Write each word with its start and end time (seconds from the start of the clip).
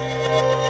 Yourself 0.00 0.63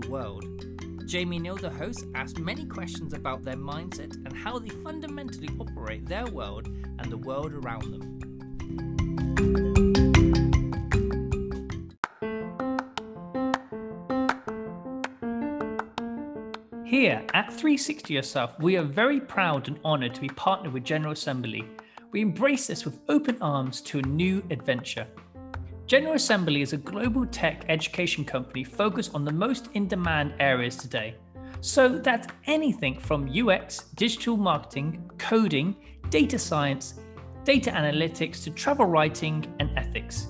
the 0.00 0.08
world? 0.10 0.44
Jamie 1.06 1.38
Neal, 1.38 1.56
the 1.56 1.70
host, 1.70 2.04
asks 2.14 2.38
many 2.38 2.66
questions 2.66 3.14
about 3.14 3.44
their 3.44 3.56
mindset 3.56 4.14
and 4.26 4.36
how 4.36 4.58
they 4.58 4.68
fundamentally 4.68 5.48
operate 5.58 6.04
their 6.04 6.26
world 6.26 6.66
and 6.66 7.10
the 7.10 7.16
world 7.16 7.52
around 7.54 7.82
them. 7.92 8.02
Here 16.84 17.24
at 17.32 17.48
360 17.48 18.12
Yourself, 18.12 18.52
we 18.58 18.76
are 18.76 18.82
very 18.82 19.20
proud 19.20 19.68
and 19.68 19.78
honoured 19.84 20.14
to 20.14 20.20
be 20.20 20.28
partnered 20.28 20.72
with 20.72 20.84
General 20.84 21.12
Assembly. 21.12 21.64
We 22.10 22.20
embrace 22.20 22.66
this 22.66 22.84
with 22.84 22.98
open 23.08 23.38
arms 23.40 23.80
to 23.82 24.00
a 24.00 24.02
new 24.02 24.42
adventure. 24.50 25.06
General 25.86 26.14
Assembly 26.14 26.62
is 26.62 26.72
a 26.72 26.78
global 26.78 27.24
tech 27.24 27.64
education 27.68 28.24
company 28.24 28.64
focused 28.64 29.14
on 29.14 29.24
the 29.24 29.30
most 29.30 29.68
in 29.74 29.86
demand 29.86 30.34
areas 30.40 30.74
today. 30.74 31.14
So 31.60 31.98
that's 31.98 32.26
anything 32.46 32.98
from 32.98 33.30
UX, 33.30 33.84
digital 33.94 34.36
marketing, 34.36 35.08
coding, 35.18 35.76
data 36.10 36.40
science, 36.40 36.94
data 37.44 37.70
analytics 37.70 38.42
to 38.42 38.50
travel 38.50 38.86
writing 38.86 39.46
and 39.60 39.70
ethics. 39.78 40.26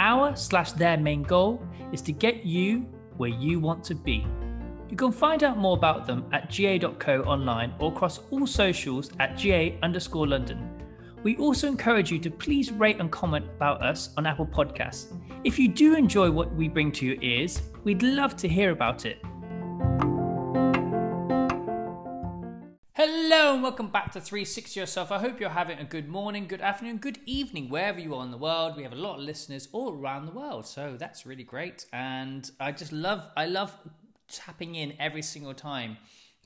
Our 0.00 0.34
slash 0.34 0.72
their 0.72 0.96
main 0.96 1.22
goal 1.22 1.64
is 1.92 2.02
to 2.02 2.12
get 2.12 2.44
you 2.44 2.80
where 3.16 3.30
you 3.30 3.60
want 3.60 3.84
to 3.84 3.94
be. 3.94 4.26
You 4.90 4.96
can 4.96 5.12
find 5.12 5.44
out 5.44 5.56
more 5.56 5.76
about 5.76 6.08
them 6.08 6.24
at 6.32 6.50
ga.co 6.50 7.22
online 7.22 7.74
or 7.78 7.92
across 7.92 8.18
all 8.32 8.46
socials 8.46 9.12
at 9.20 9.38
ga 9.38 9.78
underscore 9.84 10.26
London. 10.26 10.75
We 11.22 11.36
also 11.38 11.66
encourage 11.66 12.12
you 12.12 12.18
to 12.20 12.30
please 12.30 12.70
rate 12.70 13.00
and 13.00 13.10
comment 13.10 13.46
about 13.56 13.82
us 13.82 14.10
on 14.16 14.26
Apple 14.26 14.46
Podcasts. 14.46 15.06
If 15.44 15.58
you 15.58 15.68
do 15.68 15.96
enjoy 15.96 16.30
what 16.30 16.54
we 16.54 16.68
bring 16.68 16.92
to 16.92 17.06
your 17.06 17.20
ears, 17.22 17.62
we'd 17.84 18.02
love 18.02 18.36
to 18.36 18.48
hear 18.48 18.70
about 18.70 19.06
it. 19.06 19.18
Hello 22.92 23.54
and 23.54 23.62
welcome 23.62 23.88
back 23.88 24.12
to 24.12 24.20
360 24.20 24.78
Yourself. 24.78 25.10
I 25.10 25.18
hope 25.18 25.40
you're 25.40 25.50
having 25.50 25.78
a 25.78 25.84
good 25.84 26.08
morning, 26.08 26.46
good 26.46 26.60
afternoon, 26.60 26.98
good 26.98 27.18
evening, 27.24 27.70
wherever 27.70 27.98
you 27.98 28.14
are 28.14 28.24
in 28.24 28.30
the 28.30 28.36
world. 28.36 28.76
We 28.76 28.82
have 28.82 28.92
a 28.92 28.96
lot 28.96 29.18
of 29.18 29.24
listeners 29.24 29.68
all 29.72 29.94
around 29.94 30.26
the 30.26 30.32
world, 30.32 30.66
so 30.66 30.96
that's 30.98 31.26
really 31.26 31.44
great. 31.44 31.86
And 31.92 32.48
I 32.60 32.72
just 32.72 32.92
love, 32.92 33.28
I 33.36 33.46
love 33.46 33.76
tapping 34.28 34.74
in 34.74 34.94
every 34.98 35.22
single 35.22 35.54
time 35.54 35.96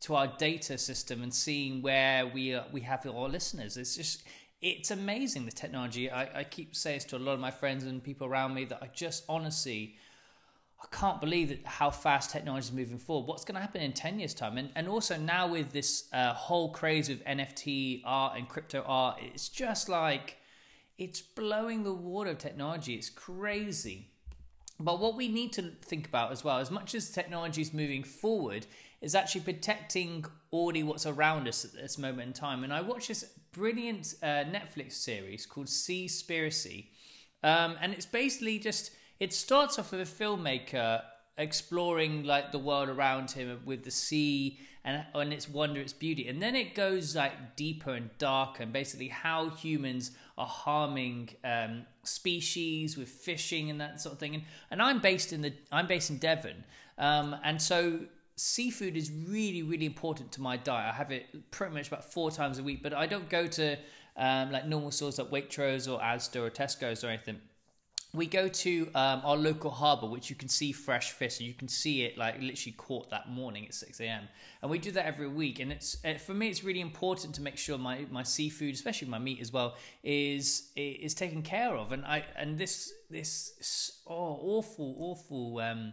to 0.01 0.15
our 0.15 0.27
data 0.39 0.79
system 0.79 1.23
and 1.23 1.33
seeing 1.33 1.83
where 1.83 2.27
we 2.27 2.55
are, 2.55 2.65
we 2.73 2.81
have 2.81 3.07
our 3.07 3.29
listeners. 3.29 3.77
It's 3.77 3.97
just 3.97 4.23
it's 4.63 4.91
amazing 4.91 5.47
the 5.47 5.53
technology. 5.53 6.11
I, 6.11 6.41
I 6.41 6.45
keep 6.45 6.77
saying 6.77 6.99
this 6.99 7.05
to 7.07 7.17
a 7.17 7.19
lot 7.19 7.33
of 7.33 7.41
my 7.41 7.51
friends 7.51 7.85
and 7.85 8.03
people 8.03 8.27
around 8.27 8.55
me 8.55 8.65
that 8.67 8.79
I 8.83 8.89
just 8.93 9.25
honestly 9.29 9.97
I 10.83 10.87
can't 10.97 11.21
believe 11.21 11.51
that 11.51 11.67
how 11.67 11.91
fast 11.91 12.31
technology 12.31 12.69
is 12.69 12.73
moving 12.73 12.99
forward. 12.99 13.27
What's 13.27 13.45
going 13.45 13.57
to 13.57 13.61
happen 13.61 13.83
in 13.83 13.93
10 13.93 14.19
years' 14.19 14.33
time? 14.33 14.57
And, 14.57 14.71
and 14.75 14.89
also 14.89 15.17
now 15.17 15.47
with 15.47 15.73
this 15.73 16.09
uh, 16.13 16.33
whole 16.33 16.73
craze 16.73 17.11
of 17.11 17.23
NFT 17.25 18.03
art 18.05 18.39
and 18.39 18.49
crypto 18.49 18.83
art, 18.87 19.19
it's 19.21 19.49
just 19.49 19.89
like 19.89 20.39
it's 20.97 21.21
blowing 21.21 21.83
the 21.83 21.93
water 21.93 22.31
of 22.31 22.39
technology. 22.39 22.95
It's 22.95 23.11
crazy. 23.11 24.09
But 24.79 25.01
what 25.01 25.17
we 25.17 25.29
need 25.29 25.53
to 25.55 25.63
think 25.83 26.07
about 26.07 26.33
as 26.33 26.43
well, 26.43 26.59
as 26.59 26.71
much 26.71 26.95
as 26.95 27.11
technology 27.11 27.61
is 27.61 27.75
moving 27.75 28.03
forward, 28.03 28.67
is 29.03 29.15
actually 29.15 29.43
protecting 29.43 30.25
already 30.51 30.83
what's 30.83 31.05
around 31.05 31.47
us 31.47 31.65
at 31.67 31.73
this 31.73 31.99
moment 31.99 32.29
in 32.29 32.33
time. 32.33 32.65
And 32.65 32.73
I 32.73 32.81
watched 32.81 33.09
this 33.09 33.25
brilliant 33.53 34.15
uh, 34.23 34.45
Netflix 34.45 34.93
series 34.93 35.47
called 35.47 35.67
Seaspiracy. 35.67 36.87
Um, 37.43 37.77
and 37.81 37.93
it's 37.93 38.07
basically 38.07 38.59
just, 38.59 38.93
it 39.19 39.33
starts 39.33 39.79
off 39.79 39.93
with 39.93 40.01
a 40.01 40.25
filmmaker 40.25 41.03
exploring 41.39 42.25
like 42.25 42.53
the 42.53 42.59
world 42.59 42.89
around 42.89 43.31
him 43.31 43.61
with 43.65 43.85
the 43.85 43.91
sea 43.91 44.59
and, 44.85 45.05
and 45.15 45.33
its 45.33 45.49
wonder, 45.49 45.81
its 45.81 45.93
beauty. 45.93 46.29
And 46.29 46.41
then 46.43 46.55
it 46.55 46.75
goes 46.75 47.17
like 47.17 47.57
deeper 47.57 47.93
and 47.93 48.11
darker 48.19 48.63
and 48.63 48.73
basically 48.73 49.09
how 49.09 49.51
humans 49.51 50.11
are 50.37 50.47
harming 50.47 51.31
um, 51.45 51.87
species 52.03 52.97
with 52.97 53.09
fishing 53.09 53.71
and 53.71 53.81
that 53.81 54.01
sort 54.01 54.15
of 54.15 54.19
thing. 54.19 54.35
And, 54.35 54.45
and 54.71 54.83
I'm 54.83 55.01
based 55.01 55.33
in 55.33 55.43
the 55.43 55.53
I'm 55.71 55.87
based 55.87 56.11
in 56.11 56.19
Devon, 56.19 56.65
um, 56.99 57.37
and 57.45 57.61
so 57.61 58.01
seafood 58.41 58.97
is 58.97 59.11
really 59.11 59.63
really 59.63 59.87
important 59.87 60.33
to 60.33 60.41
my 60.41 60.57
diet. 60.57 60.95
I 60.95 60.97
have 60.97 61.11
it 61.11 61.51
pretty 61.51 61.75
much 61.75 61.89
about 61.89 62.13
four 62.13 62.31
times 62.31 62.59
a 62.59 62.63
week, 62.63 62.83
but 62.83 62.93
I 62.93 63.07
don't 63.07 63.29
go 63.29 63.47
to 63.47 63.77
um, 64.17 64.53
like 64.53 64.67
normal 64.67 64.91
stores 64.91 65.19
like 65.19 65.31
Waitrose 65.31 65.91
or 65.93 66.01
Asda 66.01 66.37
or 66.47 66.51
Tesco's 66.51 67.05
or 67.05 67.09
anything 67.09 67.41
we 68.13 68.27
go 68.27 68.49
to 68.49 68.89
um, 68.95 69.23
our 69.25 69.37
local 69.37 69.71
harbour, 69.71 70.07
which 70.07 70.31
you 70.31 70.37
can 70.37 70.49
see 70.49 70.73
fresh 70.73 71.13
fish. 71.13 71.39
So 71.39 71.45
you 71.45 71.55
can 71.55 71.69
see 71.69 72.03
it 72.03 72.19
like 72.19 72.41
literally 72.41 72.73
caught 72.73 73.11
that 73.11 73.29
morning 73.29 73.67
at 73.67 73.75
six 73.75 74.01
a.m. 74.01 74.29
And 74.63 74.71
we 74.71 74.79
do 74.79 74.91
that 74.93 75.07
every 75.07 75.29
week. 75.29 75.61
And 75.61 75.71
it's 75.71 75.97
for 76.25 76.35
me, 76.35 76.49
it's 76.49 76.65
really 76.65 76.81
important 76.81 77.35
to 77.37 77.43
make 77.43 77.57
sure 77.57 77.79
my, 77.79 78.07
my 78.11 78.25
seafood, 78.25 78.75
especially 78.75 79.09
my 79.09 79.19
meat 79.19 79.41
as 79.41 79.53
well, 79.53 79.77
is 80.03 80.71
is 80.75 81.15
taken 81.15 81.43
care 81.43 81.77
of. 81.77 81.93
And 81.93 82.05
I 82.05 82.25
and 82.37 82.59
this 82.59 82.93
this 83.11 84.01
oh 84.09 84.39
awful 84.43 84.97
awful 84.99 85.59
um, 85.61 85.93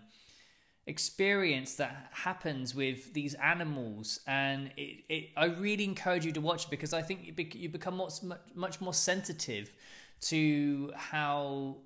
experience 0.88 1.76
that 1.76 2.10
happens 2.14 2.74
with 2.74 3.14
these 3.14 3.34
animals, 3.36 4.20
and 4.26 4.72
it, 4.78 5.04
it 5.10 5.30
I 5.38 5.46
really 5.46 5.84
encourage 5.84 6.26
you 6.26 6.32
to 6.32 6.42
watch 6.42 6.70
because 6.70 6.94
I 6.94 7.02
think 7.02 7.38
you 7.54 7.70
become 7.70 7.98
much 7.98 8.24
much 8.56 8.82
more 8.82 8.94
sensitive 8.94 9.72
to 10.22 10.92
how 10.96 11.78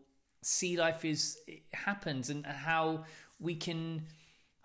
sea 0.41 0.77
life 0.77 1.03
is 1.03 1.37
happens 1.73 2.29
and 2.29 2.45
how 2.45 3.05
we 3.39 3.55
can 3.55 4.03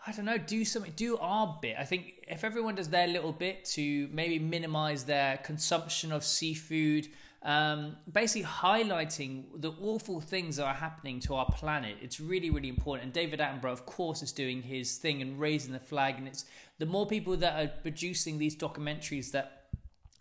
I 0.08 0.12
don't 0.12 0.24
know, 0.24 0.38
do 0.38 0.64
something, 0.64 0.92
do 0.94 1.18
our 1.18 1.58
bit. 1.60 1.74
I 1.76 1.84
think 1.84 2.24
if 2.28 2.44
everyone 2.44 2.76
does 2.76 2.90
their 2.90 3.08
little 3.08 3.32
bit 3.32 3.64
to 3.74 4.08
maybe 4.12 4.38
minimize 4.38 5.04
their 5.04 5.38
consumption 5.38 6.12
of 6.12 6.22
seafood, 6.22 7.08
um, 7.42 7.96
basically 8.10 8.48
highlighting 8.48 9.44
the 9.56 9.72
awful 9.80 10.20
things 10.20 10.56
that 10.56 10.64
are 10.64 10.74
happening 10.74 11.20
to 11.20 11.34
our 11.34 11.46
planet, 11.46 11.96
it's 12.00 12.18
really, 12.20 12.50
really 12.50 12.68
important. 12.68 13.04
And 13.04 13.12
David 13.12 13.40
Attenborough, 13.40 13.72
of 13.72 13.86
course, 13.86 14.22
is 14.22 14.32
doing 14.32 14.62
his 14.62 14.96
thing 14.96 15.22
and 15.22 15.38
raising 15.38 15.72
the 15.72 15.78
flag. 15.78 16.16
And 16.18 16.26
it's 16.26 16.44
the 16.78 16.86
more 16.86 17.06
people 17.06 17.36
that 17.36 17.62
are 17.62 17.70
producing 17.82 18.38
these 18.38 18.56
documentaries 18.56 19.30
that 19.32 19.52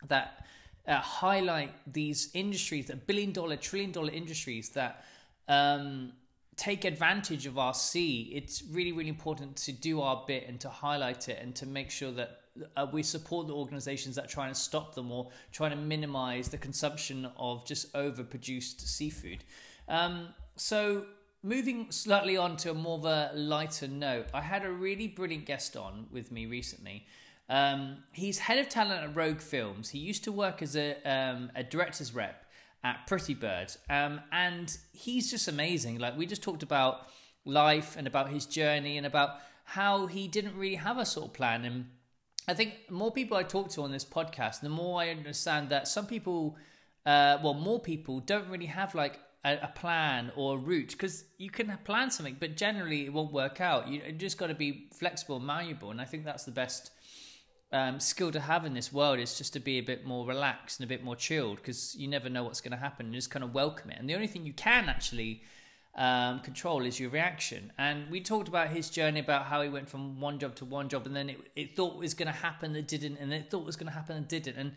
that 0.08 0.46
uh, 0.86 0.96
highlight 0.96 1.72
these 1.92 2.30
industries, 2.34 2.86
that 2.86 3.06
billion 3.06 3.32
dollar, 3.32 3.56
trillion 3.56 3.90
dollar 3.90 4.10
industries 4.10 4.68
that 4.70 5.04
um, 5.48 6.12
take 6.56 6.84
advantage 6.84 7.46
of 7.46 7.58
our 7.58 7.74
sea, 7.74 8.30
it's 8.34 8.62
really, 8.70 8.92
really 8.92 9.08
important 9.08 9.56
to 9.56 9.72
do 9.72 10.00
our 10.00 10.24
bit 10.26 10.46
and 10.48 10.60
to 10.60 10.68
highlight 10.68 11.28
it 11.28 11.38
and 11.42 11.54
to 11.56 11.66
make 11.66 11.90
sure 11.90 12.12
that 12.12 12.40
uh, 12.76 12.86
we 12.92 13.02
support 13.02 13.46
the 13.46 13.54
organizations 13.54 14.16
that 14.16 14.24
are 14.24 14.28
trying 14.28 14.52
to 14.52 14.58
stop 14.58 14.94
them 14.94 15.10
or 15.10 15.28
trying 15.52 15.70
to 15.70 15.76
minimize 15.76 16.48
the 16.48 16.58
consumption 16.58 17.28
of 17.36 17.64
just 17.66 17.92
overproduced 17.92 18.80
seafood. 18.80 19.44
Um, 19.88 20.28
so, 20.56 21.06
moving 21.42 21.90
slightly 21.90 22.36
on 22.36 22.56
to 22.58 22.70
a 22.70 22.74
more 22.74 22.98
of 22.98 23.04
a 23.04 23.30
lighter 23.34 23.88
note, 23.88 24.26
I 24.34 24.40
had 24.40 24.64
a 24.64 24.70
really 24.70 25.08
brilliant 25.08 25.46
guest 25.46 25.76
on 25.76 26.06
with 26.10 26.32
me 26.32 26.46
recently. 26.46 27.06
Um, 27.48 28.02
he's 28.12 28.38
head 28.38 28.58
of 28.58 28.68
talent 28.68 29.02
at 29.02 29.14
Rogue 29.14 29.40
Films. 29.40 29.90
He 29.90 29.98
used 29.98 30.24
to 30.24 30.32
work 30.32 30.62
as 30.62 30.76
a, 30.76 30.96
um, 31.04 31.50
a 31.54 31.62
director's 31.62 32.14
rep 32.14 32.44
at 32.82 33.06
Pretty 33.06 33.34
Bird. 33.34 33.72
Um, 33.88 34.20
and 34.32 34.76
he's 34.92 35.30
just 35.30 35.48
amazing. 35.48 35.98
Like, 35.98 36.16
we 36.16 36.26
just 36.26 36.42
talked 36.42 36.62
about 36.62 37.08
life 37.44 37.96
and 37.96 38.06
about 38.06 38.30
his 38.30 38.46
journey 38.46 38.96
and 38.96 39.06
about 39.06 39.38
how 39.64 40.06
he 40.06 40.28
didn't 40.28 40.56
really 40.56 40.76
have 40.76 40.98
a 40.98 41.06
sort 41.06 41.26
of 41.26 41.32
plan. 41.34 41.64
And 41.64 41.86
I 42.48 42.54
think 42.54 42.90
more 42.90 43.10
people 43.10 43.36
I 43.36 43.42
talk 43.42 43.70
to 43.70 43.82
on 43.82 43.90
this 43.90 44.04
podcast, 44.04 44.60
the 44.60 44.68
more 44.68 45.00
I 45.00 45.10
understand 45.10 45.68
that 45.70 45.88
some 45.88 46.06
people, 46.06 46.56
uh, 47.04 47.38
well, 47.42 47.54
more 47.54 47.80
people 47.80 48.20
don't 48.20 48.48
really 48.48 48.66
have 48.66 48.94
like 48.94 49.18
a, 49.44 49.58
a 49.62 49.72
plan 49.74 50.30
or 50.36 50.54
a 50.54 50.58
route 50.58 50.92
because 50.92 51.24
you 51.38 51.50
can 51.50 51.76
plan 51.84 52.10
something, 52.10 52.36
but 52.38 52.56
generally 52.56 53.04
it 53.04 53.12
won't 53.12 53.32
work 53.32 53.60
out. 53.60 53.88
You, 53.88 54.00
just 54.12 54.38
got 54.38 54.46
to 54.46 54.54
be 54.54 54.88
flexible, 54.96 55.40
malleable. 55.40 55.90
And 55.90 56.00
I 56.00 56.04
think 56.04 56.24
that's 56.24 56.44
the 56.44 56.52
best 56.52 56.92
um, 57.72 57.98
skill 57.98 58.30
to 58.30 58.40
have 58.40 58.64
in 58.64 58.74
this 58.74 58.92
world 58.92 59.18
is 59.18 59.36
just 59.36 59.52
to 59.54 59.60
be 59.60 59.78
a 59.78 59.82
bit 59.82 60.06
more 60.06 60.24
relaxed 60.24 60.78
and 60.78 60.84
a 60.84 60.88
bit 60.88 61.02
more 61.02 61.16
chilled 61.16 61.56
because 61.56 61.96
you 61.96 62.06
never 62.06 62.28
know 62.28 62.44
what's 62.44 62.60
going 62.60 62.72
to 62.72 62.78
happen 62.78 63.06
and 63.06 63.14
just 63.14 63.30
kind 63.30 63.44
of 63.44 63.54
welcome 63.54 63.90
it. 63.90 63.98
And 63.98 64.08
the 64.08 64.14
only 64.14 64.28
thing 64.28 64.46
you 64.46 64.52
can 64.52 64.88
actually 64.88 65.42
um, 65.96 66.40
control 66.40 66.84
is 66.84 67.00
your 67.00 67.10
reaction. 67.10 67.72
And 67.78 68.10
we 68.10 68.20
talked 68.20 68.48
about 68.48 68.68
his 68.68 68.90
journey 68.90 69.20
about 69.20 69.46
how 69.46 69.62
he 69.62 69.68
went 69.68 69.88
from 69.88 70.20
one 70.20 70.38
job 70.38 70.54
to 70.56 70.64
one 70.64 70.88
job, 70.88 71.06
and 71.06 71.16
then 71.16 71.30
it, 71.30 71.50
it 71.56 71.76
thought 71.76 71.96
was 71.96 72.14
going 72.14 72.26
to 72.26 72.38
happen 72.38 72.74
that 72.74 72.86
didn't, 72.86 73.16
and 73.18 73.32
it 73.32 73.50
thought 73.50 73.64
was 73.64 73.76
going 73.76 73.88
to 73.88 73.92
happen 73.92 74.16
and 74.16 74.28
didn't. 74.28 74.56
And 74.56 74.72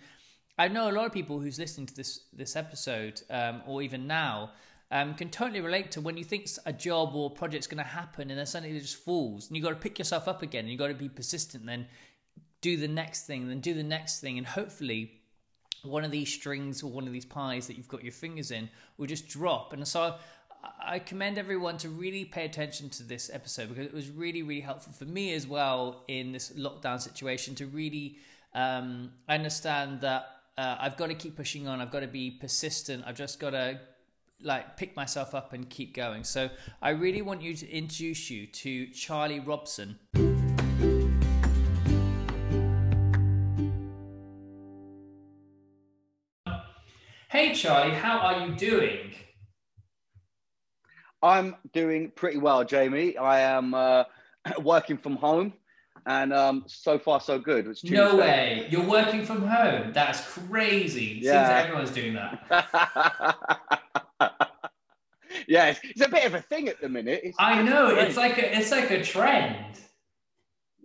I 0.57 0.69
know 0.69 0.89
a 0.89 0.93
lot 0.93 1.05
of 1.05 1.13
people 1.13 1.39
who's 1.39 1.59
listening 1.59 1.87
to 1.87 1.95
this 1.95 2.21
this 2.33 2.55
episode, 2.55 3.21
um, 3.29 3.61
or 3.67 3.81
even 3.81 4.07
now, 4.07 4.51
um, 4.91 5.13
can 5.13 5.29
totally 5.29 5.61
relate 5.61 5.91
to 5.91 6.01
when 6.01 6.17
you 6.17 6.23
think 6.23 6.47
a 6.65 6.73
job 6.73 7.13
or 7.13 7.29
project's 7.29 7.67
going 7.67 7.83
to 7.83 7.89
happen, 7.89 8.29
and 8.29 8.39
then 8.39 8.45
suddenly 8.45 8.75
it 8.75 8.79
just 8.81 9.03
falls, 9.03 9.47
and 9.47 9.57
you 9.57 9.63
got 9.63 9.69
to 9.69 9.75
pick 9.75 9.99
yourself 9.99 10.27
up 10.27 10.41
again, 10.41 10.61
and 10.61 10.71
you 10.71 10.77
got 10.77 10.87
to 10.87 10.93
be 10.93 11.09
persistent. 11.09 11.65
Then 11.65 11.87
do 12.61 12.77
the 12.77 12.87
next 12.87 13.25
thing, 13.25 13.49
then 13.49 13.59
do 13.59 13.73
the 13.73 13.83
next 13.83 14.21
thing, 14.21 14.37
and 14.37 14.47
hopefully 14.47 15.19
one 15.83 16.03
of 16.03 16.11
these 16.11 16.31
strings 16.31 16.83
or 16.83 16.91
one 16.91 17.07
of 17.07 17.13
these 17.13 17.25
pies 17.25 17.67
that 17.67 17.77
you've 17.77 17.87
got 17.87 18.03
your 18.03 18.11
fingers 18.11 18.51
in 18.51 18.69
will 18.97 19.07
just 19.07 19.29
drop. 19.29 19.71
And 19.73 19.87
so 19.87 20.15
I 20.61 20.99
commend 20.99 21.37
everyone 21.37 21.77
to 21.79 21.89
really 21.89 22.25
pay 22.25 22.45
attention 22.45 22.89
to 22.91 23.03
this 23.03 23.29
episode 23.31 23.69
because 23.69 23.85
it 23.85 23.93
was 23.93 24.09
really, 24.09 24.43
really 24.43 24.61
helpful 24.61 24.91
for 24.91 25.05
me 25.05 25.33
as 25.33 25.47
well 25.47 26.03
in 26.07 26.31
this 26.31 26.51
lockdown 26.51 26.99
situation 26.99 27.55
to 27.55 27.67
really 27.67 28.17
um, 28.53 29.11
understand 29.27 30.01
that 30.01 30.27
uh, 30.57 30.75
I've 30.79 30.97
got 30.97 31.07
to 31.07 31.13
keep 31.13 31.37
pushing 31.37 31.67
on. 31.67 31.79
I've 31.79 31.91
got 31.91 32.01
to 32.01 32.07
be 32.07 32.31
persistent. 32.31 33.03
I've 33.05 33.15
just 33.15 33.39
got 33.39 33.51
to 33.51 33.79
like 34.41 34.77
pick 34.77 34.95
myself 34.95 35.35
up 35.35 35.53
and 35.53 35.69
keep 35.69 35.93
going. 35.93 36.23
So 36.23 36.49
I 36.81 36.89
really 36.89 37.21
want 37.21 37.41
you 37.41 37.53
to 37.53 37.69
introduce 37.69 38.29
you 38.29 38.47
to 38.47 38.87
Charlie 38.87 39.39
Robson. 39.39 39.99
Hey 47.29 47.53
Charlie, 47.53 47.93
how 47.93 48.17
are 48.19 48.45
you 48.45 48.55
doing? 48.55 49.11
I'm 51.21 51.55
doing 51.73 52.11
pretty 52.15 52.37
well, 52.37 52.63
Jamie. 52.63 53.17
I 53.17 53.41
am 53.41 53.73
uh, 53.73 54.03
working 54.61 54.97
from 54.97 55.17
home, 55.17 55.53
and 56.05 56.33
um, 56.33 56.63
so 56.67 56.97
far 56.97 57.19
so 57.19 57.37
good. 57.39 57.67
It's 57.67 57.83
no 57.83 58.15
way, 58.15 58.67
you're 58.69 58.87
working 58.87 59.25
from 59.25 59.45
home. 59.45 59.91
That's 59.93 60.21
crazy. 60.21 61.19
Yeah. 61.21 61.47
Seems 61.47 61.65
everyone's 61.65 61.91
doing 61.91 62.13
that. 62.13 62.39
yeah, 65.47 65.67
it's, 65.67 65.79
it's, 65.83 66.01
a 66.01 66.09
bit 66.09 66.25
of 66.25 66.35
a 66.35 66.41
thing 66.41 66.69
at 66.69 66.79
the 66.79 66.89
minute. 66.89 67.21
It's, 67.23 67.37
I 67.39 67.61
know. 67.61 67.89
It's 67.89 68.17
like 68.17 68.37
a, 68.37 68.57
it's 68.57 68.71
like 68.71 68.89
a 68.91 69.03
trend. 69.03 69.79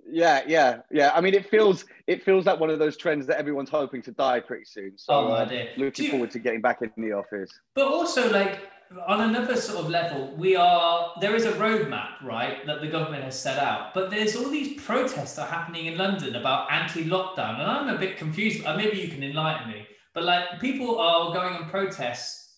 Yeah, 0.07 0.43
yeah, 0.47 0.81
yeah. 0.91 1.13
I 1.15 1.21
mean, 1.21 1.35
it 1.35 1.49
feels 1.49 1.87
it 2.07 2.23
feels 2.23 2.45
like 2.47 2.61
one 2.61 2.71
of 2.71 2.79
those 2.79 2.97
trends 2.97 3.27
that 3.27 3.39
everyone's 3.39 3.71
hoping 3.71 4.03
to 4.03 4.13
die 4.13 4.39
pretty 4.39 4.65
soon. 4.65 4.93
So, 4.97 5.13
oh, 5.13 5.29
uh, 5.29 5.49
looking 5.77 6.05
you, 6.05 6.11
forward 6.11 6.31
to 6.33 6.39
getting 6.39 6.61
back 6.61 6.83
in 6.83 6.91
the 6.97 7.13
office. 7.13 7.51
But 7.75 7.89
also, 7.89 8.31
like, 8.31 8.61
on 9.07 9.21
another 9.23 9.57
sort 9.57 9.85
of 9.85 9.91
level, 9.91 10.35
we 10.37 10.57
are 10.57 11.13
there 11.21 11.35
is 11.35 11.45
a 11.45 11.53
roadmap, 11.53 12.23
right, 12.23 12.65
that 12.67 12.81
the 12.81 12.87
government 12.87 13.25
has 13.25 13.39
set 13.39 13.59
out, 13.59 13.95
but 13.95 14.11
there's 14.11 14.37
all 14.37 14.51
these 14.51 14.81
protests 14.83 15.39
are 15.39 15.47
happening 15.47 15.87
in 15.87 15.99
London 15.99 16.37
about 16.37 16.71
anti-lockdown, 16.71 17.61
and 17.61 17.71
I'm 17.71 17.89
a 17.89 17.99
bit 17.99 18.17
confused. 18.17 18.65
Maybe 18.65 18.99
you 18.99 19.09
can 19.09 19.23
enlighten 19.23 19.69
me. 19.71 19.87
But 20.15 20.25
like, 20.25 20.61
people 20.61 20.99
are 20.99 21.33
going 21.33 21.55
on 21.55 21.69
protests, 21.69 22.57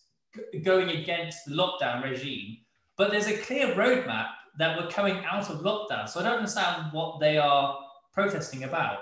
going 0.62 0.90
against 0.90 1.46
the 1.46 1.54
lockdown 1.54 2.02
regime, 2.02 2.58
but 2.96 3.10
there's 3.10 3.28
a 3.28 3.38
clear 3.38 3.74
roadmap 3.74 4.26
that 4.58 4.76
we're 4.78 4.90
coming 4.90 5.24
out 5.24 5.48
of 5.50 5.60
lockdown. 5.60 6.08
So 6.08 6.20
I 6.20 6.24
don't 6.24 6.38
understand 6.38 6.92
what 6.92 7.20
they 7.20 7.38
are 7.38 7.78
protesting 8.12 8.64
about. 8.64 8.98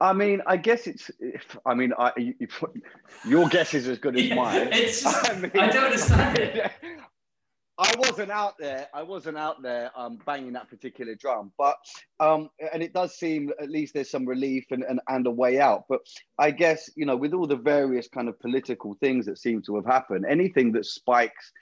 I 0.00 0.12
mean, 0.12 0.42
I 0.46 0.56
guess 0.56 0.86
it's. 0.86 1.10
If, 1.18 1.56
I 1.66 1.74
mean, 1.74 1.92
I, 1.98 2.12
you, 2.16 2.34
you, 2.38 2.48
your 3.26 3.48
guess 3.48 3.74
is 3.74 3.88
as 3.88 3.98
good 3.98 4.16
as 4.16 4.24
yeah, 4.26 4.34
mine. 4.34 4.68
It's 4.72 5.02
just, 5.02 5.30
I, 5.32 5.36
mean, 5.36 5.50
I 5.54 5.68
don't 5.68 5.84
understand 5.84 6.38
it. 6.38 6.72
I 7.80 7.94
wasn't 7.96 8.32
out 8.32 8.58
there. 8.58 8.88
I 8.92 9.04
wasn't 9.04 9.38
out 9.38 9.62
there 9.62 9.92
um, 9.96 10.18
banging 10.26 10.52
that 10.54 10.68
particular 10.68 11.14
drum, 11.14 11.52
but 11.56 11.76
um, 12.18 12.50
and 12.72 12.82
it 12.82 12.92
does 12.92 13.16
seem 13.16 13.52
at 13.60 13.70
least 13.70 13.94
there's 13.94 14.10
some 14.10 14.26
relief 14.26 14.64
and, 14.70 14.82
and 14.82 15.00
and 15.08 15.26
a 15.28 15.30
way 15.30 15.60
out. 15.60 15.84
But 15.88 16.00
I 16.38 16.50
guess 16.50 16.90
you 16.96 17.06
know, 17.06 17.16
with 17.16 17.34
all 17.34 17.46
the 17.46 17.56
various 17.56 18.08
kind 18.08 18.28
of 18.28 18.38
political 18.40 18.96
things 19.00 19.26
that 19.26 19.38
seem 19.38 19.62
to 19.62 19.76
have 19.76 19.86
happened, 19.86 20.26
anything 20.28 20.72
that 20.72 20.86
spikes 20.86 21.52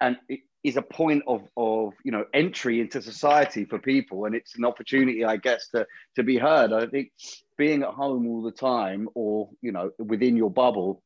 and 0.00 0.16
is 0.64 0.76
a 0.76 0.82
point 0.82 1.22
of 1.26 1.42
of 1.56 1.94
you 2.04 2.12
know 2.12 2.24
entry 2.34 2.80
into 2.80 3.00
society 3.00 3.64
for 3.64 3.78
people, 3.78 4.24
and 4.24 4.34
it's 4.34 4.56
an 4.56 4.64
opportunity, 4.64 5.24
I 5.24 5.36
guess, 5.36 5.68
to 5.68 5.86
to 6.16 6.22
be 6.22 6.38
heard. 6.38 6.72
I 6.72 6.86
think 6.86 7.12
being 7.56 7.82
at 7.82 7.90
home 7.90 8.26
all 8.26 8.42
the 8.42 8.52
time 8.52 9.08
or 9.14 9.50
you 9.62 9.72
know 9.72 9.90
within 9.98 10.36
your 10.36 10.50
bubble 10.50 11.02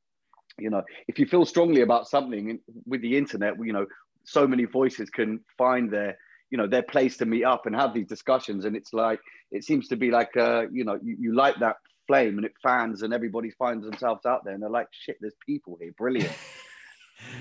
you 0.58 0.68
know 0.68 0.82
if 1.08 1.18
you 1.18 1.24
feel 1.24 1.46
strongly 1.46 1.80
about 1.80 2.06
something 2.06 2.58
with 2.86 3.00
the 3.00 3.16
internet 3.16 3.54
you 3.64 3.72
know 3.72 3.86
so 4.24 4.46
many 4.46 4.64
voices 4.64 5.08
can 5.10 5.40
find 5.56 5.90
their 5.90 6.16
you 6.50 6.58
know 6.58 6.66
their 6.66 6.82
place 6.82 7.16
to 7.16 7.26
meet 7.26 7.44
up 7.44 7.66
and 7.66 7.74
have 7.74 7.94
these 7.94 8.06
discussions. 8.06 8.64
And 8.64 8.76
it's 8.76 8.92
like 8.92 9.20
it 9.50 9.64
seems 9.64 9.88
to 9.88 9.96
be 9.96 10.10
like 10.10 10.36
uh 10.36 10.66
you 10.70 10.84
know 10.84 10.98
you, 11.02 11.16
you 11.18 11.34
light 11.34 11.58
that 11.60 11.76
flame 12.06 12.36
and 12.36 12.44
it 12.44 12.52
fans 12.62 13.02
and 13.02 13.14
everybody 13.14 13.50
finds 13.58 13.84
themselves 13.84 14.26
out 14.26 14.44
there 14.44 14.54
and 14.54 14.62
they're 14.62 14.70
like 14.70 14.88
shit 14.92 15.16
there's 15.20 15.34
people 15.44 15.78
here. 15.80 15.92
Brilliant 15.96 16.32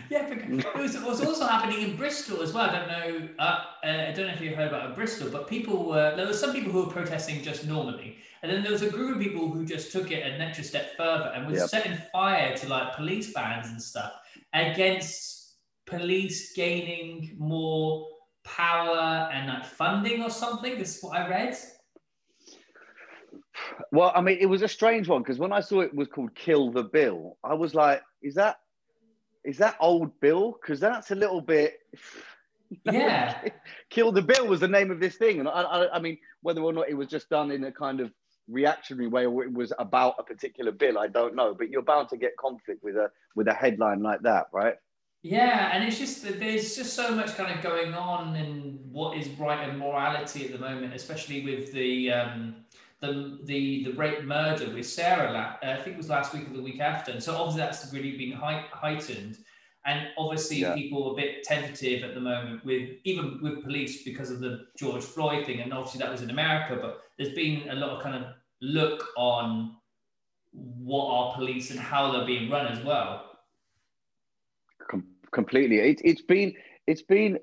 yeah, 0.09 0.27
it 0.27 0.75
was, 0.75 0.95
it 0.95 1.03
was 1.03 1.23
also 1.23 1.47
happening 1.47 1.81
in 1.81 1.95
Bristol 1.95 2.41
as 2.41 2.53
well. 2.53 2.69
I 2.69 2.79
don't 2.79 2.87
know. 2.87 3.29
Uh, 3.39 3.41
uh, 3.41 3.87
I 4.09 4.11
don't 4.11 4.27
know 4.27 4.33
if 4.33 4.41
you 4.41 4.55
heard 4.55 4.67
about 4.67 4.95
Bristol, 4.95 5.29
but 5.29 5.47
people 5.47 5.85
were 5.85 6.15
there 6.15 6.27
were 6.27 6.33
some 6.33 6.51
people 6.53 6.71
who 6.71 6.85
were 6.85 6.91
protesting 6.91 7.41
just 7.41 7.65
normally, 7.65 8.17
and 8.43 8.51
then 8.51 8.61
there 8.61 8.71
was 8.71 8.81
a 8.81 8.89
group 8.89 9.15
of 9.15 9.21
people 9.21 9.49
who 9.49 9.65
just 9.65 9.91
took 9.91 10.11
it 10.11 10.25
an 10.25 10.41
extra 10.41 10.63
step 10.63 10.97
further 10.97 11.31
and 11.33 11.47
was 11.47 11.59
yep. 11.59 11.69
setting 11.69 11.97
fire 12.11 12.55
to 12.57 12.67
like 12.67 12.95
police 12.95 13.31
vans 13.31 13.69
and 13.69 13.81
stuff 13.81 14.13
against 14.53 15.55
police 15.85 16.53
gaining 16.53 17.35
more 17.37 18.07
power 18.43 19.29
and 19.31 19.47
like 19.47 19.65
funding 19.65 20.23
or 20.23 20.29
something. 20.29 20.77
This 20.77 20.97
is 20.97 21.03
what 21.03 21.17
I 21.17 21.29
read. 21.29 21.57
Well, 23.91 24.11
I 24.15 24.21
mean, 24.21 24.37
it 24.39 24.47
was 24.47 24.61
a 24.61 24.67
strange 24.67 25.07
one 25.07 25.21
because 25.21 25.39
when 25.39 25.53
I 25.53 25.59
saw 25.59 25.81
it 25.81 25.93
was 25.93 26.07
called 26.07 26.33
"Kill 26.35 26.71
the 26.71 26.83
Bill," 26.83 27.37
I 27.43 27.53
was 27.53 27.75
like, 27.75 28.01
"Is 28.21 28.35
that 28.35 28.57
is 29.43 29.57
that 29.57 29.75
old 29.79 30.19
Bill? 30.19 30.57
Because 30.59 30.79
that's 30.79 31.11
a 31.11 31.15
little 31.15 31.41
bit. 31.41 31.79
Yeah. 32.85 33.49
Kill 33.89 34.13
the 34.13 34.21
Bill 34.21 34.47
was 34.47 34.61
the 34.61 34.67
name 34.69 34.91
of 34.91 35.01
this 35.01 35.17
thing, 35.17 35.41
and 35.41 35.49
I, 35.49 35.61
I, 35.61 35.95
I, 35.97 35.99
mean, 35.99 36.17
whether 36.41 36.61
or 36.61 36.71
not 36.71 36.87
it 36.87 36.93
was 36.93 37.09
just 37.09 37.29
done 37.29 37.51
in 37.51 37.65
a 37.65 37.71
kind 37.71 37.99
of 37.99 38.13
reactionary 38.47 39.07
way 39.07 39.25
or 39.25 39.43
it 39.43 39.53
was 39.53 39.73
about 39.77 40.15
a 40.19 40.23
particular 40.23 40.71
bill, 40.71 40.97
I 40.97 41.07
don't 41.07 41.35
know. 41.35 41.53
But 41.53 41.69
you're 41.69 41.81
bound 41.81 42.07
to 42.09 42.17
get 42.17 42.37
conflict 42.37 42.81
with 42.81 42.95
a 42.95 43.09
with 43.35 43.49
a 43.49 43.53
headline 43.53 44.01
like 44.01 44.21
that, 44.21 44.45
right? 44.53 44.75
Yeah, 45.23 45.69
and 45.73 45.83
it's 45.83 45.99
just 45.99 46.23
that 46.23 46.39
there's 46.39 46.75
just 46.75 46.93
so 46.93 47.13
much 47.13 47.35
kind 47.35 47.55
of 47.55 47.63
going 47.63 47.93
on 47.93 48.35
in 48.35 48.79
what 48.91 49.17
is 49.17 49.27
right 49.39 49.69
and 49.69 49.77
morality 49.77 50.45
at 50.45 50.51
the 50.51 50.57
moment, 50.57 50.95
especially 50.95 51.45
with 51.45 51.71
the 51.73 52.11
um, 52.11 52.55
the 53.01 53.39
the 53.43 53.83
the 53.85 53.93
rape 53.93 54.23
murder 54.23 54.69
with 54.73 54.85
Sarah. 54.85 55.57
Uh, 55.63 55.71
I 55.71 55.77
think 55.77 55.95
it 55.95 55.97
was 55.97 56.09
last 56.09 56.33
week 56.33 56.47
or 56.49 56.53
the 56.53 56.61
week 56.61 56.79
after, 56.79 57.11
and 57.11 57.21
so 57.21 57.35
obviously 57.35 57.61
that's 57.61 57.93
really 57.93 58.17
been 58.17 58.31
heightened. 58.31 59.37
And 59.83 60.09
obviously, 60.15 60.57
yeah. 60.57 60.75
people 60.75 61.09
are 61.09 61.13
a 61.13 61.15
bit 61.15 61.43
tentative 61.43 62.03
at 62.03 62.13
the 62.13 62.19
moment 62.21 62.63
with 62.63 62.89
even 63.03 63.39
with 63.41 63.63
police 63.63 64.03
because 64.03 64.29
of 64.29 64.39
the 64.39 64.67
George 64.77 65.03
Floyd 65.03 65.45
thing, 65.47 65.61
and 65.61 65.73
obviously 65.73 65.99
that 65.99 66.11
was 66.11 66.21
in 66.21 66.29
America. 66.29 66.77
But 66.79 67.01
there's 67.17 67.33
been 67.33 67.67
a 67.69 67.75
lot 67.75 67.89
of 67.89 68.03
kind 68.03 68.23
of 68.23 68.31
look 68.61 69.03
on 69.17 69.75
what 70.51 71.07
are 71.07 71.33
police 71.33 71.71
and 71.71 71.79
how 71.79 72.11
they're 72.11 72.25
being 72.25 72.51
run 72.51 72.67
as 72.67 72.83
well. 72.83 73.39
Com- 74.89 75.07
completely, 75.31 75.79
it, 75.79 76.01
it's 76.03 76.21
been 76.21 76.53
it's 76.85 77.01
been 77.01 77.39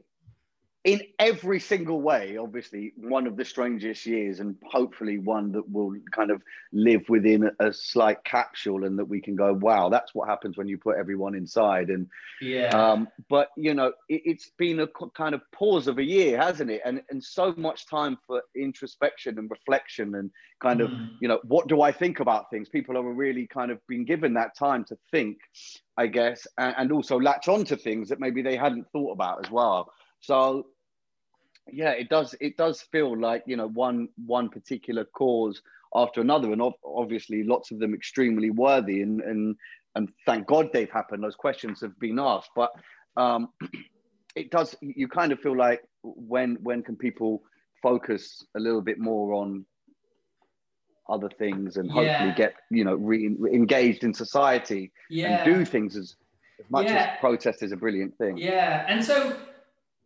in 0.85 1.03
every 1.19 1.59
single 1.59 2.01
way, 2.01 2.37
obviously, 2.37 2.93
one 2.97 3.27
of 3.27 3.37
the 3.37 3.45
strangest 3.45 4.07
years, 4.07 4.39
and 4.39 4.57
hopefully 4.65 5.19
one 5.19 5.51
that 5.53 5.69
will 5.71 5.95
kind 6.13 6.31
of 6.31 6.41
live 6.73 7.03
within 7.09 7.51
a 7.59 7.73
slight 7.73 8.23
capsule, 8.25 8.85
and 8.85 8.99
that 8.99 9.05
we 9.05 9.21
can 9.21 9.35
go, 9.35 9.53
wow, 9.53 9.89
that's 9.89 10.15
what 10.15 10.29
happens 10.29 10.57
when 10.57 10.69
you 10.69 10.79
put 10.79 10.97
everyone 10.97 11.35
inside. 11.35 11.89
And 11.89 12.07
yeah, 12.41 12.69
um, 12.69 13.09
but 13.29 13.49
you 13.57 13.75
know, 13.75 13.93
it, 14.09 14.23
has 14.27 14.51
been 14.57 14.81
a 14.81 14.87
kind 15.17 15.35
of 15.35 15.43
pause 15.51 15.89
of 15.89 15.99
a 15.99 16.05
year, 16.05 16.39
hasn't 16.39 16.71
it? 16.71 16.81
And 16.85 17.03
and 17.11 17.23
so 17.23 17.53
much 17.57 17.87
time 17.87 18.17
for 18.27 18.43
introspection 18.55 19.37
and 19.39 19.51
reflection, 19.51 20.15
and 20.15 20.31
kind 20.61 20.81
of, 20.81 20.91
mm. 20.91 21.11
you 21.21 21.27
know, 21.27 21.41
what 21.45 21.67
do 21.67 21.83
I 21.83 21.91
think 21.91 22.21
about 22.21 22.51
things? 22.51 22.69
People 22.69 22.95
have 22.95 23.05
really 23.05 23.47
kind 23.47 23.71
of 23.71 23.85
been 23.89 24.05
given 24.05 24.35
that 24.35 24.57
time 24.57 24.85
to 24.85 24.99
think, 25.11 25.39
I 25.97 26.07
guess, 26.07 26.47
and, 26.57 26.75
and 26.79 26.93
also 26.93 27.19
latch 27.19 27.49
on 27.49 27.65
to 27.65 27.77
things 27.77 28.09
that 28.09 28.21
maybe 28.21 28.43
they 28.43 28.57
hadn't 28.57 28.87
thought 28.93 29.13
about 29.13 29.45
as 29.45 29.51
well. 29.51 29.93
So 30.21 30.67
yeah, 31.73 31.91
it 31.91 32.09
does. 32.09 32.35
It 32.41 32.57
does 32.57 32.81
feel 32.81 33.19
like 33.19 33.45
you 33.47 33.57
know 33.57 33.69
one 33.69 34.09
one 34.27 34.49
particular 34.49 35.05
cause 35.05 35.61
after 35.95 36.21
another, 36.21 36.53
and 36.53 36.63
obviously 36.85 37.45
lots 37.45 37.71
of 37.71 37.79
them 37.79 37.95
extremely 37.95 38.51
worthy, 38.51 39.03
and 39.03 39.21
and 39.21 39.57
and 39.95 40.09
thank 40.27 40.47
God 40.47 40.71
they've 40.73 40.91
happened. 40.91 41.23
Those 41.23 41.37
questions 41.37 41.81
have 41.81 41.99
been 41.99 42.19
asked, 42.19 42.51
but 42.55 42.73
um, 43.17 43.49
it 44.37 44.51
does. 44.51 44.75
You 44.81 45.09
kind 45.09 45.33
of 45.33 45.41
feel 45.41 45.57
like 45.57 45.83
when 46.03 46.57
when 46.63 46.83
can 46.83 46.97
people 46.97 47.43
focus 47.83 48.45
a 48.57 48.61
little 48.61 48.83
bit 48.83 48.99
more 48.99 49.35
on 49.35 49.65
other 51.09 51.31
things 51.39 51.77
and 51.79 51.91
hopefully 51.91 52.29
yeah. 52.29 52.35
get 52.35 52.55
you 52.71 52.85
know 52.85 52.95
re- 52.95 53.35
engaged 53.53 54.05
in 54.05 54.13
society 54.13 54.93
yeah. 55.09 55.43
and 55.43 55.57
do 55.57 55.65
things 55.65 55.97
as, 55.97 56.17
as 56.61 56.71
much 56.71 56.87
yeah. 56.87 57.13
as 57.15 57.21
protest 57.21 57.63
is 57.63 57.73
a 57.73 57.77
brilliant 57.77 58.17
thing 58.19 58.37
yeah 58.37 58.85
and 58.89 59.03
so 59.03 59.35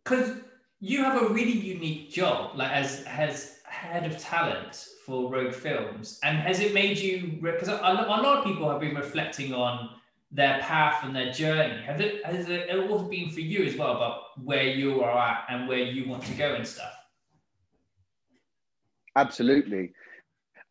because 0.03 0.37
you 0.79 1.03
have 1.03 1.21
a 1.21 1.33
really 1.33 1.51
unique 1.51 2.11
job 2.11 2.55
like 2.55 2.71
as 2.71 3.03
as 3.07 3.59
head 3.63 4.05
of 4.05 4.17
talent 4.17 4.87
for 5.05 5.31
rogue 5.31 5.53
films. 5.53 6.19
And 6.23 6.37
has 6.37 6.59
it 6.59 6.73
made 6.73 6.97
you 6.97 7.39
because 7.41 7.67
a, 7.67 7.75
a 7.75 8.21
lot 8.25 8.37
of 8.37 8.43
people 8.45 8.69
have 8.69 8.79
been 8.79 8.95
reflecting 8.95 9.53
on 9.53 9.89
their 10.31 10.59
path 10.59 11.03
and 11.03 11.15
their 11.15 11.31
journey. 11.31 11.81
Has 11.83 11.99
it 11.99 12.25
has 12.25 12.49
it 12.49 12.69
also 12.89 13.07
been 13.07 13.29
for 13.29 13.39
you 13.39 13.63
as 13.65 13.75
well 13.75 13.95
about 13.95 14.43
where 14.43 14.63
you 14.63 15.03
are 15.03 15.17
at 15.17 15.45
and 15.49 15.67
where 15.67 15.79
you 15.79 16.09
want 16.09 16.23
to 16.23 16.33
go 16.33 16.55
and 16.55 16.67
stuff? 16.67 16.93
Absolutely. 19.15 19.93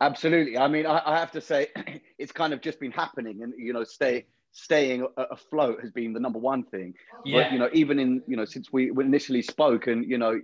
Absolutely. 0.01 0.59
I 0.59 0.67
mean, 0.67 0.85
I, 0.85 1.01
I, 1.07 1.17
have 1.17 1.31
to 1.31 1.41
say, 1.41 1.69
it's 2.19 2.33
kind 2.33 2.53
of 2.53 2.61
just 2.61 2.81
been 2.81 2.91
happening, 2.91 3.45
and 3.45 3.55
you 3.57 3.73
know, 3.73 3.85
stay 3.85 4.27
staying 4.53 5.07
afloat 5.17 5.81
has 5.81 5.91
been 5.91 6.13
the 6.13 6.21
number 6.21 6.39
one 6.39 6.63
thing. 6.65 6.95
Yeah. 7.25 7.43
But 7.43 7.53
you 7.53 7.59
know, 7.59 7.71
even 7.73 7.99
in 7.99 8.23
you 8.27 8.37
know, 8.37 8.45
since 8.45 8.73
we 8.73 8.91
initially 8.91 9.43
spoke, 9.43 9.87
and 9.87 10.09
you 10.09 10.19
know, 10.19 10.41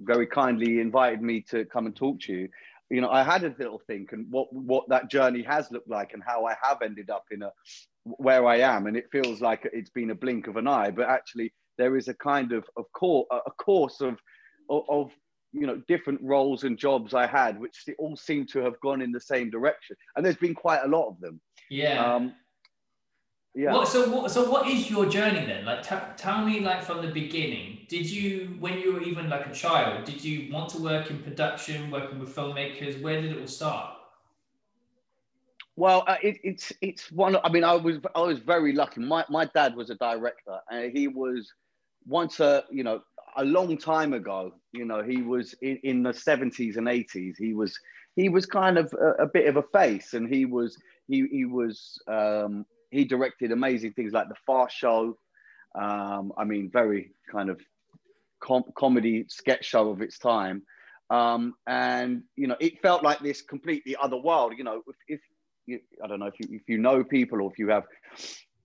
very 0.00 0.26
kindly 0.26 0.80
invited 0.80 1.20
me 1.20 1.42
to 1.50 1.64
come 1.66 1.86
and 1.86 1.94
talk 1.94 2.20
to 2.22 2.32
you. 2.32 2.48
You 2.90 3.00
know, 3.00 3.10
I 3.10 3.22
had 3.22 3.44
a 3.44 3.54
little 3.58 3.80
think 3.86 4.12
and 4.12 4.26
what 4.30 4.52
what 4.52 4.88
that 4.88 5.10
journey 5.10 5.42
has 5.42 5.70
looked 5.70 5.88
like, 5.88 6.12
and 6.14 6.22
how 6.24 6.44
I 6.46 6.54
have 6.62 6.82
ended 6.82 7.10
up 7.10 7.24
in 7.30 7.42
a 7.42 7.50
where 8.04 8.46
I 8.46 8.58
am, 8.58 8.86
and 8.86 8.96
it 8.96 9.10
feels 9.12 9.40
like 9.40 9.68
it's 9.72 9.90
been 9.90 10.10
a 10.10 10.14
blink 10.14 10.46
of 10.46 10.56
an 10.56 10.66
eye. 10.66 10.90
But 10.90 11.08
actually, 11.08 11.52
there 11.78 11.96
is 11.96 12.08
a 12.08 12.14
kind 12.14 12.52
of 12.52 12.64
of 12.76 12.84
course 12.92 13.26
a 13.30 13.50
course 13.50 14.00
of 14.00 14.18
of 14.68 15.10
you 15.52 15.66
know 15.66 15.80
different 15.88 16.20
roles 16.22 16.64
and 16.64 16.78
jobs 16.78 17.14
I 17.14 17.26
had, 17.26 17.58
which 17.58 17.84
all 17.98 18.16
seem 18.16 18.46
to 18.48 18.60
have 18.60 18.78
gone 18.80 19.02
in 19.02 19.12
the 19.12 19.20
same 19.20 19.50
direction. 19.50 19.96
And 20.16 20.24
there's 20.24 20.36
been 20.36 20.54
quite 20.54 20.82
a 20.84 20.88
lot 20.88 21.08
of 21.08 21.20
them. 21.20 21.40
Yeah. 21.70 22.04
Um, 22.04 22.34
yeah. 23.54 23.72
What, 23.72 23.88
so 23.88 24.08
what? 24.10 24.30
So 24.30 24.50
what 24.50 24.66
is 24.66 24.90
your 24.90 25.06
journey 25.06 25.44
then? 25.44 25.64
Like, 25.64 25.82
t- 25.82 25.94
tell 26.16 26.44
me, 26.44 26.60
like 26.60 26.82
from 26.82 27.04
the 27.04 27.12
beginning. 27.12 27.80
Did 27.88 28.10
you, 28.10 28.56
when 28.58 28.78
you 28.78 28.94
were 28.94 29.02
even 29.02 29.28
like 29.28 29.46
a 29.46 29.52
child, 29.52 30.04
did 30.04 30.24
you 30.24 30.50
want 30.50 30.70
to 30.70 30.82
work 30.82 31.10
in 31.10 31.18
production, 31.18 31.90
working 31.90 32.18
with 32.18 32.34
filmmakers? 32.34 33.02
Where 33.02 33.20
did 33.20 33.32
it 33.32 33.40
all 33.40 33.46
start? 33.46 33.96
Well, 35.76 36.04
uh, 36.06 36.16
it, 36.22 36.38
it's 36.42 36.72
it's 36.80 37.10
one. 37.12 37.36
I 37.44 37.50
mean, 37.50 37.64
I 37.64 37.74
was 37.74 37.98
I 38.14 38.20
was 38.20 38.38
very 38.38 38.72
lucky. 38.72 39.00
My 39.00 39.24
my 39.28 39.46
dad 39.46 39.74
was 39.74 39.90
a 39.90 39.94
director, 39.96 40.58
and 40.70 40.96
he 40.96 41.08
was 41.08 41.52
once 42.06 42.40
a 42.40 42.64
you 42.70 42.84
know 42.84 43.02
a 43.36 43.44
long 43.44 43.76
time 43.78 44.12
ago. 44.12 44.54
You 44.72 44.84
know, 44.84 45.02
he 45.02 45.22
was 45.22 45.54
in, 45.62 45.78
in 45.82 46.02
the 46.02 46.12
seventies 46.12 46.76
and 46.76 46.88
eighties. 46.88 47.36
He 47.38 47.54
was 47.54 47.78
he 48.16 48.28
was 48.28 48.44
kind 48.44 48.76
of 48.76 48.92
a, 48.94 49.24
a, 49.24 49.26
bit 49.26 49.46
of 49.46 49.56
a 49.56 49.62
face, 49.62 50.12
and 50.12 50.32
he 50.32 50.44
was 50.44 50.78
he 51.08 51.26
he 51.28 51.46
was 51.46 52.00
um, 52.06 52.66
he 52.92 53.04
directed 53.04 53.50
amazing 53.50 53.94
things 53.94 54.12
like 54.12 54.28
the 54.28 54.36
Fast 54.46 54.76
Show. 54.76 55.16
Um, 55.74 56.32
I 56.36 56.44
mean, 56.44 56.70
very 56.70 57.12
kind 57.30 57.48
of 57.48 57.60
com- 58.40 58.70
comedy 58.76 59.24
sketch 59.28 59.64
show 59.64 59.90
of 59.90 60.02
its 60.02 60.18
time. 60.18 60.62
Um, 61.08 61.54
and 61.66 62.22
you 62.36 62.46
know, 62.46 62.56
it 62.60 62.80
felt 62.82 63.02
like 63.02 63.20
this 63.20 63.40
completely 63.42 63.96
other 63.96 64.18
world. 64.18 64.52
You 64.56 64.64
know, 64.64 64.82
if, 64.86 64.96
if 65.08 65.20
you, 65.66 65.80
I 66.04 66.06
don't 66.06 66.20
know 66.20 66.26
if 66.26 66.38
you 66.38 66.46
if 66.50 66.68
you 66.68 66.78
know 66.78 67.02
people 67.02 67.40
or 67.40 67.50
if 67.50 67.58
you 67.58 67.68
have 67.70 67.84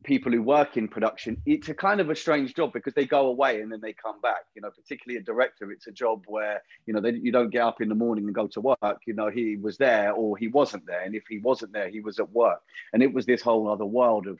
people 0.03 0.31
who 0.31 0.41
work 0.41 0.77
in 0.77 0.87
production, 0.87 1.41
it's 1.45 1.69
a 1.69 1.73
kind 1.73 1.99
of 1.99 2.09
a 2.09 2.15
strange 2.15 2.53
job 2.53 2.71
because 2.73 2.93
they 2.93 3.05
go 3.05 3.27
away 3.27 3.61
and 3.61 3.71
then 3.71 3.81
they 3.81 3.93
come 3.93 4.21
back. 4.21 4.45
You 4.55 4.61
know, 4.61 4.69
particularly 4.69 5.19
a 5.19 5.23
director, 5.23 5.71
it's 5.71 5.87
a 5.87 5.91
job 5.91 6.23
where 6.27 6.61
you 6.85 6.93
know 6.93 7.01
they, 7.01 7.11
you 7.11 7.31
don't 7.31 7.49
get 7.49 7.61
up 7.61 7.81
in 7.81 7.89
the 7.89 7.95
morning 7.95 8.25
and 8.25 8.35
go 8.35 8.47
to 8.47 8.61
work. 8.61 8.99
You 9.05 9.13
know, 9.13 9.29
he 9.29 9.57
was 9.57 9.77
there 9.77 10.11
or 10.13 10.37
he 10.37 10.47
wasn't 10.47 10.85
there, 10.85 11.01
and 11.01 11.15
if 11.15 11.23
he 11.27 11.39
wasn't 11.39 11.73
there, 11.73 11.89
he 11.89 11.99
was 11.99 12.19
at 12.19 12.31
work. 12.31 12.61
And 12.93 13.01
it 13.01 13.13
was 13.13 13.25
this 13.25 13.41
whole 13.41 13.69
other 13.69 13.85
world 13.85 14.27
of, 14.27 14.39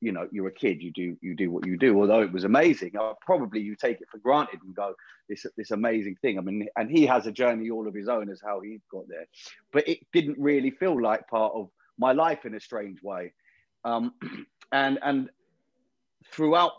you 0.00 0.12
know, 0.12 0.28
you're 0.30 0.48
a 0.48 0.52
kid, 0.52 0.82
you 0.82 0.92
do 0.92 1.16
you 1.20 1.34
do 1.34 1.50
what 1.50 1.66
you 1.66 1.76
do. 1.76 1.98
Although 1.98 2.22
it 2.22 2.32
was 2.32 2.44
amazing, 2.44 2.92
probably 3.22 3.60
you 3.60 3.76
take 3.76 4.00
it 4.00 4.08
for 4.10 4.18
granted 4.18 4.60
and 4.62 4.74
go 4.74 4.94
this 5.28 5.46
this 5.56 5.70
amazing 5.70 6.16
thing. 6.20 6.38
I 6.38 6.42
mean, 6.42 6.68
and 6.76 6.90
he 6.90 7.06
has 7.06 7.26
a 7.26 7.32
journey 7.32 7.70
all 7.70 7.88
of 7.88 7.94
his 7.94 8.08
own 8.08 8.28
as 8.30 8.40
how 8.44 8.60
he 8.60 8.80
got 8.90 9.08
there, 9.08 9.26
but 9.72 9.88
it 9.88 10.00
didn't 10.12 10.38
really 10.38 10.70
feel 10.70 11.00
like 11.00 11.28
part 11.28 11.52
of 11.54 11.70
my 11.98 12.12
life 12.12 12.44
in 12.44 12.54
a 12.54 12.60
strange 12.60 13.02
way. 13.02 13.32
Um, 13.84 14.14
and 14.72 14.98
and 15.02 15.30
throughout 16.32 16.72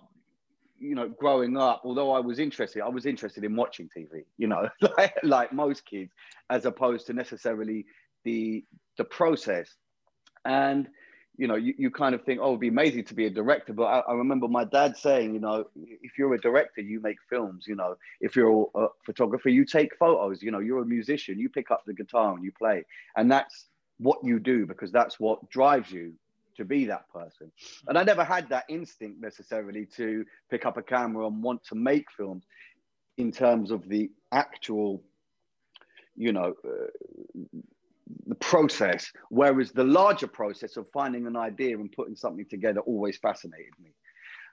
you 0.79 0.95
know 0.95 1.07
growing 1.07 1.55
up 1.55 1.81
although 1.85 2.11
i 2.11 2.19
was 2.19 2.39
interested 2.39 2.81
i 2.81 2.89
was 2.89 3.05
interested 3.05 3.43
in 3.43 3.55
watching 3.55 3.87
tv 3.95 4.23
you 4.37 4.47
know 4.47 4.67
like, 4.97 5.15
like 5.23 5.53
most 5.53 5.85
kids 5.85 6.11
as 6.49 6.65
opposed 6.65 7.07
to 7.07 7.13
necessarily 7.13 7.85
the 8.23 8.63
the 8.97 9.03
process. 9.03 9.69
And 10.45 10.87
you 11.35 11.47
know 11.47 11.55
you, 11.55 11.73
you 11.79 11.89
kind 11.89 12.13
of 12.13 12.23
think 12.23 12.39
oh 12.41 12.49
it'd 12.49 12.59
be 12.59 12.67
amazing 12.67 13.05
to 13.05 13.13
be 13.13 13.25
a 13.25 13.29
director. 13.29 13.73
But 13.73 13.85
I, 13.85 13.99
I, 13.99 14.13
remember 14.13 14.47
my 14.47 14.65
dad 14.65 14.95
saying 14.97 15.33
you 15.33 15.39
know 15.39 15.65
if 15.75 16.17
you're 16.17 16.33
a 16.33 16.41
director 16.41 16.81
you 16.81 17.01
make 17.01 17.17
films 17.29 17.65
you 17.67 17.75
know. 17.75 17.95
If 18.21 18.35
you're 18.35 18.69
a 18.75 18.87
photographer 19.05 19.49
you 19.49 19.65
take 19.65 19.95
photos 19.97 20.43
you 20.43 20.51
know. 20.51 20.59
You're 20.59 20.81
a 20.81 20.85
musician 20.85 21.39
you 21.39 21.49
pick 21.49 21.71
up 21.71 21.83
the 21.85 21.93
guitar 21.93 22.33
and 22.33 22.43
you 22.43 22.51
play. 22.51 22.83
And 23.15 23.31
that's 23.31 23.67
what 23.99 24.19
you 24.23 24.39
do 24.39 24.65
because 24.65 24.91
that's 24.91 25.19
what 25.19 25.49
drives 25.49 25.91
you 25.91 26.13
to 26.55 26.65
be 26.65 26.85
that 26.85 27.09
person. 27.09 27.51
And 27.87 27.97
I 27.97 28.03
never 28.03 28.23
had 28.23 28.49
that 28.49 28.65
instinct 28.69 29.21
necessarily 29.21 29.85
to 29.97 30.25
pick 30.49 30.65
up 30.65 30.77
a 30.77 30.83
camera 30.83 31.27
and 31.27 31.41
want 31.41 31.63
to 31.65 31.75
make 31.75 32.11
films 32.11 32.45
in 33.17 33.31
terms 33.31 33.71
of 33.71 33.87
the 33.87 34.09
actual, 34.31 35.03
you 36.15 36.31
know, 36.31 36.53
uh, 36.65 37.39
the 38.27 38.35
process. 38.35 39.11
Whereas 39.29 39.71
the 39.71 39.83
larger 39.83 40.27
process 40.27 40.77
of 40.77 40.87
finding 40.91 41.27
an 41.27 41.37
idea 41.37 41.77
and 41.77 41.91
putting 41.91 42.15
something 42.15 42.45
together 42.45 42.81
always 42.81 43.17
fascinated 43.17 43.73
me. 43.81 43.91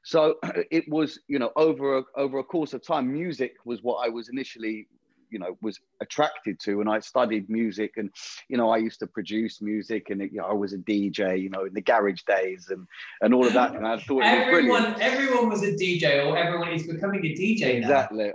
So 0.03 0.37
it 0.71 0.89
was, 0.89 1.19
you 1.29 1.39
know, 1.39 1.53
over 1.57 1.99
a, 1.99 2.03
over 2.17 2.39
a 2.39 2.45
course 2.45 2.75
of 2.75 2.85
time, 2.87 3.13
music 3.13 3.55
was 3.65 3.83
what 3.83 4.07
I 4.07 4.09
was 4.09 4.29
initially 4.29 4.89
you 5.31 5.39
know 5.39 5.57
was 5.63 5.81
attracted 6.01 6.59
to 6.61 6.81
and 6.81 6.91
i 6.91 6.99
studied 6.99 7.49
music 7.49 7.95
and 7.97 8.11
you 8.49 8.57
know 8.57 8.71
i 8.71 8.77
used 8.77 8.99
to 8.99 9.07
produce 9.07 9.61
music 9.63 10.11
and 10.11 10.23
it, 10.23 10.33
you 10.33 10.39
know, 10.39 10.47
i 10.47 10.53
was 10.53 10.73
a 10.73 10.79
dj 10.79 11.41
you 11.41 11.49
know 11.51 11.65
in 11.65 11.75
the 11.75 11.81
garage 11.81 12.23
days 12.23 12.69
and 12.71 12.87
and 13.23 13.33
all 13.35 13.47
of 13.47 13.53
that 13.53 13.75
and 13.75 13.87
i 13.87 13.99
thought 13.99 14.23
everyone 14.23 15.01
everyone 15.01 15.49
was 15.49 15.63
a 15.63 15.73
dj 15.73 16.27
or 16.27 16.37
everyone 16.37 16.73
is 16.73 16.87
becoming 16.87 17.21
a 17.21 17.29
dj 17.29 17.61
now. 17.61 17.69
exactly 17.69 18.33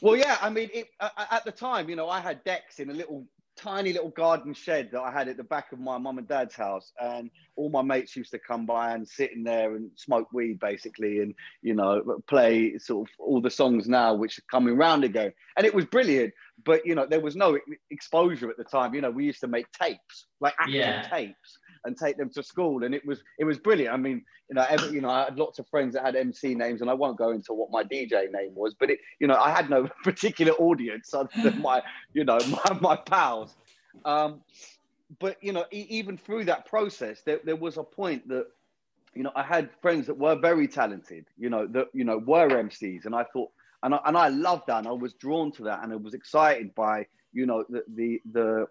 well 0.00 0.16
yeah 0.16 0.36
i 0.40 0.50
mean 0.50 0.68
it, 0.72 0.88
at 1.00 1.44
the 1.44 1.52
time 1.52 1.88
you 1.88 1.96
know 1.96 2.08
i 2.08 2.20
had 2.20 2.42
decks 2.44 2.78
in 2.78 2.90
a 2.90 2.94
little 2.94 3.26
tiny 3.62 3.92
little 3.92 4.10
garden 4.10 4.52
shed 4.54 4.90
that 4.92 5.00
I 5.00 5.12
had 5.12 5.28
at 5.28 5.36
the 5.36 5.44
back 5.44 5.72
of 5.72 5.78
my 5.78 5.98
mum 5.98 6.18
and 6.18 6.26
dad's 6.26 6.54
house, 6.54 6.92
and 7.00 7.30
all 7.56 7.70
my 7.70 7.82
mates 7.82 8.16
used 8.16 8.32
to 8.32 8.38
come 8.38 8.66
by 8.66 8.92
and 8.92 9.08
sit 9.08 9.32
in 9.32 9.44
there 9.44 9.74
and 9.76 9.90
smoke 9.96 10.28
weed, 10.32 10.58
basically, 10.58 11.20
and 11.20 11.34
you 11.62 11.74
know 11.74 12.20
play 12.26 12.78
sort 12.78 13.08
of 13.08 13.14
all 13.18 13.40
the 13.40 13.50
songs 13.50 13.88
now 13.88 14.14
which 14.14 14.38
are 14.38 14.44
coming 14.50 14.76
round 14.76 15.04
again, 15.04 15.32
and 15.56 15.66
it 15.66 15.74
was 15.74 15.84
brilliant. 15.84 16.32
But 16.64 16.84
you 16.84 16.94
know 16.94 17.06
there 17.06 17.20
was 17.20 17.36
no 17.36 17.58
exposure 17.90 18.50
at 18.50 18.56
the 18.56 18.64
time. 18.64 18.94
You 18.94 19.00
know 19.00 19.10
we 19.10 19.24
used 19.24 19.40
to 19.40 19.48
make 19.48 19.70
tapes, 19.72 20.26
like 20.40 20.54
actual 20.58 20.74
yeah. 20.74 21.08
tapes, 21.08 21.58
and 21.84 21.96
take 21.96 22.16
them 22.16 22.30
to 22.30 22.42
school, 22.42 22.84
and 22.84 22.94
it 22.94 23.04
was 23.06 23.22
it 23.38 23.44
was 23.44 23.58
brilliant. 23.58 23.94
I 23.94 23.96
mean, 23.96 24.24
you 24.48 24.54
know, 24.54 24.66
every, 24.68 24.92
you 24.94 25.00
know, 25.00 25.10
I 25.10 25.24
had 25.24 25.38
lots 25.38 25.58
of 25.58 25.68
friends 25.68 25.94
that 25.94 26.04
had 26.04 26.16
MC 26.16 26.54
names, 26.54 26.80
and 26.80 26.90
I 26.90 26.94
won't 26.94 27.18
go 27.18 27.30
into 27.30 27.52
what 27.52 27.70
my 27.70 27.84
DJ 27.84 28.30
name 28.30 28.54
was, 28.54 28.74
but 28.78 28.90
it, 28.90 28.98
you 29.18 29.26
know, 29.26 29.36
I 29.36 29.50
had 29.50 29.70
no 29.70 29.88
particular 30.04 30.52
audience 30.52 31.12
other 31.14 31.30
than 31.42 31.60
my, 31.60 31.82
you 32.14 32.24
know, 32.24 32.38
my, 32.48 32.78
my 32.80 32.96
pals. 32.96 33.54
Um, 34.04 34.40
but 35.18 35.36
you 35.42 35.52
know, 35.52 35.64
e- 35.72 35.86
even 35.90 36.16
through 36.16 36.44
that 36.44 36.66
process, 36.66 37.22
there, 37.22 37.40
there 37.44 37.56
was 37.56 37.76
a 37.76 37.82
point 37.82 38.28
that 38.28 38.46
you 39.14 39.22
know, 39.22 39.32
I 39.34 39.42
had 39.42 39.70
friends 39.80 40.06
that 40.06 40.16
were 40.16 40.34
very 40.36 40.66
talented, 40.66 41.26
you 41.38 41.50
know, 41.50 41.66
that, 41.68 41.88
you 41.92 42.04
know, 42.04 42.18
were 42.18 42.48
MCs. 42.48 43.04
And 43.04 43.14
I 43.14 43.24
thought, 43.24 43.50
and 43.82 43.94
I, 43.94 44.00
and 44.06 44.16
I 44.16 44.28
loved 44.28 44.66
that. 44.68 44.78
And 44.78 44.88
I 44.88 44.92
was 44.92 45.12
drawn 45.14 45.52
to 45.52 45.64
that. 45.64 45.82
And 45.82 45.92
I 45.92 45.96
was 45.96 46.14
excited 46.14 46.74
by, 46.74 47.06
you 47.32 47.46
know, 47.46 47.64
the, 47.68 47.84
the, 47.94 48.22
the 48.32 48.66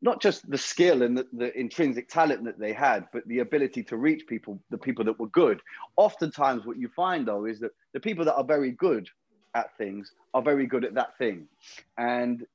not 0.00 0.22
just 0.22 0.48
the 0.48 0.58
skill 0.58 1.02
and 1.02 1.18
the, 1.18 1.26
the, 1.32 1.58
intrinsic 1.58 2.08
talent 2.08 2.44
that 2.44 2.58
they 2.58 2.72
had, 2.72 3.06
but 3.12 3.26
the 3.26 3.40
ability 3.40 3.82
to 3.82 3.96
reach 3.96 4.26
people, 4.26 4.60
the 4.70 4.78
people 4.78 5.04
that 5.04 5.18
were 5.18 5.28
good. 5.28 5.60
Oftentimes, 5.96 6.64
what 6.64 6.78
you 6.78 6.88
find 6.88 7.26
though 7.26 7.46
is 7.46 7.58
that 7.60 7.72
the 7.92 8.00
people 8.00 8.24
that 8.24 8.36
are 8.36 8.44
very 8.44 8.70
good 8.72 9.08
at 9.54 9.76
things 9.76 10.12
are 10.34 10.42
very 10.42 10.66
good 10.66 10.84
at 10.84 10.94
that 10.94 11.18
thing. 11.18 11.48
And 11.96 12.46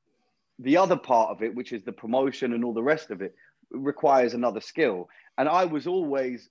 the 0.59 0.77
other 0.77 0.95
part 0.95 1.31
of 1.31 1.43
it, 1.43 1.53
which 1.53 1.73
is 1.73 1.83
the 1.83 1.91
promotion 1.91 2.53
and 2.53 2.63
all 2.63 2.73
the 2.73 2.83
rest 2.83 3.11
of 3.11 3.21
it, 3.21 3.35
requires 3.71 4.33
another 4.33 4.61
skill. 4.61 5.09
And 5.37 5.49
I 5.49 5.65
was 5.65 5.87
always 5.87 6.49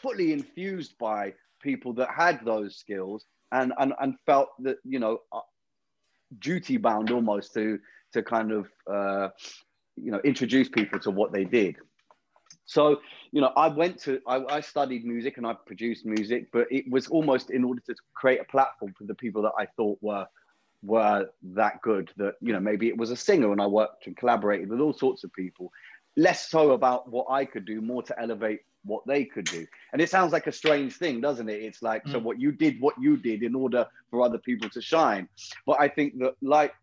fully 0.00 0.32
infused 0.32 0.96
by 0.98 1.34
people 1.60 1.92
that 1.94 2.08
had 2.10 2.44
those 2.44 2.76
skills 2.76 3.26
and, 3.52 3.72
and, 3.78 3.92
and 4.00 4.14
felt 4.24 4.48
that, 4.60 4.78
you 4.84 4.98
know, 4.98 5.20
duty 6.38 6.76
bound 6.76 7.10
almost 7.10 7.52
to, 7.54 7.78
to 8.12 8.22
kind 8.22 8.52
of, 8.52 8.70
uh, 8.90 9.28
you 10.02 10.10
know 10.10 10.20
introduce 10.24 10.68
people 10.68 10.98
to 10.98 11.10
what 11.10 11.32
they 11.32 11.44
did 11.44 11.76
so 12.64 13.00
you 13.32 13.40
know 13.40 13.52
i 13.56 13.68
went 13.68 13.98
to 14.00 14.20
I, 14.26 14.44
I, 14.56 14.60
studied 14.60 15.04
music 15.04 15.36
and 15.36 15.46
i 15.46 15.54
produced 15.54 16.04
music 16.04 16.48
but 16.52 16.66
it 16.70 16.90
was 16.90 17.08
almost 17.08 17.50
in 17.50 17.64
order 17.64 17.80
to 17.86 17.94
create 18.14 18.40
a 18.40 18.44
platform 18.44 18.94
for 18.96 19.04
the 19.04 19.14
people 19.14 19.42
that 19.42 19.52
i 19.58 19.66
thought 19.76 19.98
were 20.00 20.26
were 20.82 21.28
that 21.42 21.80
good 21.82 22.10
that 22.16 22.34
you 22.40 22.52
know 22.52 22.60
maybe 22.60 22.88
it 22.88 22.96
was 22.96 23.10
a 23.10 23.16
singer 23.16 23.52
and 23.52 23.60
I 23.60 23.66
worked 23.66 24.06
and 24.06 24.16
collaborated 24.16 24.70
with 24.70 24.80
all 24.80 24.92
sorts 24.92 25.24
of 25.24 25.32
people. 25.32 25.72
Less 26.16 26.48
so 26.48 26.72
about 26.72 27.10
what 27.10 27.26
I 27.30 27.44
could 27.44 27.64
do, 27.64 27.80
more 27.80 28.02
to 28.02 28.20
elevate 28.20 28.60
what 28.84 29.06
they 29.06 29.24
could 29.24 29.44
do. 29.44 29.66
And 29.92 30.00
it 30.00 30.10
sounds 30.10 30.32
like 30.32 30.46
a 30.46 30.52
strange 30.52 30.96
thing, 30.96 31.20
doesn't 31.20 31.48
it? 31.48 31.62
It's 31.62 31.82
like 31.82 32.04
mm. 32.04 32.12
so 32.12 32.18
what 32.18 32.40
you 32.40 32.52
did, 32.52 32.80
what 32.80 32.94
you 32.98 33.16
did 33.16 33.42
in 33.42 33.54
order 33.54 33.86
for 34.10 34.22
other 34.22 34.38
people 34.38 34.68
to 34.70 34.80
shine. 34.80 35.28
But 35.66 35.80
I 35.80 35.88
think 35.88 36.18
that 36.18 36.34
like 36.42 36.74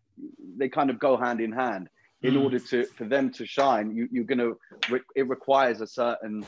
they 0.56 0.68
kind 0.68 0.90
of 0.90 0.98
go 0.98 1.16
hand 1.16 1.40
in 1.40 1.52
hand. 1.52 1.88
In 2.22 2.34
mm. 2.34 2.42
order 2.42 2.58
to 2.58 2.84
for 2.84 3.04
them 3.04 3.30
to 3.32 3.46
shine, 3.46 3.94
you, 3.94 4.08
you're 4.10 4.24
gonna 4.24 4.52
it 5.14 5.28
requires 5.28 5.80
a 5.80 5.86
certain 5.86 6.44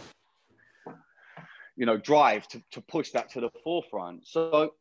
you 1.76 1.86
know 1.86 1.96
drive 1.96 2.48
to, 2.48 2.62
to 2.72 2.80
push 2.80 3.10
that 3.12 3.30
to 3.30 3.40
the 3.40 3.50
forefront. 3.62 4.26
So 4.26 4.74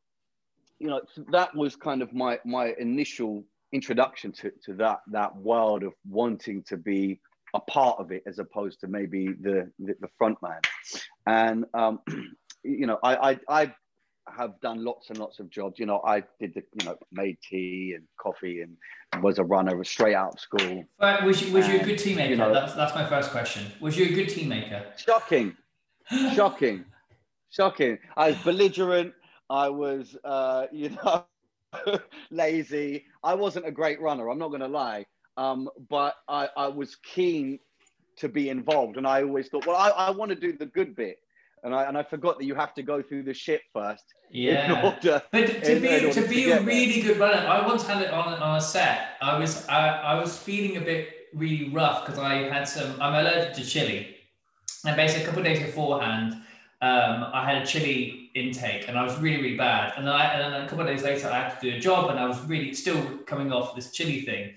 you 0.79 0.88
know 0.88 1.01
that 1.31 1.55
was 1.55 1.75
kind 1.75 2.01
of 2.01 2.13
my 2.13 2.39
my 2.46 2.74
initial 2.79 3.43
introduction 3.72 4.31
to, 4.31 4.51
to 4.65 4.74
that 4.75 5.00
that 5.12 5.36
world 5.36 5.84
of 5.84 5.93
wanting 6.08 6.63
to 6.63 6.77
be 6.77 7.19
a 7.53 7.60
part 7.60 8.00
of 8.00 8.12
it 8.12 8.24
as 8.25 8.39
opposed 8.39 8.79
to 8.79 8.88
maybe 8.88 9.27
the 9.41 9.69
the, 9.79 9.96
the 10.00 10.08
front 10.17 10.38
man 10.41 10.60
and 11.27 11.65
um, 11.74 12.00
you 12.63 12.88
know 12.88 12.98
I, 13.03 13.31
I 13.31 13.39
i 13.63 13.74
have 14.38 14.59
done 14.62 14.83
lots 14.83 15.09
and 15.09 15.17
lots 15.17 15.39
of 15.39 15.50
jobs. 15.50 15.79
You 15.79 15.86
know 15.86 16.01
i 16.05 16.24
did 16.39 16.53
the 16.53 16.63
you 16.79 16.86
know 16.86 16.98
made 17.12 17.38
tea 17.41 17.93
and 17.95 18.05
coffee 18.19 18.62
and 18.62 19.24
was 19.24 19.39
a 19.39 19.43
runner 19.43 19.83
straight 19.83 20.15
out 20.15 20.33
of 20.33 20.39
school. 20.39 20.83
But 21.00 21.24
was 21.24 21.41
you 21.41 21.53
was 21.53 21.65
and, 21.65 21.74
you 21.75 21.79
a 21.81 21.83
good 21.83 21.98
team 21.98 22.17
maker 22.17 22.31
you 22.31 22.38
know, 22.38 22.53
that's, 22.53 22.74
that's 22.74 22.95
my 22.95 23.05
first 23.07 23.31
question. 23.31 23.65
Was 23.79 23.98
you 23.98 24.05
a 24.05 24.13
good 24.13 24.29
team 24.29 24.50
maker 24.50 24.86
shocking. 24.98 25.55
Shocking. 26.33 26.86
Shocking. 27.51 28.00
I 28.17 28.29
was 28.29 28.38
belligerent. 28.38 29.13
I 29.50 29.69
was, 29.69 30.15
uh, 30.24 30.65
you 30.71 30.89
know, 30.89 31.25
lazy. 32.31 33.05
I 33.24 33.36
wasn't 33.36 33.67
a 33.67 33.71
great 33.71 34.01
runner. 34.01 34.29
I'm 34.29 34.39
not 34.39 34.50
going 34.50 34.62
to 34.62 34.67
lie, 34.67 35.05
um, 35.38 35.69
but 35.89 36.15
I, 36.27 36.50
I 36.57 36.67
was 36.67 36.95
keen 36.95 37.59
to 38.17 38.27
be 38.27 38.50
involved, 38.50 38.98
and 38.98 39.07
I 39.07 39.21
always 39.24 39.48
thought, 39.50 39.65
well, 39.65 39.77
I, 39.77 39.89
I 39.89 40.09
want 40.09 40.29
to 40.29 40.36
do 40.36 40.53
the 40.53 40.65
good 40.65 40.95
bit. 40.95 41.17
And 41.63 41.75
I, 41.75 41.84
and 41.84 41.98
I 41.98 42.04
forgot 42.04 42.38
that 42.39 42.46
you 42.46 42.56
have 42.56 42.74
to 42.75 42.84
go 42.84 43.01
through 43.01 43.24
the 43.24 43.34
shit 43.34 43.62
first. 43.74 44.04
Yeah. 44.32 44.96
Order, 44.96 45.22
but 45.32 45.48
to 45.48 45.75
in, 45.75 45.82
be 45.82 45.89
in 45.89 46.13
to 46.13 46.28
be 46.28 46.44
to 46.46 46.51
a 46.51 46.62
really 46.62 47.01
there. 47.01 47.13
good 47.13 47.20
runner, 47.20 47.48
I 47.48 47.66
once 47.66 47.86
had 47.86 48.01
it 48.01 48.12
on 48.12 48.34
on 48.34 48.58
a 48.58 48.62
set. 48.62 49.18
I 49.22 49.38
was 49.38 49.68
I, 49.68 49.89
I 49.89 50.20
was 50.20 50.38
feeling 50.38 50.78
a 50.78 50.82
bit 50.82 51.10
really 51.34 51.70
rough 51.70 52.06
because 52.06 52.20
I 52.20 52.50
had 52.50 52.68
some. 52.68 53.01
I'm 53.01 53.16
allergic 53.16 53.54
to 53.56 53.66
chili, 53.66 54.18
and 54.86 54.96
basically 54.96 55.24
a 55.24 55.25
couple 55.25 55.42
of 55.42 55.46
days 55.46 55.60
beforehand, 55.60 56.34
um, 56.82 57.28
I 57.34 57.44
had 57.46 57.62
a 57.62 57.66
chili 57.66 58.32
intake 58.36 58.88
and 58.88 58.98
I 58.98 59.04
was 59.04 59.18
really, 59.20 59.42
really 59.42 59.58
bad. 59.58 59.94
And 59.98 60.08
then, 60.08 60.13
I, 60.13 60.25
and 60.34 60.54
then 60.54 60.62
a 60.62 60.68
couple 60.68 60.82
of 60.82 60.88
days 60.88 61.04
later, 61.04 61.28
I 61.28 61.42
had 61.42 61.60
to 61.60 61.72
do 61.72 61.78
a 61.78 61.80
job 61.80 62.10
and 62.10 62.20
I 62.20 62.25
was 62.25 62.39
really 62.46 62.74
still 62.74 63.01
coming 63.25 63.51
off 63.51 63.75
this 63.75 63.92
chili 63.92 64.22
thing. 64.22 64.54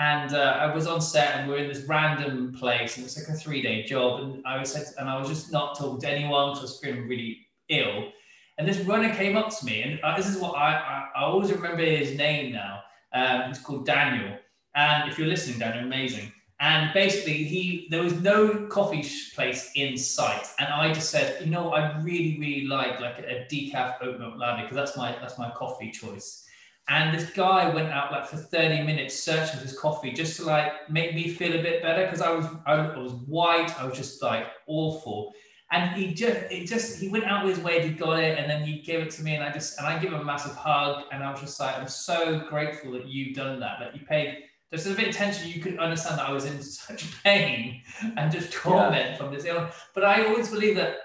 And 0.00 0.32
uh, 0.34 0.56
I 0.58 0.74
was 0.74 0.86
on 0.86 1.02
set 1.02 1.34
and 1.34 1.46
we 1.46 1.56
are 1.56 1.58
in 1.58 1.68
this 1.68 1.84
random 1.84 2.54
place 2.58 2.96
and 2.96 3.04
it's 3.04 3.18
like 3.18 3.28
a 3.28 3.38
three 3.38 3.60
day 3.60 3.84
job. 3.84 4.22
And 4.22 4.46
I 4.46 4.58
was 4.58 4.74
and 4.96 5.10
I 5.10 5.18
was 5.18 5.28
just 5.28 5.52
not 5.52 5.78
talking 5.78 6.00
to 6.00 6.08
anyone 6.08 6.48
because 6.48 6.60
I 6.60 6.62
was 6.62 6.80
feeling 6.80 7.06
really 7.06 7.46
ill. 7.68 8.08
And 8.56 8.66
this 8.66 8.78
runner 8.80 9.14
came 9.14 9.36
up 9.36 9.48
to 9.58 9.64
me, 9.64 9.82
and 9.82 10.00
uh, 10.02 10.16
this 10.16 10.26
is 10.26 10.36
what 10.36 10.54
I, 10.54 10.74
I, 10.74 11.08
I 11.16 11.22
always 11.24 11.50
remember 11.50 11.82
his 11.82 12.16
name 12.16 12.52
now. 12.52 12.80
Um, 13.12 13.48
he's 13.48 13.58
called 13.58 13.86
Daniel. 13.86 14.36
And 14.74 15.10
if 15.10 15.18
you're 15.18 15.28
listening, 15.28 15.58
Daniel, 15.58 15.84
amazing. 15.84 16.32
And 16.60 16.92
basically, 16.92 17.44
he 17.44 17.86
there 17.90 18.02
was 18.02 18.20
no 18.20 18.66
coffee 18.66 19.06
place 19.34 19.70
in 19.76 19.96
sight, 19.96 20.46
and 20.58 20.68
I 20.68 20.92
just 20.92 21.10
said, 21.10 21.42
you 21.42 21.50
know, 21.50 21.72
I 21.72 21.98
really, 22.00 22.36
really 22.38 22.66
like 22.66 23.00
like 23.00 23.18
a 23.18 23.46
decaf 23.50 23.96
oat 24.02 24.18
milk 24.18 24.34
latte 24.36 24.62
because 24.62 24.76
that's 24.76 24.96
my 24.96 25.12
that's 25.20 25.38
my 25.38 25.50
coffee 25.50 25.90
choice. 25.90 26.46
And 26.90 27.14
this 27.16 27.30
guy 27.30 27.72
went 27.72 27.90
out 27.90 28.10
like 28.10 28.26
for 28.26 28.36
30 28.36 28.82
minutes 28.82 29.22
searching 29.22 29.58
for 29.58 29.62
his 29.62 29.78
coffee 29.78 30.10
just 30.10 30.36
to 30.38 30.44
like 30.44 30.90
make 30.90 31.14
me 31.14 31.28
feel 31.28 31.58
a 31.58 31.62
bit 31.62 31.82
better 31.82 32.04
because 32.04 32.20
I 32.20 32.32
was 32.32 32.46
I 32.66 32.98
was 32.98 33.12
white, 33.12 33.72
I 33.80 33.86
was 33.86 33.96
just 33.96 34.20
like 34.22 34.46
awful. 34.66 35.32
And 35.70 35.94
he 35.94 36.12
just 36.12 36.50
it 36.50 36.66
just 36.66 37.00
he 37.00 37.08
went 37.08 37.24
out 37.24 37.46
with 37.46 37.56
his 37.56 37.64
way, 37.64 37.86
he 37.86 37.94
got 37.94 38.18
it, 38.18 38.38
and 38.38 38.50
then 38.50 38.64
he 38.64 38.80
gave 38.80 39.00
it 39.00 39.10
to 39.12 39.22
me, 39.22 39.36
and 39.36 39.44
I 39.44 39.52
just 39.52 39.78
and 39.78 39.86
I 39.86 40.00
give 40.00 40.12
him 40.12 40.20
a 40.20 40.24
massive 40.24 40.56
hug, 40.56 41.04
and 41.12 41.22
I 41.22 41.30
was 41.30 41.40
just 41.40 41.60
like, 41.60 41.78
I'm 41.78 41.86
so 41.86 42.40
grateful 42.50 42.90
that 42.92 43.06
you've 43.06 43.36
done 43.36 43.60
that, 43.60 43.78
that 43.78 43.94
you 43.94 44.04
paid 44.04 44.38
there's 44.70 44.86
a 44.86 44.94
bit 44.94 45.08
of 45.08 45.14
tension. 45.14 45.48
You 45.48 45.60
could 45.60 45.78
understand 45.78 46.18
that 46.18 46.28
I 46.28 46.32
was 46.32 46.44
in 46.44 46.62
such 46.62 47.22
pain 47.22 47.82
and 48.16 48.32
just 48.32 48.52
torment 48.52 49.10
yeah. 49.10 49.16
from 49.16 49.34
this 49.34 49.44
illness. 49.44 49.74
But 49.94 50.04
I 50.04 50.26
always 50.26 50.48
believe 50.48 50.76
that 50.76 50.96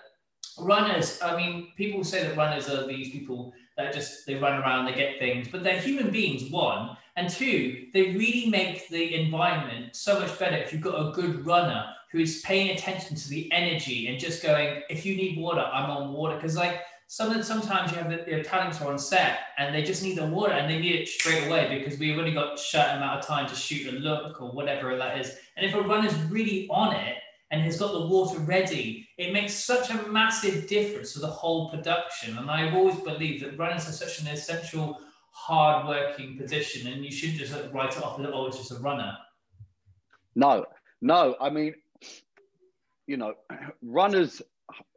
runners, 0.59 1.19
I 1.21 1.35
mean, 1.35 1.71
people 1.75 2.03
say 2.03 2.23
that 2.23 2.37
runners 2.37 2.69
are 2.69 2.87
these 2.87 3.09
people 3.09 3.53
that 3.77 3.93
just 3.93 4.25
they 4.25 4.35
run 4.35 4.61
around, 4.61 4.85
they 4.85 4.93
get 4.93 5.19
things, 5.19 5.47
but 5.47 5.63
they're 5.63 5.79
human 5.79 6.11
beings, 6.11 6.49
one. 6.51 6.97
And 7.17 7.29
two, 7.29 7.87
they 7.93 8.11
really 8.11 8.49
make 8.49 8.89
the 8.89 9.15
environment 9.15 9.95
so 9.95 10.19
much 10.19 10.37
better 10.37 10.57
if 10.57 10.73
you've 10.73 10.81
got 10.81 10.95
a 10.95 11.11
good 11.11 11.45
runner 11.45 11.85
who 12.11 12.19
is 12.19 12.41
paying 12.41 12.71
attention 12.71 13.15
to 13.15 13.29
the 13.29 13.51
energy 13.51 14.07
and 14.07 14.19
just 14.19 14.43
going, 14.43 14.81
if 14.89 15.05
you 15.05 15.15
need 15.15 15.37
water, 15.37 15.61
I'm 15.61 15.89
on 15.89 16.13
water. 16.13 16.35
Because 16.35 16.55
like 16.55 16.81
some 17.07 17.41
sometimes 17.43 17.91
you 17.91 17.97
have 17.97 18.09
the, 18.09 18.23
the 18.25 18.43
talents 18.43 18.81
are 18.81 18.91
on 18.91 18.97
set 18.97 19.39
and 19.57 19.73
they 19.73 19.83
just 19.83 20.01
need 20.01 20.17
the 20.17 20.25
water 20.25 20.53
and 20.53 20.69
they 20.69 20.79
need 20.79 20.95
it 20.95 21.07
straight 21.07 21.47
away 21.47 21.77
because 21.77 21.99
we've 21.99 22.17
only 22.17 22.33
got 22.33 22.55
a 22.55 22.57
certain 22.57 22.97
amount 22.97 23.19
of 23.19 23.25
time 23.25 23.47
to 23.47 23.55
shoot 23.55 23.93
a 23.93 23.97
look 23.97 24.41
or 24.41 24.51
whatever 24.51 24.95
that 24.97 25.19
is. 25.19 25.37
And 25.55 25.65
if 25.65 25.73
a 25.75 25.81
runner's 25.81 26.15
really 26.23 26.67
on 26.69 26.95
it 26.95 27.17
and 27.55 27.63
has 27.63 27.79
got 27.79 27.93
the 27.93 28.05
water 28.05 28.37
ready, 28.39 29.07
it 29.17 29.31
makes 29.31 29.53
such 29.53 29.89
a 29.89 30.07
massive 30.09 30.67
difference 30.67 31.13
to 31.13 31.19
the 31.19 31.27
whole 31.27 31.69
production. 31.69 32.37
And 32.37 32.51
I've 32.51 32.73
always 32.73 32.97
believed 32.97 33.45
that 33.45 33.57
runners 33.57 33.87
are 33.87 33.93
such 33.93 34.19
an 34.19 34.27
essential, 34.27 34.99
hard-working 35.31 36.37
position, 36.37 36.91
and 36.91 37.05
you 37.05 37.11
shouldn't 37.11 37.39
just 37.39 37.53
write 37.73 37.95
it 37.95 38.03
off 38.03 38.19
as 38.19 38.27
oh, 38.29 38.47
it's 38.47 38.57
just 38.57 38.71
a 38.73 38.79
runner. 38.79 39.17
No, 40.35 40.65
no. 41.01 41.37
I 41.39 41.49
mean, 41.49 41.75
you 43.07 43.15
know, 43.15 43.35
runners 43.81 44.41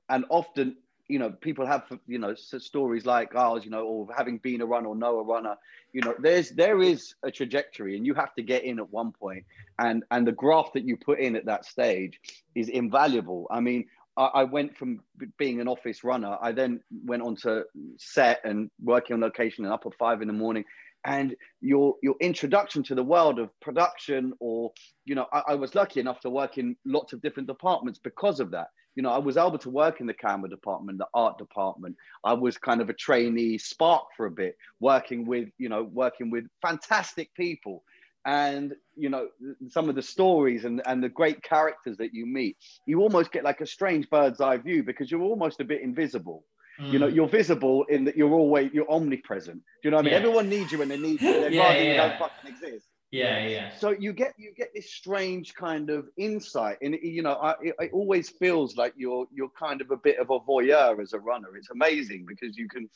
and 0.09 0.25
often 0.29 0.79
you 1.09 1.19
know, 1.19 1.31
people 1.31 1.67
have, 1.67 1.85
you 2.07 2.19
know, 2.19 2.35
stories 2.35 3.07
like 3.07 3.35
ours, 3.35 3.65
you 3.65 3.71
know, 3.71 3.85
or 3.85 4.09
having 4.17 4.39
been 4.39 4.61
a 4.61 4.67
runner 4.67 4.89
or 4.89 4.97
know 4.97 5.19
a 5.19 5.25
runner, 5.25 5.57
you 5.93 6.03
know, 6.03 6.15
there's, 6.19 6.51
there 6.51 6.81
is 6.81 7.15
a 7.23 7.31
trajectory 7.31 7.97
and 7.97 8.07
you 8.07 8.15
have 8.15 8.35
to 8.35 8.43
get 8.43 8.65
in 8.65 8.79
at 8.79 8.91
one 8.91 9.13
point 9.13 9.45
and, 9.79 10.05
and 10.11 10.27
the 10.27 10.33
graph 10.33 10.73
that 10.75 10.85
you 10.85 10.97
put 10.97 11.19
in 11.19 11.35
at 11.35 11.47
that 11.47 11.65
stage 11.65 12.21
is 12.55 12.69
invaluable. 12.69 13.47
I 13.51 13.61
mean, 13.61 13.87
I, 14.19 14.27
I 14.27 14.45
went 14.45 14.77
from 14.77 15.01
being 15.39 15.61
an 15.61 15.69
office 15.69 16.05
runner. 16.05 16.37
I 16.41 16.53
then 16.53 16.81
went 17.05 17.23
on 17.23 17.37
to 17.37 17.65
set 17.97 18.41
and 18.45 18.71
working 18.83 19.15
on 19.15 19.21
location 19.21 19.65
and 19.65 19.73
up 19.73 19.87
at 19.87 19.95
five 19.95 20.21
in 20.21 20.29
the 20.29 20.35
morning 20.35 20.65
and 21.05 21.35
your 21.61 21.95
your 22.03 22.15
introduction 22.21 22.83
to 22.83 22.95
the 22.95 23.03
world 23.03 23.39
of 23.39 23.51
production 23.61 24.33
or 24.41 24.73
you 25.05 25.15
know 25.15 25.27
I, 25.33 25.43
I, 25.49 25.55
was 25.55 25.75
lucky 25.75 26.01
enough 26.01 26.21
to 26.21 26.31
work 26.31 26.59
in 26.59 26.77
lots 26.85 27.13
of 27.13 27.23
different 27.23 27.47
departments 27.47 28.01
because 28.03 28.41
of 28.41 28.51
that 28.51 28.69
you 28.99 29.03
know, 29.03 29.13
I 29.13 29.19
was 29.19 29.37
able 29.37 29.59
to 29.59 29.71
work 29.71 30.01
in 30.01 30.09
the 30.09 30.13
camera 30.13 30.51
department, 30.51 30.99
the 30.99 31.07
art 31.15 31.39
department. 31.39 31.95
I 32.25 32.33
was 32.33 32.59
kind 32.59 32.81
of 32.81 32.91
a 32.91 32.93
trainee 32.93 33.57
spark 33.57 34.07
for 34.17 34.27
a 34.27 34.31
bit, 34.33 34.57
working 34.81 35.25
with, 35.25 35.51
you 35.57 35.69
know, 35.69 35.85
working 35.85 36.31
with 36.31 36.47
fantastic 36.63 37.33
people. 37.35 37.85
And, 38.25 38.75
you 38.97 39.09
know, 39.09 39.29
some 39.69 39.89
of 39.89 39.95
the 39.95 40.03
stories 40.03 40.65
and, 40.65 40.83
and 40.85 41.01
the 41.01 41.09
great 41.09 41.45
characters 41.45 41.97
that 41.99 42.13
you 42.13 42.27
meet, 42.27 42.57
you 42.87 43.01
almost 43.01 43.31
get 43.31 43.45
like 43.45 43.61
a 43.61 43.67
strange 43.67 44.11
bird's 44.11 44.41
eye 44.41 44.57
view 44.57 44.83
because 44.83 45.13
you're 45.13 45.23
almost 45.23 45.61
a 45.61 45.65
bit 45.65 45.81
invisible. 45.81 46.43
Mm. 46.81 46.93
You 46.93 46.99
know, 46.99 47.09
mm. 47.09 47.15
you're 47.15 47.29
visible 47.29 47.85
in 47.85 48.05
that 48.05 48.17
you're 48.17 48.33
always, 48.33 48.71
you're 48.73 48.91
omnipresent. 48.91 49.59
Do 49.59 49.63
you 49.83 49.91
know 49.91 49.97
what 49.97 50.03
I 50.03 50.05
mean? 50.05 50.13
Yeah. 50.13 50.19
Everyone 50.19 50.49
needs 50.49 50.73
you 50.73 50.79
when 50.79 50.89
they 50.89 50.99
need 50.99 51.21
you. 51.21 51.33
They're 51.33 51.51
yeah, 51.51 51.73
yeah. 51.73 51.91
you 51.91 51.97
don't 51.97 52.19
fucking 52.19 52.51
exist. 52.51 52.87
Yeah, 53.11 53.47
yeah. 53.47 53.71
So 53.79 53.91
you 53.91 54.13
get 54.13 54.35
you 54.37 54.53
get 54.55 54.69
this 54.75 54.93
strange 54.93 55.55
kind 55.55 55.89
of 55.89 56.09
insight, 56.19 56.77
and 56.83 56.95
you 57.03 57.23
know, 57.23 57.33
I, 57.33 57.55
it, 57.63 57.75
it, 57.81 57.91
always 57.93 58.29
feels 58.29 58.77
like 58.77 58.93
you're 58.97 59.27
you're 59.33 59.49
kind 59.59 59.81
of 59.81 59.91
a 59.91 59.97
bit 59.97 60.19
of 60.19 60.29
a 60.29 60.39
voyeur 60.41 61.01
as 61.01 61.15
a 61.15 61.19
runner. 61.19 61.57
It's 61.57 61.71
amazing 61.71 62.27
because 62.29 62.59
you 62.59 62.69
can 62.69 62.89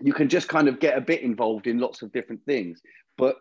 you 0.00 0.12
can 0.12 0.28
just 0.28 0.48
kind 0.48 0.66
of 0.66 0.80
get 0.80 0.98
a 0.98 1.00
bit 1.00 1.22
involved 1.22 1.68
in 1.68 1.78
lots 1.78 2.02
of 2.02 2.12
different 2.12 2.44
things. 2.44 2.80
But 3.16 3.36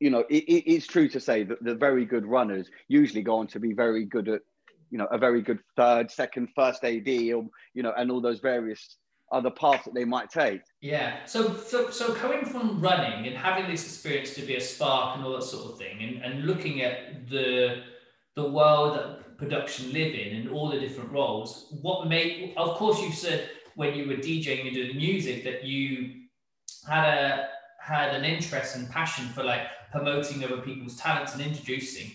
you 0.00 0.08
know, 0.08 0.24
it, 0.30 0.44
it, 0.44 0.72
it's 0.72 0.86
true 0.86 1.08
to 1.10 1.20
say 1.20 1.42
that 1.44 1.62
the 1.62 1.74
very 1.74 2.06
good 2.06 2.24
runners 2.24 2.70
usually 2.88 3.22
go 3.22 3.36
on 3.36 3.46
to 3.48 3.60
be 3.60 3.74
very 3.74 4.06
good 4.06 4.28
at 4.28 4.40
you 4.90 4.98
know 4.98 5.06
a 5.06 5.18
very 5.18 5.42
good 5.42 5.60
third, 5.76 6.10
second, 6.10 6.48
first 6.54 6.84
AD, 6.84 7.08
or 7.08 7.46
you 7.74 7.82
know, 7.82 7.92
and 7.96 8.10
all 8.10 8.20
those 8.20 8.40
various 8.40 8.96
other 9.32 9.50
paths 9.50 9.84
that 9.84 9.94
they 9.94 10.04
might 10.04 10.30
take. 10.30 10.60
Yeah. 10.80 11.24
So, 11.26 11.56
so, 11.56 11.90
so 11.90 12.14
coming 12.14 12.44
from 12.44 12.80
running 12.80 13.26
and 13.26 13.36
having 13.36 13.68
this 13.68 13.84
experience 13.84 14.34
to 14.34 14.42
be 14.42 14.54
a 14.54 14.60
spark 14.60 15.16
and 15.16 15.24
all 15.24 15.32
that 15.32 15.42
sort 15.42 15.72
of 15.72 15.78
thing, 15.78 16.00
and, 16.00 16.24
and 16.24 16.44
looking 16.44 16.82
at 16.82 17.28
the 17.28 17.82
the 18.36 18.48
world 18.48 18.96
that 18.96 19.38
production 19.38 19.92
live 19.92 20.14
in 20.14 20.36
and 20.36 20.50
all 20.50 20.70
the 20.70 20.78
different 20.78 21.10
roles, 21.10 21.74
what 21.82 22.06
made? 22.06 22.54
Of 22.56 22.76
course, 22.76 23.00
you 23.00 23.12
said 23.12 23.50
when 23.74 23.94
you 23.94 24.06
were 24.06 24.14
DJing 24.14 24.66
and 24.66 24.74
doing 24.74 24.96
music 24.96 25.44
that 25.44 25.64
you 25.64 26.14
had 26.88 27.08
a 27.08 27.48
had 27.80 28.14
an 28.14 28.24
interest 28.24 28.76
and 28.76 28.90
passion 28.90 29.26
for 29.28 29.44
like 29.44 29.62
promoting 29.92 30.42
other 30.44 30.58
people's 30.58 30.96
talents 30.96 31.34
and 31.34 31.42
introducing. 31.42 32.10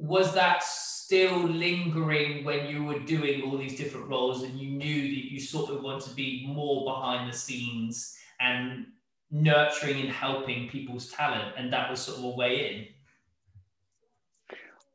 Was 0.00 0.32
that 0.34 0.62
still 0.62 1.42
lingering 1.42 2.44
when 2.44 2.66
you 2.66 2.84
were 2.84 2.98
doing 3.00 3.42
all 3.42 3.58
these 3.58 3.76
different 3.76 4.08
roles 4.08 4.42
and 4.42 4.58
you 4.58 4.70
knew 4.70 5.02
that 5.02 5.32
you 5.32 5.38
sort 5.38 5.70
of 5.70 5.82
want 5.82 6.02
to 6.04 6.14
be 6.14 6.46
more 6.46 6.84
behind 6.84 7.30
the 7.30 7.36
scenes 7.36 8.16
and 8.40 8.86
nurturing 9.30 10.00
and 10.00 10.08
helping 10.08 10.68
people's 10.68 11.08
talent, 11.10 11.54
and 11.56 11.72
that 11.72 11.90
was 11.90 12.00
sort 12.00 12.18
of 12.18 12.24
a 12.24 12.30
way 12.30 12.74
in. 12.74 12.86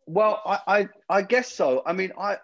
Well, 0.07 0.41
I, 0.45 0.59
I, 0.67 0.89
I 1.09 1.21
guess 1.21 1.51
so. 1.51 1.81
I 1.85 1.93
mean, 1.93 2.11
I, 2.19 2.37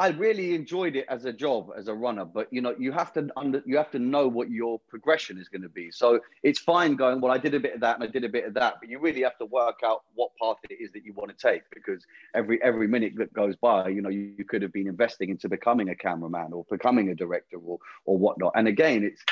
I 0.00 0.08
really 0.08 0.54
enjoyed 0.54 0.96
it 0.96 1.04
as 1.10 1.26
a 1.26 1.32
job 1.32 1.72
as 1.76 1.88
a 1.88 1.92
runner, 1.94 2.24
but 2.24 2.50
you 2.50 2.62
know, 2.62 2.74
you 2.78 2.90
have 2.90 3.12
to 3.12 3.28
under, 3.36 3.62
you 3.66 3.76
have 3.76 3.90
to 3.90 3.98
know 3.98 4.26
what 4.26 4.50
your 4.50 4.80
progression 4.88 5.36
is 5.36 5.50
going 5.50 5.60
to 5.60 5.68
be. 5.68 5.90
So 5.90 6.20
it's 6.42 6.58
fine 6.58 6.96
going, 6.96 7.20
well, 7.20 7.30
I 7.30 7.36
did 7.36 7.52
a 7.52 7.60
bit 7.60 7.74
of 7.74 7.82
that 7.82 7.96
and 7.96 8.04
I 8.04 8.06
did 8.06 8.24
a 8.24 8.28
bit 8.30 8.46
of 8.46 8.54
that, 8.54 8.76
but 8.80 8.88
you 8.88 8.98
really 8.98 9.20
have 9.20 9.36
to 9.36 9.44
work 9.44 9.80
out 9.84 10.04
what 10.14 10.30
path 10.40 10.56
it 10.70 10.82
is 10.82 10.90
that 10.92 11.04
you 11.04 11.12
want 11.12 11.36
to 11.36 11.36
take 11.36 11.64
because 11.74 12.06
every 12.34 12.62
every 12.62 12.88
minute 12.88 13.12
that 13.18 13.30
goes 13.34 13.56
by, 13.56 13.88
you 13.88 14.00
know, 14.00 14.08
you, 14.08 14.32
you 14.38 14.44
could 14.46 14.62
have 14.62 14.72
been 14.72 14.88
investing 14.88 15.28
into 15.28 15.50
becoming 15.50 15.90
a 15.90 15.94
cameraman 15.94 16.54
or 16.54 16.64
becoming 16.70 17.10
a 17.10 17.14
director 17.14 17.58
or 17.58 17.78
or 18.06 18.16
whatnot. 18.16 18.52
And 18.54 18.68
again, 18.68 19.04
it's 19.04 19.22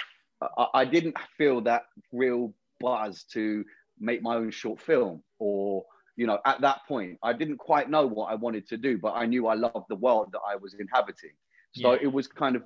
I, 0.42 0.66
I 0.74 0.84
didn't 0.84 1.16
feel 1.38 1.62
that 1.62 1.86
real 2.12 2.52
buzz 2.78 3.22
to 3.32 3.64
make 3.98 4.20
my 4.20 4.36
own 4.36 4.50
short 4.50 4.82
film 4.82 5.22
or 5.38 5.86
you 6.18 6.26
know, 6.26 6.40
at 6.44 6.60
that 6.62 6.80
point, 6.88 7.16
I 7.22 7.32
didn't 7.32 7.58
quite 7.58 7.88
know 7.88 8.04
what 8.04 8.26
I 8.32 8.34
wanted 8.34 8.68
to 8.70 8.76
do, 8.76 8.98
but 8.98 9.12
I 9.12 9.24
knew 9.24 9.46
I 9.46 9.54
loved 9.54 9.86
the 9.88 9.94
world 9.94 10.30
that 10.32 10.40
I 10.44 10.56
was 10.56 10.74
inhabiting. 10.74 11.30
So 11.72 11.92
yeah. 11.92 12.00
it 12.02 12.12
was 12.12 12.26
kind 12.26 12.56
of, 12.56 12.64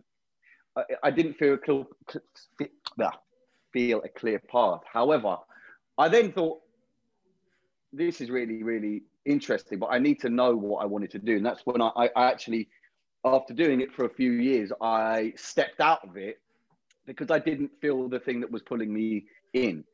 I, 0.75 0.85
I 1.03 1.11
didn't 1.11 1.35
feel 1.35 1.55
a 1.55 1.59
clear, 1.59 1.85
feel 3.71 4.03
a 4.03 4.09
clear 4.09 4.39
path. 4.51 4.81
However, 4.91 5.37
I 5.99 6.09
then 6.09 6.33
thought, 6.33 6.61
this 7.93 8.23
is 8.23 8.31
really, 8.31 8.63
really 8.63 9.03
interesting, 9.27 9.79
but 9.79 9.89
I 9.89 9.99
need 9.99 10.19
to 10.21 10.31
know 10.31 10.57
what 10.57 10.83
I 10.83 10.87
wanted 10.87 11.11
to 11.11 11.19
do. 11.19 11.37
And 11.37 11.45
that's 11.45 11.61
when 11.67 11.83
I, 11.83 11.91
I 12.17 12.31
actually, 12.31 12.71
after 13.23 13.53
doing 13.53 13.83
it 13.83 13.93
for 13.93 14.07
a 14.07 14.11
few 14.11 14.33
years, 14.33 14.73
I 14.81 15.35
stepped 15.37 15.81
out 15.81 16.09
of 16.09 16.17
it 16.17 16.41
because 17.05 17.31
I 17.31 17.39
didn't 17.39 17.71
feel 17.83 18.09
the 18.09 18.19
thing 18.19 18.41
that 18.41 18.51
was 18.51 18.63
pulling 18.63 18.95
me 18.95 19.27
in 19.53 19.85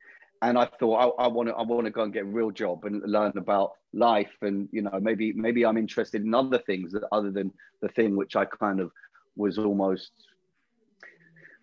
and 0.43 0.59
I 0.59 0.67
thought 0.79 1.15
I 1.19 1.27
want 1.27 1.49
to 1.49 1.55
I 1.55 1.63
want 1.63 1.87
to 1.87 1.91
go 1.91 2.03
and 2.03 2.13
get 2.13 2.23
a 2.23 2.27
real 2.27 2.51
job 2.51 2.85
and 2.85 3.03
learn 3.05 3.33
about 3.37 3.73
life 3.93 4.33
and 4.43 4.69
you 4.73 4.83
know 4.83 4.99
maybe 5.01 5.33
maybe 5.33 5.65
I'm 5.65 5.77
interested 5.77 6.23
in 6.23 6.35
other 6.35 6.59
things 6.59 6.95
other 7.13 7.31
than 7.31 7.53
the 7.83 7.89
thing 7.89 8.17
which 8.17 8.37
I 8.37 8.45
kind 8.45 8.81
of 8.81 8.91
was 9.37 9.59
almost 9.59 10.13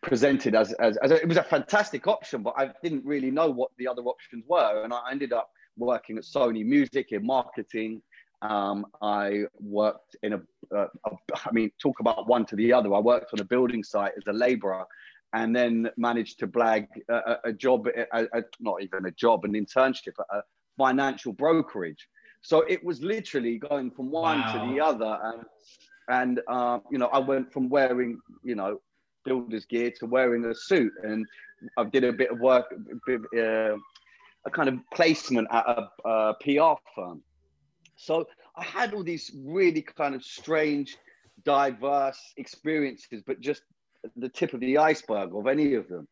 presented 0.02 0.56
as, 0.56 0.72
as, 0.74 0.98
as 0.98 1.12
a, 1.12 1.16
it 1.16 1.28
was 1.28 1.38
a 1.38 1.44
fantastic 1.44 2.08
option 2.08 2.44
but 2.44 2.54
I 2.58 2.72
didn't 2.84 3.06
really 3.06 3.32
know 3.32 3.50
what 3.50 3.72
the 3.78 3.88
other 3.88 4.04
options 4.04 4.44
were. 4.48 4.84
And 4.84 4.94
I 4.94 5.12
ended 5.12 5.34
up 5.34 5.50
working 5.78 6.18
at 6.18 6.24
Sony 6.24 6.66
Music 6.66 7.12
in 7.12 7.26
marketing. 7.26 8.02
Um, 8.42 8.86
I 9.02 9.44
worked 9.60 10.16
in 10.22 10.34
a, 10.34 10.42
uh, 10.76 10.88
a, 11.06 11.12
I 11.34 11.52
mean, 11.52 11.72
talk 11.82 12.00
about 12.00 12.28
one 12.28 12.46
to 12.48 12.56
the 12.56 12.72
other. 12.72 12.94
I 12.94 13.00
worked 13.00 13.34
on 13.34 13.40
a 13.40 13.44
building 13.44 13.84
site 13.84 14.12
as 14.18 14.24
a 14.28 14.34
labourer 14.34 14.86
and 15.36 15.54
then 15.54 15.89
managed 15.98 16.39
to 16.39 16.48
blag 16.48 16.88
a, 17.10 17.36
a 17.43 17.54
job, 17.54 17.88
a, 17.88 18.24
a, 18.34 18.43
not 18.62 18.82
even 18.82 19.06
a 19.06 19.12
job, 19.12 19.43
an 19.43 19.52
internship 19.52 20.13
at 20.17 20.38
a 20.38 20.41
financial 20.78 21.34
brokerage. 21.34 22.08
So 22.41 22.62
it 22.62 22.82
was 22.84 23.02
literally 23.02 23.58
going 23.58 23.91
from 23.91 24.10
one 24.12 24.39
wow. 24.39 24.54
to 24.54 24.74
the 24.74 24.80
other. 24.80 25.19
And, 25.24 25.45
and 26.08 26.41
uh, 26.48 26.80
you 26.89 26.98
know, 26.98 27.08
I 27.08 27.19
went 27.19 27.52
from 27.52 27.67
wearing, 27.67 28.17
you 28.43 28.56
know, 28.56 28.80
builder's 29.26 29.65
gear 29.65 29.91
to 30.00 30.06
wearing 30.06 30.45
a 30.45 30.56
suit. 30.56 30.93
And 31.04 31.26
I 31.78 31.84
did 31.84 32.06
a 32.06 32.13
bit 32.13 32.32
of 32.32 32.39
work, 32.39 32.67
a, 32.71 32.95
bit, 33.06 33.21
uh, 33.38 33.76
a 34.45 34.52
kind 34.52 34.69
of 34.69 34.80
placement 34.93 35.50
at 35.52 35.65
a, 35.67 35.89
a 36.08 36.36
PR 36.39 36.80
firm. 36.95 37.21
So 37.98 38.26
I 38.56 38.63
had 38.63 38.93
all 38.93 39.04
these 39.04 39.32
really 39.43 39.82
kind 39.82 40.15
of 40.15 40.24
strange, 40.24 40.98
diverse 41.43 42.21
experiences, 42.38 43.21
but 43.26 43.41
just 43.41 43.63
the 44.15 44.30
tip 44.30 44.54
of 44.54 44.60
the 44.60 44.78
iceberg 44.78 45.36
of 45.36 45.48
any 45.48 45.74
of 45.76 45.88
them. 45.88 46.08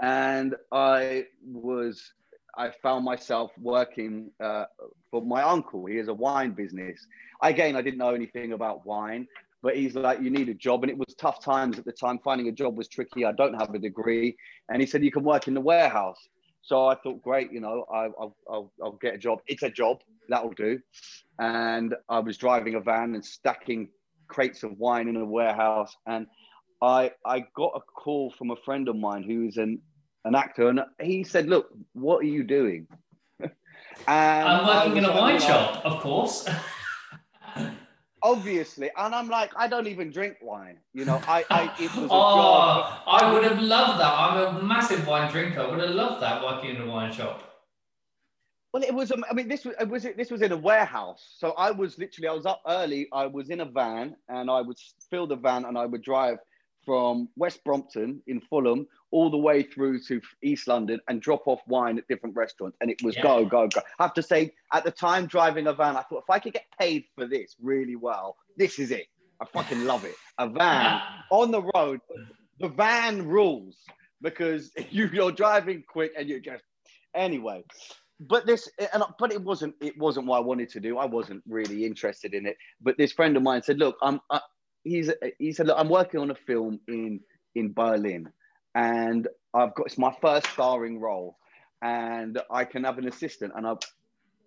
And 0.00 0.54
I 0.72 1.26
was, 1.46 2.12
I 2.56 2.70
found 2.82 3.04
myself 3.04 3.52
working 3.60 4.30
uh, 4.42 4.64
for 5.10 5.22
my 5.22 5.42
uncle. 5.42 5.86
He 5.86 5.96
has 5.96 6.08
a 6.08 6.14
wine 6.14 6.52
business. 6.52 7.06
Again, 7.42 7.76
I 7.76 7.82
didn't 7.82 7.98
know 7.98 8.14
anything 8.14 8.52
about 8.52 8.84
wine, 8.86 9.26
but 9.62 9.76
he's 9.76 9.94
like, 9.94 10.20
you 10.20 10.30
need 10.30 10.48
a 10.48 10.54
job. 10.54 10.82
And 10.82 10.90
it 10.90 10.98
was 10.98 11.14
tough 11.14 11.42
times 11.42 11.78
at 11.78 11.84
the 11.84 11.92
time. 11.92 12.18
Finding 12.24 12.48
a 12.48 12.52
job 12.52 12.76
was 12.76 12.88
tricky. 12.88 13.24
I 13.24 13.32
don't 13.32 13.54
have 13.54 13.72
a 13.74 13.78
degree. 13.78 14.36
And 14.68 14.80
he 14.80 14.86
said, 14.86 15.04
you 15.04 15.12
can 15.12 15.24
work 15.24 15.48
in 15.48 15.54
the 15.54 15.60
warehouse. 15.60 16.18
So 16.62 16.86
I 16.86 16.94
thought, 16.94 17.22
great, 17.22 17.52
you 17.52 17.60
know, 17.60 17.84
I, 17.92 18.08
will 18.08 18.36
I'll, 18.48 18.72
I'll 18.82 18.92
get 18.92 19.14
a 19.14 19.18
job. 19.18 19.40
It's 19.46 19.62
a 19.62 19.70
job, 19.70 19.98
that'll 20.30 20.52
do. 20.52 20.80
And 21.38 21.94
I 22.08 22.20
was 22.20 22.38
driving 22.38 22.74
a 22.74 22.80
van 22.80 23.14
and 23.14 23.24
stacking 23.24 23.90
crates 24.28 24.62
of 24.62 24.78
wine 24.78 25.08
in 25.08 25.16
a 25.16 25.24
warehouse. 25.26 25.94
And 26.06 26.26
I 26.82 27.12
I 27.24 27.44
got 27.56 27.72
a 27.74 27.80
call 27.80 28.32
from 28.36 28.50
a 28.50 28.56
friend 28.56 28.88
of 28.88 28.96
mine 28.96 29.22
who's 29.22 29.56
an 29.56 29.80
an 30.24 30.34
actor, 30.34 30.68
and 30.68 30.80
he 31.00 31.24
said, 31.24 31.48
"Look, 31.48 31.68
what 31.92 32.18
are 32.18 32.28
you 32.28 32.44
doing?" 32.44 32.86
I'm 34.08 34.66
working 34.66 34.96
in 34.96 35.04
a 35.04 35.12
wine 35.12 35.40
shop, 35.40 35.84
of 35.84 36.00
course. 36.00 36.48
obviously, 38.24 38.90
and 38.96 39.14
I'm 39.14 39.28
like, 39.28 39.52
I 39.54 39.68
don't 39.68 39.86
even 39.86 40.10
drink 40.10 40.38
wine. 40.42 40.78
You 40.94 41.04
know, 41.04 41.20
I, 41.28 41.44
I 41.50 41.64
it 41.78 41.94
was. 41.94 42.08
oh, 42.10 43.02
I 43.06 43.32
would 43.32 43.44
have 43.44 43.60
loved 43.60 44.00
that. 44.00 44.12
I'm 44.12 44.56
a 44.56 44.62
massive 44.62 45.06
wine 45.06 45.30
drinker. 45.30 45.60
I 45.60 45.70
would 45.70 45.80
have 45.80 45.90
loved 45.90 46.22
that 46.22 46.42
working 46.42 46.74
in 46.74 46.82
a 46.82 46.86
wine 46.86 47.12
shop. 47.12 47.50
Well, 48.72 48.82
it 48.82 48.92
was. 48.92 49.12
Um, 49.12 49.24
I 49.30 49.34
mean, 49.34 49.46
this 49.46 49.64
was. 49.64 49.74
Was 49.88 50.04
it, 50.06 50.16
This 50.16 50.30
was 50.30 50.42
in 50.42 50.50
a 50.50 50.56
warehouse. 50.56 51.34
So 51.38 51.52
I 51.52 51.70
was 51.70 51.98
literally. 51.98 52.28
I 52.28 52.32
was 52.32 52.46
up 52.46 52.62
early. 52.66 53.06
I 53.12 53.26
was 53.26 53.50
in 53.50 53.60
a 53.60 53.66
van, 53.66 54.16
and 54.28 54.50
I 54.50 54.62
would 54.62 54.78
fill 55.10 55.26
the 55.26 55.36
van, 55.36 55.66
and 55.66 55.78
I 55.78 55.86
would 55.86 56.02
drive 56.02 56.38
from 56.84 57.28
West 57.36 57.62
Brompton 57.64 58.22
in 58.26 58.40
Fulham 58.40 58.86
all 59.10 59.30
the 59.30 59.38
way 59.38 59.62
through 59.62 60.00
to 60.00 60.20
East 60.42 60.66
London 60.66 61.00
and 61.08 61.22
drop 61.22 61.46
off 61.46 61.60
wine 61.66 61.98
at 61.98 62.08
different 62.08 62.34
restaurants. 62.34 62.76
And 62.80 62.90
it 62.90 63.00
was 63.02 63.16
yeah. 63.16 63.22
go, 63.22 63.44
go, 63.44 63.68
go. 63.68 63.80
I 63.98 64.02
have 64.02 64.14
to 64.14 64.22
say, 64.22 64.52
at 64.72 64.84
the 64.84 64.90
time 64.90 65.26
driving 65.26 65.68
a 65.68 65.72
van, 65.72 65.96
I 65.96 66.02
thought 66.02 66.24
if 66.26 66.30
I 66.30 66.38
could 66.38 66.52
get 66.52 66.66
paid 66.80 67.04
for 67.14 67.26
this 67.26 67.54
really 67.60 67.96
well, 67.96 68.36
this 68.56 68.78
is 68.78 68.90
it. 68.90 69.06
I 69.40 69.44
fucking 69.46 69.84
love 69.84 70.04
it. 70.04 70.14
A 70.38 70.48
van 70.48 71.00
on 71.30 71.50
the 71.50 71.62
road. 71.74 72.00
The 72.60 72.68
van 72.68 73.26
rules 73.26 73.76
because 74.22 74.72
you, 74.90 75.08
you're 75.12 75.32
driving 75.32 75.84
quick 75.86 76.12
and 76.18 76.28
you're 76.28 76.40
just 76.40 76.64
anyway. 77.14 77.64
But 78.20 78.46
this, 78.46 78.68
and 78.92 79.02
but 79.18 79.32
it 79.32 79.42
wasn't. 79.42 79.74
It 79.80 79.98
wasn't 79.98 80.26
what 80.26 80.38
I 80.38 80.40
wanted 80.40 80.68
to 80.70 80.80
do. 80.80 80.98
I 80.98 81.04
wasn't 81.04 81.42
really 81.48 81.84
interested 81.84 82.32
in 82.32 82.46
it. 82.46 82.56
But 82.80 82.96
this 82.96 83.12
friend 83.12 83.36
of 83.36 83.42
mine 83.42 83.62
said, 83.62 83.78
"Look, 83.78 83.96
I'm. 84.02 84.20
I, 84.30 84.40
he's 84.84 85.10
he 85.38 85.52
said, 85.52 85.66
look, 85.66 85.78
I'm 85.78 85.88
working 85.88 86.20
on 86.20 86.30
a 86.30 86.34
film 86.34 86.80
in 86.86 87.20
in 87.54 87.72
Berlin, 87.72 88.30
and 88.74 89.26
I've 89.52 89.74
got 89.74 89.86
it's 89.86 89.98
my 89.98 90.14
first 90.20 90.46
starring 90.48 91.00
role, 91.00 91.36
and 91.82 92.40
I 92.50 92.64
can 92.64 92.84
have 92.84 92.98
an 92.98 93.08
assistant, 93.08 93.52
and 93.56 93.66
I 93.66 93.74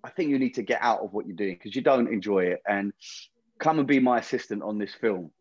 I 0.03 0.09
think 0.09 0.29
you 0.29 0.39
need 0.39 0.55
to 0.55 0.63
get 0.63 0.81
out 0.81 1.01
of 1.01 1.13
what 1.13 1.27
you're 1.27 1.35
doing 1.35 1.55
because 1.55 1.75
you 1.75 1.81
don't 1.81 2.07
enjoy 2.07 2.45
it, 2.45 2.61
and 2.67 2.93
come 3.59 3.79
and 3.79 3.87
be 3.87 3.99
my 3.99 4.19
assistant 4.19 4.63
on 4.63 4.77
this 4.77 4.93
film. 4.93 5.31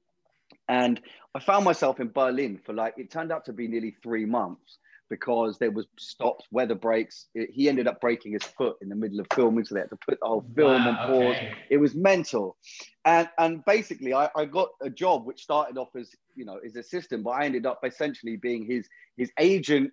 And 0.68 1.00
I 1.34 1.40
found 1.40 1.64
myself 1.64 2.00
in 2.00 2.08
Berlin 2.08 2.58
for 2.64 2.72
like 2.72 2.94
it 2.96 3.10
turned 3.10 3.30
out 3.30 3.44
to 3.44 3.52
be 3.52 3.68
nearly 3.68 3.94
three 4.02 4.24
months, 4.24 4.78
because 5.08 5.58
there 5.58 5.70
was 5.70 5.86
stops, 5.98 6.44
weather 6.50 6.74
breaks. 6.74 7.26
It, 7.34 7.50
he 7.52 7.68
ended 7.68 7.86
up 7.86 8.00
breaking 8.00 8.32
his 8.32 8.42
foot 8.42 8.76
in 8.82 8.88
the 8.88 8.94
middle 8.94 9.20
of 9.20 9.26
filming, 9.34 9.64
so 9.64 9.74
they 9.74 9.82
had 9.82 9.90
to 9.90 9.98
put 10.06 10.18
the 10.20 10.26
whole 10.26 10.44
film 10.54 10.84
wow, 10.84 10.90
on 10.90 10.96
pause. 10.96 11.36
Okay. 11.36 11.54
It 11.70 11.76
was 11.76 11.94
mental, 11.94 12.56
and 13.04 13.28
and 13.38 13.64
basically, 13.64 14.14
I, 14.14 14.28
I 14.36 14.44
got 14.44 14.68
a 14.82 14.90
job 14.90 15.26
which 15.26 15.42
started 15.42 15.78
off 15.78 15.94
as 15.96 16.10
you 16.34 16.44
know 16.44 16.58
his 16.62 16.76
assistant, 16.76 17.24
but 17.24 17.30
I 17.30 17.44
ended 17.44 17.66
up 17.66 17.80
essentially 17.84 18.36
being 18.36 18.66
his 18.66 18.88
his 19.16 19.30
agent, 19.38 19.92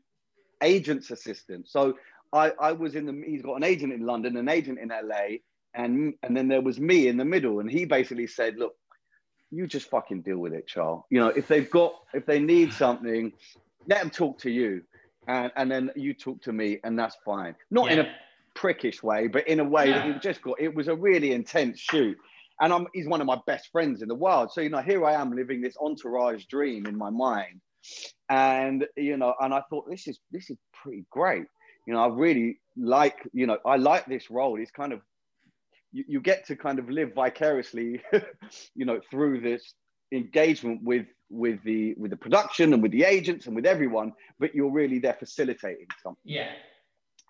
agent's 0.62 1.12
assistant. 1.12 1.67
So 1.67 1.95
I 2.32 2.52
I 2.60 2.71
was 2.71 2.95
in 2.95 3.06
the 3.06 3.23
he's 3.26 3.41
got 3.41 3.56
an 3.56 3.63
agent 3.63 3.93
in 3.93 4.06
London, 4.06 4.38
an 4.38 4.49
agent 4.49 4.80
in 4.80 4.89
LA, 4.89 5.38
and 5.73 6.13
and 6.23 6.36
then 6.36 6.47
there 6.47 6.62
was 6.62 6.80
me 6.80 7.08
in 7.08 7.17
the 7.17 7.26
middle, 7.26 7.60
and 7.60 7.69
he 7.69 7.86
basically 7.86 8.28
said, 8.28 8.58
look. 8.58 8.73
You 9.56 9.67
just 9.67 9.88
fucking 9.91 10.23
deal 10.23 10.39
with 10.39 10.56
it, 10.56 10.65
Charles. 10.65 11.04
You 11.12 11.19
know, 11.19 11.28
if 11.28 11.47
they've 11.47 11.69
got, 11.69 11.93
if 12.12 12.26
they 12.26 12.39
need 12.39 12.73
something, 12.73 13.32
let 13.88 14.02
them 14.02 14.10
talk 14.10 14.39
to 14.39 14.49
you 14.49 14.82
and, 15.28 15.52
and 15.56 15.72
then 15.72 15.92
you 15.96 16.14
talk 16.14 16.42
to 16.44 16.54
me, 16.54 16.80
and 16.84 16.98
that's 16.98 17.18
fine. 17.26 17.56
Not 17.72 17.88
yeah. 17.88 17.94
in 17.94 18.00
a 18.00 18.16
prickish 18.56 19.02
way, 19.04 19.28
but 19.28 19.48
in 19.48 19.60
a 19.60 19.64
way 19.64 19.90
yeah. 19.90 20.00
that 20.00 20.08
you 20.08 20.20
just 20.20 20.42
got. 20.42 20.60
It 20.60 20.74
was 20.74 20.88
a 20.88 20.96
really 20.96 21.34
intense 21.34 21.80
shoot, 21.80 22.18
and 22.60 22.74
I'm 22.74 22.88
he's 22.94 23.08
one 23.08 23.22
of 23.22 23.28
my 23.28 23.40
best 23.48 23.70
friends 23.72 24.02
in 24.02 24.08
the 24.08 24.16
world. 24.16 24.52
So 24.52 24.62
you 24.62 24.70
know, 24.70 24.82
here 24.82 25.06
I 25.06 25.14
am 25.14 25.32
living 25.32 25.62
this 25.62 25.76
entourage 25.82 26.46
dream 26.46 26.86
in 26.86 26.98
my 26.98 27.10
mind, 27.10 27.62
and 28.30 28.86
you 28.96 29.18
know, 29.18 29.34
and 29.40 29.54
I 29.54 29.62
thought 29.70 29.90
this 29.90 30.08
is 30.08 30.20
this 30.32 30.50
is 30.50 30.58
pretty 30.74 31.06
great. 31.10 31.46
You 31.88 31.94
know, 31.94 32.04
I 32.04 32.08
really 32.08 32.60
like 32.78 33.18
you 33.34 33.48
know 33.48 33.58
I 33.66 33.78
like 33.78 34.06
this 34.06 34.30
role. 34.30 34.60
It's 34.60 34.72
kind 34.72 34.94
of 34.94 35.02
you, 35.92 36.04
you 36.08 36.22
get 36.22 36.46
to 36.48 36.56
kind 36.56 36.80
of 36.80 36.90
live 36.90 37.14
vicariously, 37.14 38.02
you 38.76 38.86
know, 38.86 39.00
through 39.10 39.42
this 39.42 39.74
engagement 40.13 40.82
with 40.84 41.08
with 41.30 41.63
the 41.63 41.93
with 41.95 42.12
the 42.12 42.17
production 42.17 42.73
and 42.73 42.82
with 42.82 42.91
the 42.91 43.04
agents 43.04 43.47
and 43.47 43.56
with 43.56 43.65
everyone, 43.65 44.13
but 44.39 44.54
you're 44.54 44.71
really 44.71 44.99
there 44.99 45.13
facilitating 45.13 45.88
something. 46.02 46.21
Yeah. 46.23 46.52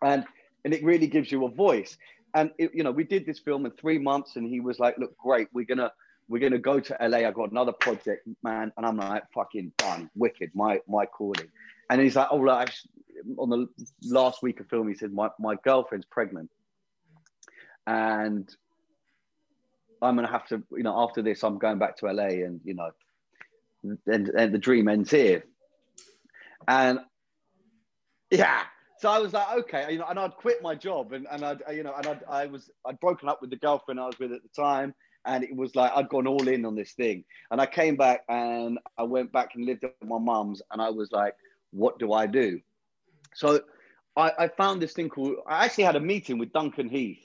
And 0.02 0.26
and 0.66 0.74
it 0.74 0.84
really 0.84 1.08
gives 1.08 1.32
you 1.32 1.46
a 1.46 1.50
voice. 1.50 1.98
And 2.36 2.52
it, 2.58 2.72
you 2.74 2.84
know, 2.84 2.92
we 2.92 3.04
did 3.04 3.26
this 3.26 3.40
film 3.40 3.66
in 3.66 3.72
three 3.72 4.00
months, 4.00 4.36
and 4.36 4.48
he 4.48 4.60
was 4.60 4.80
like, 4.80 4.98
"Look, 4.98 5.16
great, 5.18 5.48
we're 5.54 5.66
gonna 5.66 5.92
we're 6.28 6.40
gonna 6.40 6.60
go 6.60 6.80
to 6.80 6.98
LA. 7.00 7.20
I 7.20 7.32
got 7.32 7.52
another 7.52 7.74
project, 7.74 8.28
man, 8.44 8.72
and 8.78 8.86
I'm 8.86 8.98
like, 8.98 9.24
fucking 9.34 9.72
done, 9.78 10.10
wicked, 10.16 10.52
my 10.54 10.80
my 10.88 11.06
calling. 11.06 11.50
And 11.90 12.02
he's 12.02 12.16
like, 12.16 12.30
oh, 12.32 12.38
like, 12.38 12.74
on 13.38 13.50
the 13.50 13.68
last 14.04 14.42
week 14.42 14.60
of 14.60 14.68
film, 14.68 14.88
he 14.88 14.96
said, 14.96 15.14
my 15.14 15.30
my 15.40 15.56
girlfriend's 15.64 16.08
pregnant, 16.10 16.50
and 17.86 18.50
I'm 20.04 20.16
gonna 20.16 20.32
have 20.32 20.48
to, 20.48 20.62
you 20.72 20.84
know, 20.84 21.02
after 21.02 21.22
this, 21.22 21.44
I'm 21.44 21.58
going 21.58 21.80
back 21.80 21.98
to 21.98 22.12
LA, 22.12 22.46
and 22.46 22.60
you 22.64 22.74
know, 22.74 22.92
and, 24.08 24.30
and 24.30 24.54
the 24.54 24.58
dream 24.58 24.88
ends 24.88 25.12
here. 25.12 25.44
And 26.68 27.00
yeah, 28.32 28.62
so 29.00 29.10
I 29.10 29.20
was 29.20 29.34
like, 29.34 29.58
okay, 29.60 29.92
you 29.92 30.00
know, 30.00 30.06
and 30.10 30.18
I'd 30.18 30.36
quit 30.36 30.62
my 30.62 30.76
job, 30.76 31.14
and 31.14 31.28
and 31.30 31.44
I'd, 31.44 31.62
you 31.74 31.84
know, 31.84 31.94
and 31.94 32.08
I'd, 32.08 32.24
I 32.30 32.46
was 32.46 32.70
I'd 32.86 33.00
broken 33.00 33.28
up 33.28 33.42
with 33.42 33.50
the 33.50 33.58
girlfriend 33.58 34.00
I 34.00 34.06
was 34.06 34.18
with 34.20 34.32
at 34.32 34.42
the 34.44 34.62
time, 34.62 34.96
and 35.26 35.44
it 35.44 35.56
was 35.56 35.76
like 35.76 35.92
I'd 35.96 36.10
gone 36.10 36.28
all 36.28 36.48
in 36.48 36.66
on 36.66 36.76
this 36.76 36.94
thing. 36.94 37.24
And 37.52 37.60
I 37.60 37.66
came 37.66 37.96
back 37.96 38.22
and 38.30 38.80
I 38.98 39.04
went 39.04 39.32
back 39.32 39.56
and 39.56 39.66
lived 39.66 39.84
at 39.84 39.94
my 40.04 40.20
mum's, 40.20 40.62
and 40.72 40.82
I 40.82 40.90
was 40.90 41.12
like, 41.12 41.36
what 41.72 42.00
do 42.00 42.14
I 42.14 42.28
do? 42.28 42.60
So 43.36 43.62
I, 44.16 44.32
I 44.40 44.48
found 44.48 44.82
this 44.82 44.94
thing 44.94 45.10
called. 45.10 45.36
I 45.48 45.66
actually 45.66 45.86
had 45.86 45.96
a 45.96 46.02
meeting 46.02 46.38
with 46.38 46.54
Duncan 46.54 46.90
Heath. 46.90 47.24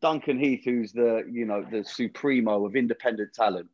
Duncan 0.00 0.38
Heath, 0.38 0.62
who's 0.64 0.92
the 0.92 1.24
you 1.30 1.46
know 1.46 1.64
the 1.70 1.84
supremo 1.84 2.66
of 2.66 2.76
independent 2.76 3.32
talent, 3.32 3.68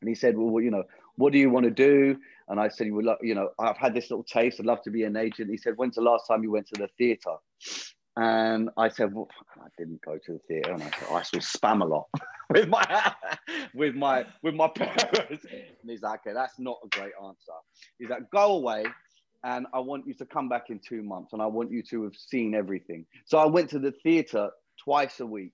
and 0.00 0.08
he 0.08 0.14
said, 0.14 0.36
well, 0.36 0.62
you 0.62 0.70
know, 0.70 0.84
what 1.16 1.32
do 1.32 1.38
you 1.38 1.50
want 1.50 1.64
to 1.64 1.70
do? 1.70 2.18
And 2.48 2.60
I 2.60 2.68
said, 2.68 2.92
well, 2.92 3.16
you 3.22 3.34
know, 3.34 3.50
I've 3.58 3.76
had 3.76 3.94
this 3.94 4.10
little 4.10 4.24
taste. 4.24 4.60
I'd 4.60 4.66
love 4.66 4.82
to 4.82 4.90
be 4.90 5.04
an 5.04 5.16
agent. 5.16 5.50
He 5.50 5.56
said, 5.56 5.74
when's 5.76 5.94
the 5.94 6.02
last 6.02 6.26
time 6.26 6.42
you 6.42 6.50
went 6.50 6.66
to 6.68 6.80
the 6.80 6.88
theatre? 6.98 7.36
And 8.16 8.70
I 8.76 8.88
said, 8.90 9.14
well, 9.14 9.28
I 9.56 9.68
didn't 9.78 10.02
go 10.02 10.18
to 10.18 10.32
the 10.32 10.38
theatre. 10.46 10.72
And 10.72 10.82
I 10.82 10.90
said, 10.90 11.08
I 11.10 11.22
saw 11.22 11.38
Spamalot 11.38 12.04
with 12.50 12.68
my 12.68 13.14
with 13.74 13.94
my 13.94 14.26
with 14.42 14.54
my 14.54 14.68
parents. 14.68 15.46
And 15.50 15.90
he's 15.90 16.02
like, 16.02 16.20
okay, 16.20 16.34
that's 16.34 16.58
not 16.58 16.78
a 16.84 16.88
great 16.88 17.12
answer. 17.24 17.52
He's 17.98 18.10
like, 18.10 18.30
go 18.30 18.56
away. 18.56 18.84
And 19.42 19.66
I 19.74 19.80
want 19.80 20.06
you 20.06 20.14
to 20.14 20.26
come 20.26 20.48
back 20.48 20.70
in 20.70 20.78
two 20.78 21.02
months 21.02 21.32
and 21.32 21.42
I 21.42 21.46
want 21.46 21.70
you 21.70 21.82
to 21.84 22.04
have 22.04 22.14
seen 22.14 22.54
everything. 22.54 23.04
So 23.26 23.38
I 23.38 23.46
went 23.46 23.68
to 23.70 23.78
the 23.78 23.92
theatre 24.02 24.50
twice 24.82 25.20
a 25.20 25.26
week. 25.26 25.52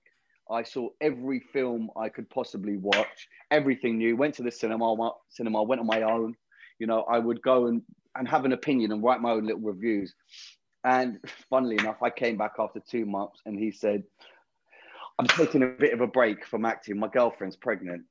I 0.51 0.63
saw 0.63 0.89
every 1.01 1.41
film 1.53 1.91
I 1.97 2.09
could 2.09 2.29
possibly 2.29 2.77
watch, 2.77 3.29
everything 3.51 3.99
new. 3.99 4.17
Went 4.17 4.35
to 4.37 4.43
the 4.43 4.51
cinema, 4.51 5.13
cinema, 5.29 5.63
went 5.63 5.81
on 5.81 5.87
my 5.87 6.03
own. 6.03 6.35
You 6.79 6.87
know, 6.87 7.03
I 7.03 7.19
would 7.19 7.41
go 7.43 7.67
and, 7.67 7.83
and 8.17 8.27
have 8.27 8.45
an 8.45 8.53
opinion 8.53 8.91
and 8.91 9.03
write 9.03 9.21
my 9.21 9.31
own 9.31 9.45
little 9.45 9.61
reviews. 9.61 10.15
And 10.83 11.19
funnily 11.49 11.77
enough, 11.77 12.03
I 12.03 12.11
came 12.11 12.37
back 12.37 12.55
after 12.59 12.81
two 12.81 13.07
months 13.07 13.41
and 13.47 13.59
he 13.59 13.71
said, 13.71 14.03
I'm 15.19 15.27
taking 15.27 15.63
a 15.63 15.67
bit 15.67 15.93
of 15.93 16.01
a 16.01 16.07
break 16.07 16.47
from 16.47 16.65
acting. 16.65 16.99
My 16.99 17.09
girlfriend's 17.09 17.57
pregnant. 17.57 18.03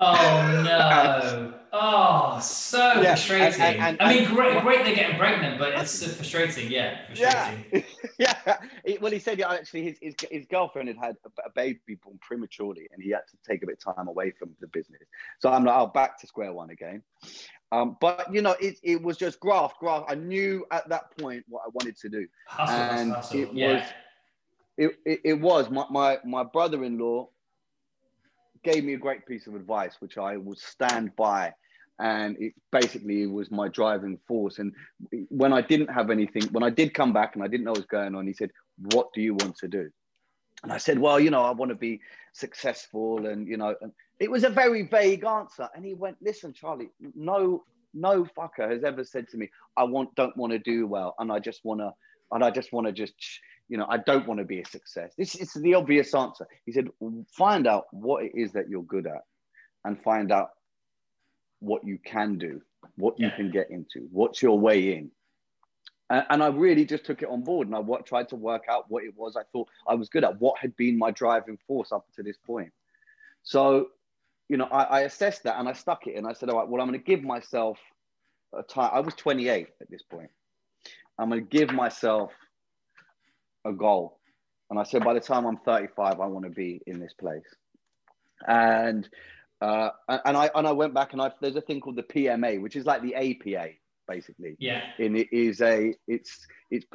Oh 0.00 0.62
no! 0.64 1.54
Oh, 1.72 2.38
so 2.40 2.78
yeah, 3.00 3.14
frustrating. 3.14 3.60
And, 3.60 3.74
and, 3.74 4.00
and, 4.00 4.02
I 4.02 4.14
mean, 4.14 4.24
great, 4.26 4.62
great 4.62 4.84
they're 4.84 4.94
getting 4.94 5.18
pregnant, 5.18 5.58
but 5.58 5.72
it's 5.72 5.90
so 5.90 6.06
frustrating. 6.06 6.70
Yeah, 6.70 6.98
frustrating. 7.06 7.84
Yeah, 8.16 8.34
yeah. 8.86 8.96
well, 9.00 9.10
he 9.10 9.18
said 9.18 9.38
yeah, 9.38 9.52
actually 9.52 9.82
his, 9.82 9.98
his, 10.00 10.14
his 10.30 10.46
girlfriend 10.46 10.88
had 10.88 10.98
had 10.98 11.16
a 11.44 11.50
baby 11.50 11.96
born 12.02 12.18
prematurely, 12.20 12.88
and 12.92 13.02
he 13.02 13.10
had 13.10 13.26
to 13.28 13.36
take 13.46 13.62
a 13.62 13.66
bit 13.66 13.78
of 13.84 13.96
time 13.96 14.08
away 14.08 14.30
from 14.30 14.50
the 14.60 14.68
business. 14.68 15.02
So 15.40 15.50
I'm 15.50 15.64
like, 15.64 15.74
oh, 15.76 15.88
back 15.88 16.18
to 16.20 16.26
square 16.26 16.52
one 16.52 16.70
again. 16.70 17.02
Um, 17.72 17.96
but 18.00 18.32
you 18.32 18.40
know, 18.40 18.54
it, 18.60 18.78
it 18.82 19.02
was 19.02 19.16
just 19.16 19.40
graft, 19.40 19.78
graft. 19.78 20.06
I 20.08 20.14
knew 20.14 20.64
at 20.70 20.88
that 20.88 21.16
point 21.18 21.44
what 21.48 21.62
I 21.66 21.70
wanted 21.72 21.96
to 21.98 22.08
do, 22.08 22.26
hustle, 22.46 22.76
and 22.76 23.12
hustle. 23.12 23.40
it 23.40 23.52
yeah. 23.52 23.72
was, 23.72 23.82
it, 24.78 24.98
it, 25.04 25.20
it 25.24 25.34
was 25.34 25.68
my 25.70 25.84
my, 25.90 26.18
my 26.24 26.44
brother-in-law 26.44 27.28
gave 28.62 28.84
me 28.84 28.94
a 28.94 28.98
great 28.98 29.26
piece 29.26 29.46
of 29.46 29.54
advice, 29.54 29.96
which 30.00 30.18
I 30.18 30.36
will 30.36 30.56
stand 30.56 31.14
by. 31.16 31.54
And 32.00 32.36
it 32.38 32.54
basically 32.70 33.26
was 33.26 33.50
my 33.50 33.68
driving 33.68 34.18
force. 34.28 34.58
And 34.58 34.72
when 35.30 35.52
I 35.52 35.62
didn't 35.62 35.88
have 35.88 36.10
anything, 36.10 36.44
when 36.52 36.62
I 36.62 36.70
did 36.70 36.94
come 36.94 37.12
back 37.12 37.34
and 37.34 37.42
I 37.42 37.48
didn't 37.48 37.64
know 37.64 37.72
what 37.72 37.78
was 37.78 37.86
going 37.86 38.14
on, 38.14 38.26
he 38.26 38.32
said, 38.32 38.50
What 38.92 39.12
do 39.12 39.20
you 39.20 39.34
want 39.34 39.56
to 39.58 39.68
do? 39.68 39.90
And 40.62 40.72
I 40.72 40.78
said, 40.78 40.98
Well, 40.98 41.18
you 41.18 41.30
know, 41.30 41.42
I 41.42 41.50
want 41.50 41.70
to 41.70 41.76
be 41.76 42.00
successful. 42.32 43.26
And, 43.26 43.48
you 43.48 43.56
know, 43.56 43.74
and 43.80 43.92
it 44.20 44.30
was 44.30 44.44
a 44.44 44.50
very 44.50 44.82
vague 44.82 45.24
answer. 45.24 45.68
And 45.74 45.84
he 45.84 45.94
went, 45.94 46.18
Listen, 46.20 46.52
Charlie, 46.52 46.90
no, 47.16 47.64
no 47.94 48.24
fucker 48.24 48.70
has 48.70 48.84
ever 48.84 49.02
said 49.02 49.28
to 49.30 49.36
me, 49.36 49.50
I 49.76 49.82
want, 49.82 50.14
don't 50.14 50.36
want 50.36 50.52
to 50.52 50.58
do 50.60 50.86
well. 50.86 51.16
And 51.18 51.32
I 51.32 51.40
just 51.40 51.64
want 51.64 51.80
to, 51.80 51.92
and 52.30 52.44
I 52.44 52.50
just 52.50 52.72
want 52.72 52.86
to 52.86 52.92
just 52.92 53.14
you 53.68 53.76
know, 53.76 53.86
I 53.88 53.98
don't 53.98 54.26
want 54.26 54.38
to 54.38 54.44
be 54.44 54.60
a 54.60 54.66
success. 54.66 55.12
This 55.16 55.34
is 55.34 55.52
the 55.52 55.74
obvious 55.74 56.14
answer. 56.14 56.46
He 56.64 56.72
said, 56.72 56.88
find 57.36 57.66
out 57.66 57.86
what 57.92 58.24
it 58.24 58.32
is 58.34 58.52
that 58.52 58.68
you're 58.68 58.82
good 58.82 59.06
at 59.06 59.24
and 59.84 60.02
find 60.02 60.32
out 60.32 60.50
what 61.60 61.84
you 61.84 61.98
can 61.98 62.38
do, 62.38 62.62
what 62.96 63.18
you 63.18 63.30
can 63.36 63.50
get 63.50 63.70
into, 63.70 64.08
what's 64.10 64.42
your 64.42 64.58
way 64.58 64.94
in. 64.94 65.10
And, 66.10 66.24
and, 66.30 66.42
I 66.42 66.48
really 66.48 66.86
just 66.86 67.04
took 67.04 67.20
it 67.22 67.28
on 67.28 67.42
board 67.42 67.66
and 67.66 67.76
I 67.76 67.80
what, 67.80 68.06
tried 68.06 68.30
to 68.30 68.36
work 68.36 68.64
out 68.70 68.86
what 68.88 69.04
it 69.04 69.12
was 69.14 69.36
I 69.36 69.42
thought 69.52 69.68
I 69.86 69.94
was 69.94 70.08
good 70.08 70.24
at, 70.24 70.40
what 70.40 70.58
had 70.58 70.74
been 70.76 70.96
my 70.96 71.10
driving 71.10 71.58
force 71.66 71.92
up 71.92 72.06
to 72.16 72.22
this 72.22 72.38
point. 72.38 72.72
So, 73.42 73.88
you 74.48 74.56
know, 74.56 74.64
I, 74.66 74.84
I 74.84 75.00
assessed 75.00 75.42
that 75.42 75.58
and 75.58 75.68
I 75.68 75.74
stuck 75.74 76.06
it 76.06 76.16
and 76.16 76.26
I 76.26 76.32
said, 76.32 76.48
all 76.48 76.58
right, 76.58 76.68
well, 76.68 76.80
I'm 76.80 76.88
going 76.88 76.98
to 76.98 77.04
give 77.04 77.22
myself 77.22 77.78
a 78.54 78.62
time. 78.62 78.90
I 78.94 79.00
was 79.00 79.14
28 79.14 79.68
at 79.80 79.90
this 79.90 80.02
point. 80.02 80.30
I'm 81.18 81.28
going 81.28 81.46
to 81.46 81.48
give 81.48 81.72
myself 81.72 82.32
a 83.64 83.72
goal. 83.72 84.18
And 84.70 84.78
I 84.78 84.82
said, 84.82 85.04
by 85.04 85.14
the 85.14 85.20
time 85.20 85.46
I'm 85.46 85.58
35, 85.58 86.20
I 86.20 86.26
want 86.26 86.44
to 86.44 86.50
be 86.50 86.80
in 86.86 87.00
this 87.00 87.14
place. 87.18 87.46
And 88.46 89.08
uh, 89.60 89.90
and 90.08 90.36
I 90.36 90.50
and 90.54 90.68
I 90.68 90.72
went 90.72 90.94
back 90.94 91.12
and 91.12 91.20
I 91.20 91.32
there's 91.40 91.56
a 91.56 91.60
thing 91.60 91.80
called 91.80 91.96
the 91.96 92.04
PMA, 92.04 92.60
which 92.60 92.76
is 92.76 92.86
like 92.86 93.02
the 93.02 93.14
APA 93.14 93.70
basically. 94.06 94.56
Yeah. 94.58 94.82
And 94.98 95.16
it 95.16 95.28
is 95.32 95.60
a 95.60 95.94
it's 96.06 96.46
it's 96.70 96.86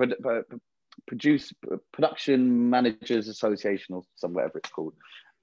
produce 1.08 1.52
production 1.92 2.70
managers 2.70 3.28
association 3.28 3.96
or 3.96 4.04
some 4.16 4.34
whatever 4.34 4.60
it's 4.60 4.70
called. 4.70 4.94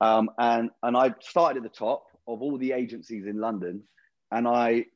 Um, 0.01 0.31
and 0.39 0.71
and 0.83 0.97
I 0.97 1.15
started 1.21 1.65
at 1.65 1.71
the 1.71 1.77
top 1.77 2.05
of 2.27 2.41
all 2.41 2.57
the 2.57 2.73
agencies 2.73 3.27
in 3.27 3.39
London, 3.39 3.83
and 4.31 4.49
I 4.49 4.87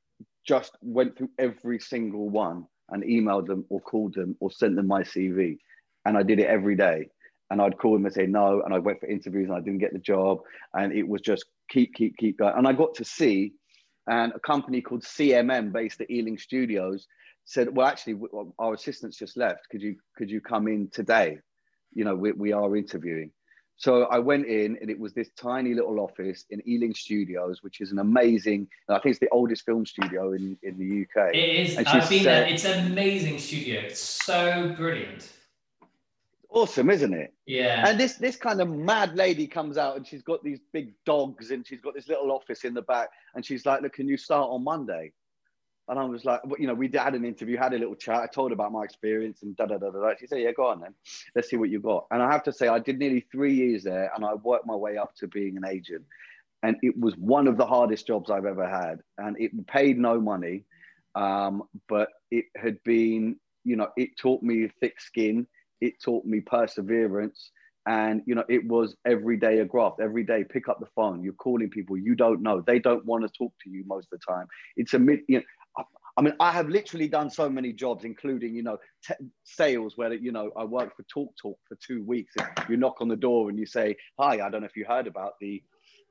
just 0.47 0.77
went 0.81 1.19
through 1.19 1.31
every 1.39 1.79
single 1.79 2.29
one 2.31 2.67
and 2.91 3.03
emailed 3.03 3.47
them 3.47 3.65
or 3.69 3.81
called 3.81 4.15
them 4.15 4.37
or 4.41 4.51
sent 4.51 4.77
them 4.77 4.87
my 4.87 5.03
CV 5.03 5.59
and 6.05 6.17
I 6.17 6.23
did 6.23 6.39
it 6.39 6.47
every 6.47 6.77
day. 6.77 7.09
And 7.51 7.61
I'd 7.61 7.79
call 7.79 7.95
him 7.95 8.05
and 8.05 8.15
say 8.15 8.27
no, 8.27 8.63
and 8.63 8.75
I 8.75 8.79
went 8.79 9.01
for 9.01 9.07
interviews 9.07 9.49
and 9.49 9.57
I 9.57 9.61
didn't 9.61 9.79
get 9.79 9.93
the 9.93 9.99
job, 9.99 10.39
and 10.73 10.93
it 10.93 11.07
was 11.07 11.21
just 11.21 11.45
keep, 11.71 11.95
keep, 11.95 12.17
keep 12.17 12.39
going. 12.39 12.55
And 12.57 12.67
I 12.67 12.73
got 12.73 12.95
to 12.95 13.05
see, 13.05 13.53
and 14.07 14.33
a 14.33 14.41
company 14.41 14.81
called 14.81 15.03
CMM 15.03 15.71
based 15.71 16.01
at 16.01 16.11
Ealing 16.11 16.39
Studios 16.39 17.07
said, 17.45 17.75
"Well, 17.75 17.87
actually, 17.87 18.19
our 18.59 18.75
assistants 18.75 19.19
just 19.19 19.37
left. 19.37 19.69
Could 19.71 19.83
you 19.83 19.97
could 20.17 20.31
you 20.31 20.41
come 20.41 20.67
in 20.69 20.89
today? 20.91 21.39
You 21.93 22.05
know, 22.05 22.15
we, 22.15 22.33
we 22.33 22.53
are 22.53 22.77
interviewing." 22.77 23.31
So 23.77 24.05
I 24.05 24.19
went 24.21 24.47
in, 24.47 24.79
and 24.81 24.89
it 24.89 24.99
was 24.99 25.13
this 25.13 25.31
tiny 25.37 25.75
little 25.75 26.01
office 26.01 26.45
in 26.51 26.67
Ealing 26.67 26.95
Studios, 26.95 27.63
which 27.63 27.81
is 27.81 27.93
an 27.93 27.99
amazing. 27.99 28.69
I 28.89 28.95
think 28.95 29.13
it's 29.13 29.19
the 29.19 29.29
oldest 29.31 29.65
film 29.65 29.85
studio 29.85 30.33
in, 30.33 30.57
in 30.63 30.79
the 30.79 31.03
UK. 31.03 31.35
It 31.35 31.39
is. 31.39 31.79
I've 31.79 32.09
been 32.09 32.23
said, 32.23 32.25
there. 32.25 32.47
It's 32.47 32.65
an 32.65 32.87
amazing 32.87 33.39
studio. 33.39 33.81
It's 33.81 34.01
so 34.01 34.73
brilliant 34.77 35.31
awesome, 36.55 36.89
isn't 36.89 37.13
it? 37.13 37.35
Yeah. 37.47 37.87
And 37.87 37.99
this 37.99 38.15
this 38.15 38.37
kind 38.37 38.61
of 38.61 38.71
mad 38.71 39.17
lady 39.17 39.47
comes 39.47 39.77
out 39.77 39.97
and 39.97 40.07
she's 40.07 40.23
got 40.23 40.43
these 40.43 40.61
big 40.73 40.95
dogs 41.05 41.51
and 41.51 41.67
she's 41.67 41.81
got 41.81 41.95
this 41.95 42.09
little 42.09 42.33
office 42.33 42.65
in 42.65 42.73
the 42.73 42.83
back 42.83 43.11
and 43.35 43.45
she's 43.45 43.67
like, 43.67 43.83
"Look, 43.83 43.95
can 43.95 44.09
you 44.09 44.17
start 44.17 44.49
on 44.51 44.65
Monday?" 44.65 45.13
And 45.89 45.99
I 45.99 46.05
was 46.05 46.25
like, 46.25 46.41
well, 46.47 46.59
you 46.59 46.67
know, 46.67 46.73
we 46.73 46.89
had 46.89 47.15
an 47.15 47.27
interview, 47.27 47.59
had 47.59 47.75
a 47.75 47.79
little 47.79 47.95
chat. 47.95 48.23
I 48.23 48.27
told 48.27 48.53
her 48.53 48.55
about 48.55 48.73
my 48.73 48.85
experience 48.85 49.43
and 49.43 49.55
da 49.55 49.67
da 49.67 49.77
da 49.77 49.91
da. 49.91 50.15
She 50.19 50.27
said, 50.27 50.41
"Yeah, 50.41 50.53
go 50.53 50.67
on 50.69 50.81
then. 50.81 50.95
Let's 51.35 51.51
see 51.51 51.57
what 51.57 51.69
you 51.69 51.81
got." 51.81 52.07
And 52.11 52.23
I 52.23 52.31
have 52.31 52.43
to 52.45 52.53
say, 52.53 52.69
I 52.69 52.79
did 52.79 52.99
nearly 52.99 53.27
three 53.31 53.55
years 53.55 53.85
there, 53.85 54.11
and 54.15 54.25
I 54.25 54.35
worked 54.35 54.67
my 54.67 54.77
way 54.77 54.97
up 54.97 55.15
to 55.17 55.29
being 55.29 55.57
an 55.57 55.67
agent. 55.67 56.05
And 56.63 56.77
it 56.81 56.99
was 56.99 57.15
one 57.17 57.47
of 57.47 57.59
the 57.59 57.67
hardest 57.67 58.07
jobs 58.07 58.31
I've 58.31 58.47
ever 58.47 58.67
had, 58.67 59.01
and 59.19 59.37
it 59.39 59.67
paid 59.67 59.99
no 59.99 60.19
money, 60.19 60.65
um, 61.15 61.65
but 61.91 62.09
it 62.31 62.47
had 62.57 62.83
been, 62.85 63.37
you 63.65 63.77
know, 63.77 63.89
it 63.99 64.17
taught 64.17 64.43
me 64.43 64.71
thick 64.81 64.99
skin 64.99 65.47
it 65.81 65.95
taught 66.03 66.25
me 66.25 66.41
perseverance 66.41 67.51
and 67.87 68.23
you 68.27 68.35
know 68.35 68.45
it 68.49 68.67
was 68.67 68.97
every 69.07 69.37
day 69.37 69.59
a 69.59 69.65
graft 69.65 70.01
every 70.01 70.25
day 70.25 70.43
pick 70.43 70.69
up 70.69 70.81
the 70.81 70.87
phone 70.95 71.23
you're 71.23 71.35
calling 71.35 71.69
people 71.69 71.97
you 71.97 72.15
don't 72.15 72.41
know 72.41 72.63
they 72.67 72.79
don't 72.79 73.05
want 73.05 73.23
to 73.23 73.29
talk 73.39 73.53
to 73.63 73.69
you 73.69 73.85
most 73.87 74.09
of 74.11 74.19
the 74.19 74.33
time 74.33 74.47
it's 74.77 74.95
a 74.95 74.99
you 75.29 75.39
know 75.39 75.43
I 76.17 76.23
mean, 76.23 76.35
I 76.39 76.53
have 76.53 76.69
literally 76.69 77.09
done 77.09 77.29
so 77.29 77.49
many 77.49 77.73
jobs, 77.73 78.05
including, 78.05 78.55
you 78.55 78.63
know, 78.63 78.79
sales 79.43 79.97
where, 79.97 80.13
you 80.15 80.31
know, 80.31 80.53
I 80.57 80.65
worked 80.65 80.97
for 80.97 81.03
Talk 81.05 81.35
Talk 81.37 81.59
for 81.67 81.77
two 81.85 82.05
weeks. 82.05 82.35
You 82.69 82.77
knock 82.77 83.01
on 83.01 83.09
the 83.09 83.17
door 83.17 83.51
and 83.51 83.59
you 83.59 83.67
say, 83.67 83.97
Hi, 84.19 84.35
I 84.35 84.49
don't 84.49 84.61
know 84.61 84.67
if 84.67 84.77
you 84.77 84.85
heard 84.85 85.09
about 85.09 85.33
the 85.41 85.61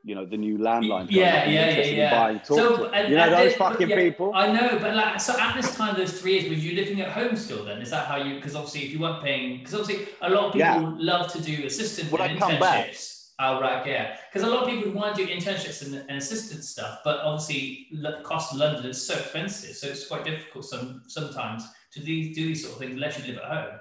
you 0.03 0.15
know 0.15 0.25
the 0.25 0.37
new 0.37 0.57
landline. 0.57 1.07
Yeah, 1.09 1.45
yeah, 1.45 1.69
yeah, 1.69 1.85
yeah. 1.85 2.43
So, 2.43 2.87
and, 2.91 3.09
you 3.09 3.15
know 3.15 3.29
those 3.29 3.55
fucking 3.55 3.89
yeah, 3.89 3.95
people. 3.95 4.31
I 4.35 4.51
know, 4.51 4.77
but 4.79 4.95
like, 4.95 5.19
so 5.21 5.39
at 5.39 5.55
this 5.55 5.75
time, 5.75 5.95
those 5.95 6.19
three 6.19 6.33
years, 6.33 6.49
were 6.49 6.55
you 6.55 6.75
living 6.75 7.01
at 7.01 7.11
home 7.11 7.35
still? 7.37 7.63
Then 7.63 7.81
is 7.81 7.89
that 7.91 8.07
how 8.07 8.17
you? 8.17 8.35
Because 8.35 8.55
obviously, 8.55 8.81
if 8.81 8.91
you 8.91 8.99
weren't 8.99 9.23
paying, 9.23 9.59
because 9.59 9.73
obviously, 9.73 10.07
a 10.21 10.29
lot 10.29 10.47
of 10.47 10.53
people 10.53 10.59
yeah. 10.59 10.93
love 10.97 11.31
to 11.31 11.41
do 11.41 11.65
assistant 11.65 12.11
when 12.11 12.21
I 12.21 12.37
come 12.37 12.59
back. 12.59 12.93
Oh, 13.39 13.59
right, 13.59 13.85
yeah. 13.87 14.17
Because 14.31 14.47
a 14.47 14.51
lot 14.51 14.63
of 14.63 14.69
people 14.69 14.91
want 14.91 15.15
to 15.15 15.25
do 15.25 15.31
internships 15.31 15.83
and, 15.83 15.95
and 15.95 16.17
assistant 16.17 16.63
stuff, 16.63 16.99
but 17.03 17.19
obviously, 17.21 17.87
the 17.91 18.21
cost 18.23 18.53
of 18.53 18.59
London 18.59 18.85
is 18.85 19.05
so 19.05 19.15
expensive. 19.15 19.75
So 19.75 19.87
it's 19.87 20.07
quite 20.07 20.23
difficult 20.23 20.65
some, 20.65 21.01
sometimes 21.07 21.67
to 21.93 21.99
do, 21.99 22.33
do 22.33 22.47
these 22.47 22.61
sort 22.61 22.73
of 22.73 22.79
things 22.79 22.93
unless 22.93 23.17
you 23.19 23.33
live 23.33 23.41
at 23.41 23.49
home. 23.49 23.79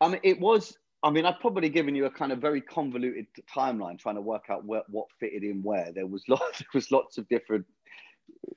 I 0.00 0.08
mean, 0.08 0.20
it 0.22 0.38
was. 0.38 0.76
I 1.04 1.10
mean, 1.10 1.26
I've 1.26 1.38
probably 1.38 1.68
given 1.68 1.94
you 1.94 2.06
a 2.06 2.10
kind 2.10 2.32
of 2.32 2.38
very 2.40 2.60
convoluted 2.62 3.26
timeline 3.54 3.98
trying 3.98 4.14
to 4.14 4.22
work 4.22 4.44
out 4.48 4.64
what, 4.64 4.88
what 4.88 5.06
fitted 5.20 5.44
in 5.44 5.62
where. 5.62 5.92
There 5.92 6.06
was 6.06 6.24
lots. 6.28 6.58
There 6.58 6.66
was 6.74 6.90
lots 6.90 7.18
of 7.18 7.28
different 7.28 7.66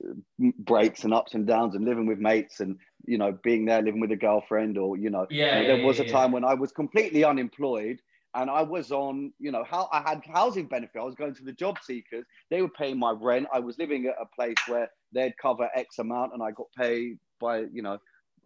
uh, 0.04 0.14
breaks 0.60 1.04
and 1.04 1.12
ups 1.12 1.34
and 1.34 1.46
downs, 1.46 1.74
and 1.74 1.84
living 1.84 2.06
with 2.06 2.18
mates, 2.18 2.60
and 2.60 2.78
you 3.04 3.18
know, 3.18 3.38
being 3.44 3.66
there, 3.66 3.82
living 3.82 4.00
with 4.00 4.12
a 4.12 4.16
girlfriend, 4.16 4.78
or 4.78 4.96
you 4.96 5.10
know, 5.10 5.26
yeah, 5.30 5.62
there 5.62 5.76
yeah, 5.76 5.84
was 5.84 5.98
yeah, 5.98 6.06
a 6.06 6.08
time 6.08 6.32
when 6.32 6.44
I 6.44 6.54
was 6.54 6.72
completely 6.72 7.22
unemployed 7.22 8.00
and 8.34 8.50
I 8.50 8.62
was 8.62 8.92
on, 8.92 9.32
you 9.38 9.50
know, 9.50 9.64
how 9.64 9.88
I 9.92 10.00
had 10.00 10.22
housing 10.32 10.66
benefit. 10.66 11.00
I 11.00 11.04
was 11.04 11.14
going 11.14 11.34
to 11.34 11.44
the 11.44 11.52
job 11.52 11.78
seekers. 11.82 12.24
They 12.50 12.62
were 12.62 12.68
paying 12.68 12.98
my 12.98 13.12
rent. 13.12 13.46
I 13.52 13.58
was 13.58 13.78
living 13.78 14.06
at 14.06 14.14
a 14.20 14.26
place 14.26 14.56
where 14.66 14.90
they'd 15.12 15.36
cover 15.40 15.68
X 15.74 15.98
amount, 15.98 16.34
and 16.34 16.42
I 16.42 16.50
got 16.50 16.66
paid 16.76 17.18
by, 17.40 17.60
you 17.72 17.82
know, 17.82 17.98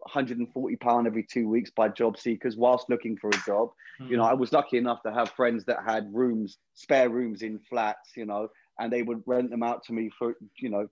140 0.05 0.75
pound 0.77 1.07
every 1.07 1.23
two 1.23 1.47
weeks 1.47 1.71
by 1.71 1.89
job 1.89 2.17
seekers 2.17 2.55
whilst 2.57 2.89
looking 2.89 3.17
for 3.17 3.29
a 3.29 3.41
job. 3.45 3.69
Mm. 4.01 4.09
You 4.09 4.17
know, 4.17 4.23
I 4.23 4.33
was 4.33 4.51
lucky 4.51 4.77
enough 4.77 5.01
to 5.03 5.13
have 5.13 5.31
friends 5.31 5.65
that 5.65 5.79
had 5.85 6.13
rooms, 6.13 6.57
spare 6.73 7.09
rooms 7.09 7.41
in 7.41 7.59
flats. 7.69 8.11
You 8.15 8.25
know, 8.25 8.49
and 8.79 8.91
they 8.91 9.03
would 9.03 9.23
rent 9.25 9.49
them 9.49 9.63
out 9.63 9.83
to 9.85 9.93
me 9.93 10.09
for, 10.17 10.35
you 10.57 10.69
know, 10.69 10.87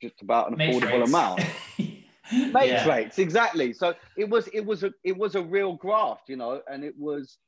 just 0.00 0.22
about 0.22 0.50
an 0.50 0.56
Mates 0.58 0.76
affordable 0.84 1.00
rates. 1.00 1.08
amount. 1.10 1.42
Mates 1.78 2.70
Yeah. 2.70 2.88
rates, 2.88 3.18
exactly. 3.18 3.72
So 3.72 3.94
it 4.16 4.28
was, 4.28 4.48
it 4.48 4.64
was 4.64 4.82
a, 4.82 4.92
it 5.02 5.16
was 5.16 5.34
a 5.34 5.42
real 5.42 5.74
graft, 5.74 6.28
you 6.28 6.36
know, 6.36 6.62
and 6.70 6.84
it 6.84 6.94
was 6.98 7.38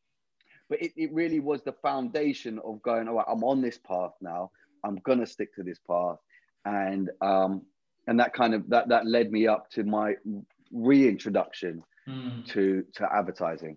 but 0.69 0.83
it, 0.83 0.93
it 0.97 1.13
really 1.13 1.39
was 1.41 1.63
the 1.63 1.73
foundation 1.73 2.59
of 2.65 2.83
going 2.83 3.07
all 3.09 3.15
right 3.15 3.25
i'm 3.29 3.45
on 3.45 3.61
this 3.63 3.79
path 3.79 4.11
now 4.21 4.51
i'm 4.85 4.97
going 5.05 5.21
to 5.21 5.27
stick 5.27 5.55
to 5.55 5.63
this 5.63 5.79
path 5.89 6.17
and 6.65 7.09
um 7.21 7.63
and 8.09 8.19
that 8.19 8.33
kind 8.33 8.53
of 8.55 8.69
that 8.69 8.89
that 8.89 9.07
led 9.07 9.31
me 9.31 9.47
up 9.47 9.71
to 9.71 9.85
my 9.85 10.15
reintroduction 10.77 11.83
Mm. 12.09 12.47
to 12.53 12.85
to 12.95 13.09
advertising 13.13 13.77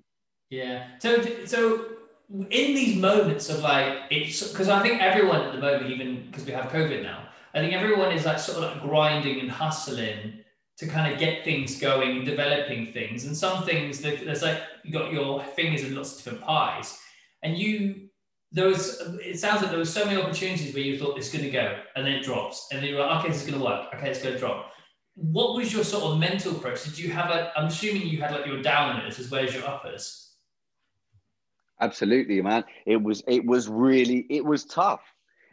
Yeah. 0.51 0.85
So, 0.99 1.21
so 1.45 1.85
in 2.29 2.75
these 2.75 2.95
moments 2.95 3.49
of 3.49 3.61
like, 3.61 4.03
it's 4.11 4.51
because 4.51 4.69
I 4.69 4.81
think 4.83 5.01
everyone 5.01 5.41
at 5.41 5.53
the 5.53 5.59
moment, 5.59 5.91
even 5.91 6.27
because 6.27 6.45
we 6.45 6.51
have 6.51 6.65
COVID 6.71 7.01
now, 7.01 7.27
I 7.55 7.59
think 7.59 7.73
everyone 7.73 8.11
is 8.11 8.25
like 8.25 8.37
sort 8.39 8.57
of 8.59 8.63
like 8.65 8.81
grinding 8.83 9.39
and 9.39 9.49
hustling 9.49 10.43
to 10.77 10.87
kind 10.87 11.11
of 11.11 11.19
get 11.19 11.43
things 11.43 11.79
going 11.79 12.17
and 12.17 12.25
developing 12.25 12.93
things. 12.93 13.25
And 13.25 13.35
some 13.35 13.63
things 13.63 13.99
that 14.01 14.23
there's 14.25 14.43
like 14.43 14.61
you 14.83 14.91
got 14.91 15.11
your 15.11 15.43
fingers 15.57 15.83
in 15.83 15.95
lots 15.95 16.11
of 16.11 16.17
different 16.23 16.43
pies, 16.43 16.99
and 17.43 17.57
you 17.57 18.09
there 18.51 18.67
was 18.67 19.01
it 19.23 19.39
sounds 19.39 19.61
like 19.61 19.71
there 19.71 19.79
was 19.79 19.93
so 19.93 20.05
many 20.05 20.21
opportunities 20.21 20.73
where 20.73 20.83
you 20.83 20.97
thought 20.99 21.17
it's 21.17 21.31
going 21.31 21.43
to 21.43 21.51
go 21.51 21.79
and 21.95 22.05
then 22.05 22.13
it 22.13 22.23
drops 22.23 22.67
and 22.71 22.81
then 22.81 22.89
you're 22.89 22.99
like 22.99 23.19
okay 23.19 23.29
this 23.29 23.41
is 23.43 23.47
going 23.47 23.59
to 23.59 23.65
work 23.65 23.93
okay 23.93 24.09
it's 24.09 24.21
going 24.23 24.33
to 24.33 24.39
drop 24.39 24.71
what 25.21 25.55
was 25.55 25.73
your 25.73 25.83
sort 25.83 26.03
of 26.05 26.19
mental 26.19 26.55
approach? 26.55 26.83
Did 26.83 26.97
you 26.97 27.11
have 27.11 27.29
like 27.29 27.49
i'm 27.55 27.65
assuming 27.65 28.07
you 28.07 28.21
had 28.21 28.31
like 28.31 28.45
your 28.45 28.61
downers 28.63 29.19
as 29.19 29.29
well 29.29 29.43
as 29.43 29.53
your 29.53 29.65
uppers? 29.67 30.33
Absolutely 31.81 32.41
man. 32.41 32.63
It 32.85 33.01
was 33.01 33.23
it 33.27 33.45
was 33.45 33.67
really 33.69 34.25
it 34.29 34.43
was 34.43 34.65
tough. 34.65 35.01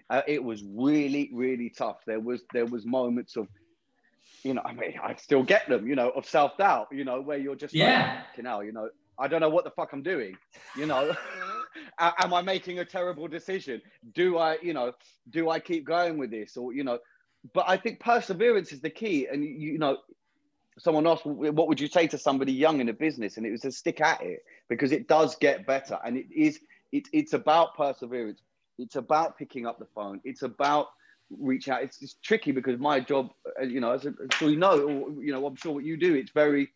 Uh, 0.09 0.23
it 0.27 0.43
was 0.43 0.63
really 0.65 1.31
really 1.33 1.71
tough. 1.71 1.99
There 2.07 2.21
was 2.21 2.43
there 2.53 2.67
was 2.67 2.85
moments 2.87 3.37
of 3.37 3.49
you 4.43 4.55
know 4.55 4.63
i 4.65 4.73
mean 4.73 4.95
i 5.03 5.15
still 5.15 5.43
get 5.43 5.69
them 5.69 5.87
you 5.89 5.97
know 5.97 6.11
of 6.11 6.27
self-doubt 6.27 6.89
you 6.93 7.05
know 7.05 7.21
where 7.21 7.39
you're 7.39 7.57
just 7.57 7.75
Yeah. 7.75 8.23
like, 8.29 8.37
you 8.37 8.43
know 8.43 8.61
you 8.61 8.73
know. 8.73 8.89
I 9.19 9.29
don't 9.29 9.41
know 9.41 9.49
what 9.49 9.65
the 9.65 9.71
fuck 9.71 9.93
i'm 9.95 10.03
doing 10.03 10.37
you 10.77 10.87
know. 10.87 11.15
Am 11.99 12.33
i 12.35 12.43
making 12.43 12.79
a 12.81 12.85
terrible 12.85 13.27
decision? 13.29 13.81
Do 14.15 14.39
i 14.39 14.59
you 14.63 14.75
know 14.75 14.93
do 15.31 15.49
i 15.51 15.59
keep 15.59 15.85
going 15.85 16.19
with 16.19 16.31
this? 16.31 16.57
Or 16.57 16.73
you 16.73 16.85
know 16.85 16.99
but 17.53 17.65
i 17.69 17.77
think 17.77 18.01
perseverance 18.01 18.73
is 18.73 18.81
the 18.81 18.91
key. 18.91 19.27
And 19.31 19.45
you, 19.45 19.79
know 19.79 19.99
someone 20.79 21.07
asked 21.07 21.25
what 21.25 21.69
would 21.69 21.81
you 21.81 21.89
say 21.89 22.07
to 22.09 22.19
somebody 22.19 22.53
young 22.53 22.81
in 22.81 22.89
a 22.89 22.93
business? 22.93 23.37
And 23.37 23.47
it 23.47 23.51
was 23.51 23.63
to 23.63 23.73
stick 23.73 24.01
at 24.01 24.21
it 24.23 24.45
because 24.69 24.93
it 24.93 25.09
does 25.09 25.37
get 25.37 25.67
better. 25.67 25.99
And 26.05 26.17
it 26.17 26.27
is 26.35 26.61
it, 26.93 27.09
it's 27.13 27.33
about 27.33 27.77
perseverance. 27.77 28.41
It's 28.79 28.97
about 28.97 29.39
picking 29.39 29.67
up 29.67 29.79
the 29.79 29.87
phone. 29.95 30.21
It's 30.25 30.43
about 30.43 30.89
reach 31.31 31.69
out. 31.69 31.83
It's, 31.83 32.03
it's 32.03 32.15
tricky 32.23 32.53
because 32.53 32.79
my 32.79 33.01
job 33.01 33.31
uh, 33.61 33.65
you 33.65 33.81
know 33.81 33.93
as, 33.93 34.07
a, 34.07 34.15
as 34.33 34.41
we 34.41 34.57
know 34.57 34.81
or, 34.81 35.25
you 35.25 35.33
know 35.33 35.45
i'm 35.47 35.57
sure 35.57 35.73
what 35.73 35.85
you 35.85 35.97
do 35.97 36.15
it's 36.15 36.31
very 36.31 36.71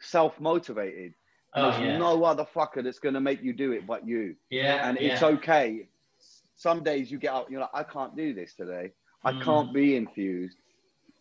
self-motivated. 0.00 1.14
Oh 1.54 1.70
there's 1.70 1.80
yeah. 1.80 1.98
no 1.98 2.22
other 2.24 2.46
fucker 2.54 2.84
that's 2.84 2.98
going 2.98 3.14
to 3.14 3.20
make 3.20 3.42
you 3.42 3.52
do 3.52 3.72
it 3.72 3.86
but 3.86 4.06
you. 4.06 4.36
Yeah 4.50 4.88
and 4.88 4.98
yeah. 5.00 5.14
it's 5.14 5.22
okay. 5.22 5.88
Some 6.58 6.82
days 6.82 7.10
you 7.10 7.18
get 7.18 7.32
up 7.32 7.50
you're 7.50 7.60
like 7.60 7.70
i 7.74 7.82
can't 7.82 8.16
do 8.16 8.32
this 8.32 8.54
today 8.54 8.92
i 9.24 9.32
Mm. 9.32 9.42
can't 9.42 9.72
be 9.72 9.96
infused 9.96 10.58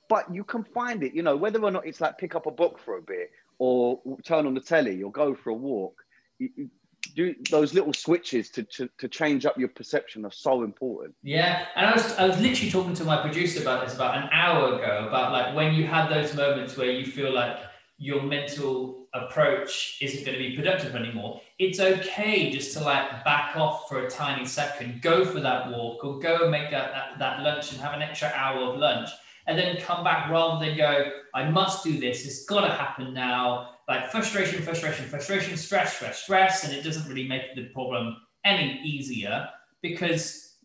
but 0.09 0.33
you 0.33 0.43
can 0.43 0.63
find 0.63 1.03
it 1.03 1.13
you 1.13 1.23
know 1.23 1.35
whether 1.35 1.61
or 1.63 1.71
not 1.71 1.85
it's 1.85 2.01
like 2.01 2.17
pick 2.17 2.35
up 2.35 2.45
a 2.45 2.51
book 2.51 2.79
for 2.79 2.97
a 2.97 3.01
bit 3.01 3.31
or 3.57 3.99
turn 4.23 4.45
on 4.45 4.53
the 4.53 4.59
telly 4.59 5.01
or 5.01 5.11
go 5.11 5.33
for 5.33 5.49
a 5.49 5.53
walk 5.53 6.01
you, 6.39 6.49
you 6.55 6.69
do 7.13 7.35
those 7.51 7.73
little 7.73 7.93
switches 7.93 8.49
to, 8.49 8.63
to 8.63 8.89
to 8.97 9.07
change 9.07 9.45
up 9.45 9.57
your 9.57 9.69
perception 9.69 10.25
are 10.25 10.31
so 10.31 10.63
important 10.63 11.15
Yeah, 11.21 11.65
and 11.75 11.85
I 11.85 11.93
was 11.93 12.13
I 12.17 12.27
was 12.27 12.39
literally 12.39 12.71
talking 12.71 12.93
to 12.95 13.03
my 13.03 13.21
producer 13.21 13.61
about 13.61 13.85
this 13.85 13.95
about 13.95 14.17
an 14.17 14.27
hour 14.31 14.75
ago 14.75 15.05
about 15.07 15.31
like 15.31 15.55
when 15.55 15.73
you 15.75 15.85
have 15.85 16.09
those 16.09 16.33
moments 16.33 16.75
where 16.77 16.89
you 16.89 17.05
feel 17.05 17.31
like 17.31 17.57
your 17.97 18.21
mental 18.23 19.07
approach 19.13 19.99
isn't 20.01 20.25
going 20.25 20.37
to 20.37 20.43
be 20.43 20.55
productive 20.55 20.95
anymore. 20.95 21.41
It's 21.57 21.79
okay 21.79 22.51
just 22.51 22.73
to 22.73 22.83
like 22.83 23.23
back 23.23 23.55
off 23.55 23.87
for 23.87 24.05
a 24.05 24.09
tiny 24.09 24.45
second, 24.45 25.01
go 25.01 25.23
for 25.23 25.39
that 25.39 25.69
walk 25.69 26.03
or 26.03 26.19
go 26.19 26.43
and 26.43 26.51
make 26.51 26.69
that, 26.71 26.91
that, 26.91 27.19
that 27.19 27.41
lunch 27.43 27.71
and 27.71 27.79
have 27.79 27.93
an 27.93 28.01
extra 28.01 28.29
hour 28.35 28.73
of 28.73 28.79
lunch 28.79 29.09
and 29.47 29.57
then 29.57 29.77
come 29.77 30.03
back 30.03 30.29
rather 30.29 30.65
than 30.65 30.75
go, 30.75 31.11
I 31.33 31.49
must 31.49 31.83
do 31.83 31.99
this, 31.99 32.25
it's 32.25 32.45
got 32.45 32.61
to 32.61 32.73
happen 32.73 33.13
now. 33.13 33.71
Like 33.87 34.09
frustration, 34.09 34.63
frustration, 34.63 35.05
frustration, 35.05 35.55
stress, 35.55 35.95
stress, 35.95 36.23
stress, 36.23 36.63
and 36.63 36.73
it 36.73 36.83
doesn't 36.83 37.07
really 37.07 37.27
make 37.27 37.55
the 37.55 37.65
problem 37.65 38.17
any 38.43 38.81
easier 38.83 39.47
because 39.81 40.55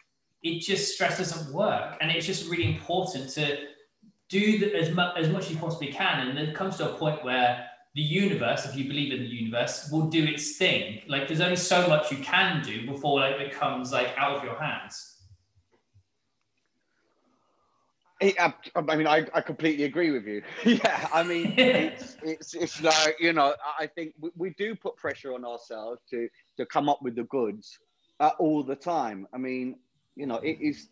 it 0.43 0.61
just 0.61 0.95
stress 0.95 1.19
doesn't 1.19 1.53
work 1.53 1.99
and 2.01 2.11
it's 2.11 2.27
just 2.27 2.49
really 2.51 2.75
important 2.75 3.29
to 3.31 3.59
do 4.29 4.59
the, 4.59 4.75
as, 4.75 4.91
mu- 4.95 5.13
as 5.17 5.29
much 5.29 5.45
as 5.45 5.53
you 5.53 5.59
possibly 5.59 5.93
can 5.93 6.29
and 6.29 6.39
it 6.39 6.55
comes 6.55 6.77
to 6.79 6.91
a 6.91 6.95
point 6.95 7.23
where 7.25 7.67
the 7.95 8.03
universe 8.03 8.65
if 8.67 8.77
you 8.77 8.85
believe 8.85 9.13
in 9.13 9.21
the 9.21 9.29
universe 9.29 9.89
will 9.91 10.07
do 10.07 10.25
its 10.25 10.57
thing 10.57 11.03
like 11.09 11.27
there's 11.27 11.41
only 11.41 11.57
so 11.57 11.87
much 11.89 12.11
you 12.11 12.19
can 12.19 12.63
do 12.63 12.87
before 12.87 13.21
like, 13.21 13.41
it 13.41 13.53
comes 13.53 13.93
like 13.93 14.13
out 14.17 14.37
of 14.37 14.45
your 14.45 14.59
hands 14.59 15.17
I, 18.23 18.53
I, 18.77 18.97
mean, 18.97 19.07
I, 19.07 19.27
I 19.33 19.41
completely 19.41 19.85
agree 19.85 20.11
with 20.11 20.27
you. 20.27 20.43
yeah, 20.65 21.09
I 21.13 21.23
mean, 21.23 21.55
it's, 21.57 22.17
it's 22.23 22.55
it's 22.55 22.83
like 22.83 23.17
you 23.19 23.33
know, 23.33 23.55
I 23.79 23.87
think 23.87 24.13
we, 24.21 24.31
we 24.37 24.51
do 24.51 24.75
put 24.75 24.97
pressure 24.97 25.33
on 25.33 25.45
ourselves 25.45 26.03
to 26.11 26.29
to 26.59 26.67
come 26.67 26.89
up 26.89 27.01
with 27.01 27.17
the 27.17 27.25
goods 27.25 27.79
uh, 28.21 28.33
all 28.39 28.63
the 28.63 28.77
time. 28.77 29.27
I 29.33 29.39
mean, 29.39 29.77
you 30.17 30.27
know, 30.27 30.37
it 30.37 30.59
is 30.61 30.89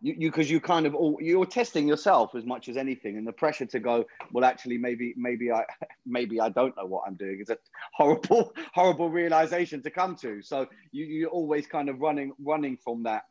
you 0.00 0.30
because 0.30 0.50
you, 0.50 0.60
kind 0.60 0.86
of 0.86 0.94
all 0.94 1.18
you're 1.20 1.46
testing 1.46 1.86
yourself 1.86 2.34
as 2.34 2.44
much 2.44 2.68
as 2.68 2.76
anything, 2.76 3.16
and 3.16 3.26
the 3.26 3.32
pressure 3.32 3.66
to 3.66 3.80
go, 3.80 4.04
well, 4.32 4.44
actually, 4.44 4.78
maybe 4.78 5.14
maybe 5.16 5.52
I 5.52 5.64
maybe 6.06 6.40
I 6.40 6.48
don't 6.48 6.76
know 6.76 6.86
what 6.86 7.04
I'm 7.06 7.14
doing 7.14 7.40
is 7.40 7.50
a 7.50 7.58
horrible 7.94 8.54
horrible 8.74 9.10
realization 9.10 9.82
to 9.82 9.90
come 9.90 10.16
to. 10.16 10.42
So 10.42 10.66
you 10.92 11.04
you're 11.04 11.30
always 11.30 11.66
kind 11.66 11.88
of 11.88 12.00
running 12.00 12.32
running 12.42 12.76
from 12.76 13.02
that. 13.04 13.24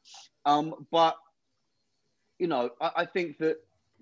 Um, 0.46 0.88
but 0.92 1.16
you 2.38 2.48
know, 2.48 2.70
I, 2.80 2.92
I 2.98 3.06
think 3.06 3.40
that 3.40 3.58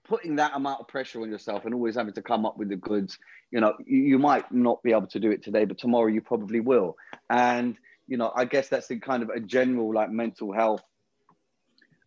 putting 0.07 0.35
that 0.37 0.51
amount 0.55 0.79
of 0.79 0.87
pressure 0.87 1.21
on 1.21 1.29
yourself 1.29 1.65
and 1.65 1.73
always 1.73 1.95
having 1.95 2.13
to 2.13 2.21
come 2.21 2.45
up 2.45 2.57
with 2.57 2.69
the 2.69 2.75
goods, 2.75 3.17
you 3.51 3.59
know, 3.59 3.73
you, 3.85 3.99
you 3.99 4.19
might 4.19 4.49
not 4.51 4.81
be 4.83 4.91
able 4.91 5.07
to 5.07 5.19
do 5.19 5.31
it 5.31 5.43
today, 5.43 5.65
but 5.65 5.77
tomorrow 5.77 6.07
you 6.07 6.21
probably 6.21 6.59
will. 6.59 6.95
And, 7.29 7.75
you 8.07 8.17
know, 8.17 8.31
I 8.35 8.45
guess 8.45 8.69
that's 8.69 8.87
the 8.87 8.99
kind 8.99 9.21
of 9.21 9.29
a 9.29 9.39
general 9.39 9.93
like 9.93 10.09
mental 10.09 10.53
health 10.53 10.81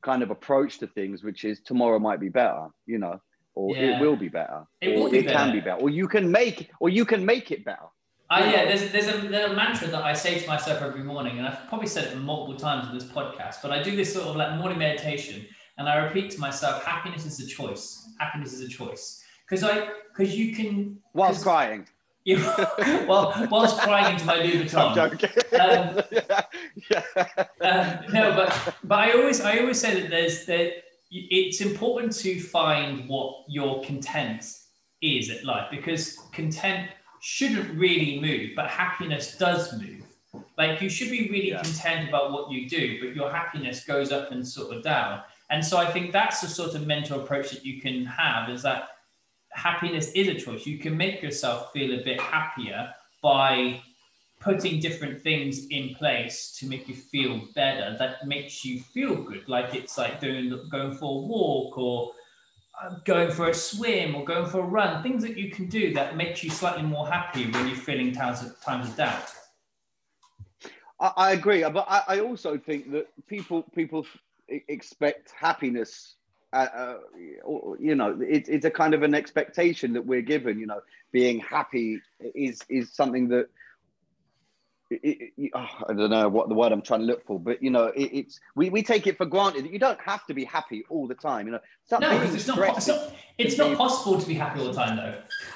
kind 0.03 0.23
of 0.23 0.31
approach 0.31 0.79
to 0.79 0.87
things, 0.87 1.23
which 1.23 1.45
is 1.45 1.61
tomorrow 1.61 1.99
might 1.99 2.21
be 2.21 2.29
better, 2.29 2.69
you 2.87 2.99
know, 2.99 3.21
or 3.55 3.77
Yeah. 3.77 3.97
it 3.97 4.01
will 4.01 4.17
be 4.17 4.29
better. 4.29 4.65
It 4.81 4.97
or 4.97 5.05
will 5.05 5.11
be 5.11 5.19
it 5.19 5.27
can 5.27 5.53
be 5.53 5.61
better. 5.61 5.81
Or 5.81 5.91
you 5.91 6.09
can 6.09 6.31
make 6.31 6.71
or 6.81 6.89
you 6.89 7.05
can 7.05 7.25
make 7.25 7.51
it 7.51 7.65
better. 7.65 7.89
Uh, 8.33 8.49
yeah, 8.49 8.65
there's, 8.65 8.93
there's, 8.93 9.09
a, 9.09 9.27
there's 9.27 9.51
a 9.51 9.55
mantra 9.55 9.89
that 9.89 10.05
I 10.05 10.13
say 10.13 10.39
to 10.39 10.47
myself 10.47 10.83
every 10.83 11.03
morning, 11.03 11.39
and 11.39 11.49
I've 11.49 11.67
probably 11.69 11.89
said 11.89 12.13
it 12.13 12.17
multiple 12.17 12.57
times 12.57 12.87
in 12.89 12.95
this 12.95 13.03
podcast, 13.03 13.57
but 13.61 13.73
I 13.73 13.83
do 13.83 13.97
this 13.97 14.13
sort 14.15 14.29
of 14.29 14.37
like 14.37 14.57
morning 14.57 14.79
meditation, 14.79 15.45
and 15.79 15.89
I 15.89 15.97
repeat 15.97 16.31
to 16.33 16.39
myself, 16.41 16.85
happiness 16.85 17.27
is 17.27 17.41
a 17.41 17.47
choice. 17.49 18.09
Happiness 18.21 18.53
is 18.53 18.61
a 18.61 18.69
choice. 18.69 19.25
Because 19.45 19.65
I, 19.65 19.89
because 20.15 20.37
you 20.37 20.55
can, 20.55 20.99
Whilst 21.13 21.43
crying. 21.43 21.89
You, 22.25 22.37
well, 23.09 23.47
whilst 23.51 23.79
crying 23.81 24.15
into 24.15 24.27
my 24.27 24.37
Louis 24.37 24.75
I'm 24.75 24.95
Vuitton. 24.97 25.19
joking. 25.19 25.61
Um, 25.61 26.43
yeah. 26.91 27.47
Um, 28.07 28.13
no, 28.13 28.33
but 28.35 28.75
but 28.85 28.99
I 28.99 29.13
always 29.13 29.41
I 29.41 29.59
always 29.59 29.81
say 29.81 30.01
that 30.01 30.11
there's 30.11 30.45
that 30.47 30.73
it's 31.11 31.61
important 31.61 32.13
to 32.19 32.41
find 32.41 33.09
what 33.09 33.45
your 33.49 33.83
content 33.83 34.45
is 35.03 35.31
at 35.31 35.45
life 35.45 35.67
because 35.71 36.19
content 36.33 36.91
shouldn't 37.21 37.77
really 37.79 38.21
move, 38.21 38.51
but 38.55 38.69
happiness 38.71 39.37
does 39.37 39.73
move. 39.81 40.05
Like 40.57 40.81
you 40.81 40.89
should 40.89 41.11
be 41.11 41.29
really 41.31 41.51
Yeah. 41.51 41.63
content 41.63 42.09
about 42.09 42.33
what 42.33 42.51
you 42.53 42.69
do, 42.69 42.99
but 43.01 43.17
your 43.17 43.31
happiness 43.33 43.85
goes 43.85 44.13
up 44.13 44.31
and 44.31 44.47
sort 44.47 44.77
of 44.77 44.83
down. 44.85 45.23
And 45.51 45.65
so 45.65 45.79
I 45.79 45.91
think 45.91 46.13
that's 46.13 46.41
the 46.43 46.49
sort 46.49 46.75
of 46.77 46.87
mental 46.87 47.21
approach 47.21 47.51
that 47.51 47.65
you 47.65 47.81
can 47.81 48.05
have 48.07 48.49
is 48.49 48.63
that 48.63 48.89
happiness 49.53 50.11
is 50.13 50.29
a 50.29 50.35
choice. 50.35 50.67
You 50.67 50.79
can 50.79 50.97
make 50.97 51.23
yourself 51.23 51.73
feel 51.73 51.99
a 51.99 52.03
bit 52.03 52.21
happier 52.21 52.93
by 53.23 53.81
putting 54.41 54.81
different 54.81 55.23
things 55.23 55.67
in 55.67 55.95
place 55.95 56.53
to 56.59 56.67
make 56.67 56.89
you 56.89 56.95
feel 56.95 57.43
better 57.55 57.95
that 57.99 58.27
makes 58.27 58.65
you 58.65 58.81
feel 58.81 59.15
good 59.15 59.47
like 59.49 59.75
it's 59.75 59.99
like 59.99 60.19
doing 60.19 60.59
going 60.71 60.95
for 60.95 61.23
a 61.23 61.27
walk 61.27 61.77
or 61.77 62.13
uh, 62.83 62.95
going 63.05 63.31
for 63.31 63.51
a 63.51 63.55
swim 63.55 64.15
or 64.15 64.25
going 64.25 64.49
for 64.49 64.61
a 64.61 64.67
run 64.67 65.03
things 65.03 65.23
that 65.23 65.37
you 65.37 65.51
can 65.51 65.69
do 65.69 65.93
that 65.93 66.17
makes 66.17 66.43
you 66.43 66.49
slightly 66.49 66.83
more 66.83 67.07
happy 67.07 67.51
when 67.51 67.69
you're 67.69 67.77
feeling 67.77 68.13
times 68.13 68.43
of, 68.43 68.59
times 68.63 68.89
of 68.89 68.97
doubt 68.97 69.31
I, 71.01 71.13
I 71.17 71.33
agree, 71.33 71.63
but 71.63 71.87
I, 71.89 72.03
I 72.07 72.21
also 72.21 72.57
think 72.57 72.93
that 72.93 73.09
people 73.27 73.65
people 73.75 74.07
expect 74.49 75.33
happiness. 75.39 76.17
Uh, 76.53 76.67
uh, 76.75 76.99
you 77.79 77.95
know, 77.95 78.19
it, 78.21 78.49
it's 78.49 78.65
a 78.65 78.71
kind 78.71 78.93
of 78.93 79.03
an 79.03 79.15
expectation 79.15 79.93
that 79.93 80.05
we're 80.05 80.23
given. 80.23 80.59
You 80.59 80.67
know, 80.67 80.81
being 81.13 81.39
happy 81.41 82.01
is 82.35 82.61
is 82.69 82.93
something 82.93 83.29
that 83.29 83.49
it, 84.91 85.33
it, 85.37 85.51
oh, 85.55 85.69
I 85.89 85.93
don't 85.93 86.11
know 86.11 86.29
what 86.29 86.49
the 86.49 86.55
word 86.55 86.73
I'm 86.73 86.83
trying 86.83 87.01
to 87.01 87.07
look 87.07 87.25
for, 87.25 87.39
but 87.39 87.63
you 87.63 87.71
know, 87.71 87.87
it, 87.87 88.11
it's 88.13 88.41
we, 88.57 88.71
we 88.71 88.83
take 88.83 89.07
it 89.07 89.17
for 89.17 89.27
granted 89.27 89.65
that 89.65 89.73
you 89.73 89.79
don't 89.79 90.01
have 90.01 90.27
to 90.27 90.35
be 90.35 90.45
happy 90.45 90.85
all 90.89 91.07
the 91.07 91.15
time. 91.15 91.47
You 91.47 91.53
know, 91.53 91.61
no 91.93 91.99
because 92.01 92.35
it's 92.35 92.47
not, 92.47 92.59
it's 92.77 92.89
not 92.89 93.15
it's 93.39 93.59
not 93.59 93.77
possible 93.77 94.21
to 94.21 94.27
be 94.27 94.35
happy 94.35 94.61
all 94.61 94.67
the 94.67 94.73
time 94.73 94.97
though 94.97 95.15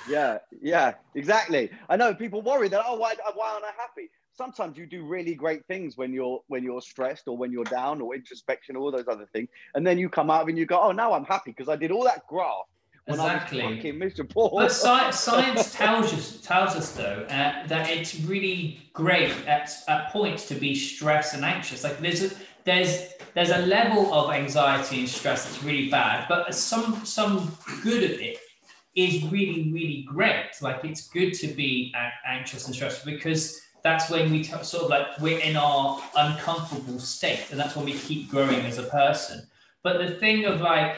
yeah, 0.08 0.38
yeah, 0.62 0.94
exactly. 1.14 1.70
I 1.88 1.96
know 1.96 2.14
people 2.14 2.42
worry 2.42 2.68
that 2.68 2.82
oh, 2.86 2.96
why, 2.96 3.14
why 3.34 3.52
aren't 3.52 3.64
I 3.64 3.72
happy? 3.76 4.10
Sometimes 4.36 4.76
you 4.76 4.86
do 4.86 5.04
really 5.04 5.34
great 5.34 5.64
things 5.66 5.96
when 5.96 6.12
you're 6.12 6.40
when 6.48 6.64
you're 6.64 6.82
stressed 6.82 7.28
or 7.28 7.36
when 7.36 7.52
you're 7.52 7.64
down 7.64 8.00
or 8.00 8.14
introspection, 8.14 8.74
or 8.76 8.80
all 8.80 8.90
those 8.90 9.08
other 9.08 9.28
things, 9.32 9.48
and 9.74 9.86
then 9.86 9.98
you 9.98 10.08
come 10.08 10.30
out 10.30 10.48
and 10.48 10.58
you 10.58 10.66
go, 10.66 10.80
oh, 10.80 10.92
now 10.92 11.12
I'm 11.12 11.24
happy 11.24 11.52
because 11.52 11.68
I 11.68 11.76
did 11.76 11.90
all 11.90 12.04
that 12.04 12.26
graft 12.26 12.68
when 13.06 13.20
exactly 13.20 13.62
I 13.62 13.66
was 13.66 13.76
fucking 13.76 13.98
miserable. 13.98 14.50
But 14.56 14.70
sci- 14.70 15.10
science 15.12 15.72
tells 15.72 16.12
us 16.12 16.40
tells 16.40 16.74
us 16.74 16.92
though 16.92 17.26
uh, 17.28 17.66
that 17.66 17.90
it's 17.90 18.20
really 18.20 18.80
great 18.92 19.30
at, 19.46 19.70
at 19.88 20.10
points 20.10 20.48
to 20.48 20.54
be 20.54 20.74
stressed 20.74 21.34
and 21.34 21.44
anxious. 21.44 21.84
Like 21.84 21.98
there's 22.00 22.32
a, 22.32 22.34
there's 22.64 23.12
there's 23.34 23.50
a 23.50 23.58
level 23.58 24.12
of 24.14 24.30
anxiety 24.32 25.00
and 25.00 25.08
stress 25.08 25.44
that's 25.44 25.62
really 25.62 25.90
bad, 25.90 26.26
but 26.28 26.54
some 26.54 27.04
some 27.04 27.56
good 27.82 28.04
of 28.04 28.20
it 28.20 28.38
is 28.96 29.22
really 29.24 29.70
really 29.72 30.06
great. 30.08 30.50
Like 30.60 30.84
it's 30.84 31.08
good 31.08 31.34
to 31.34 31.48
be 31.48 31.94
anxious 32.26 32.66
and 32.66 32.74
stressed 32.74 33.04
because 33.04 33.60
that's 33.84 34.10
when 34.10 34.32
we 34.32 34.42
t- 34.42 34.62
sort 34.62 34.84
of 34.84 34.90
like 34.90 35.06
we're 35.20 35.38
in 35.38 35.56
our 35.56 36.02
uncomfortable 36.16 36.98
state, 36.98 37.44
and 37.50 37.60
that's 37.60 37.76
when 37.76 37.84
we 37.84 37.92
keep 37.92 38.30
growing 38.30 38.60
as 38.60 38.78
a 38.78 38.84
person. 38.84 39.46
But 39.82 39.98
the 39.98 40.14
thing 40.14 40.46
of 40.46 40.62
like 40.62 40.96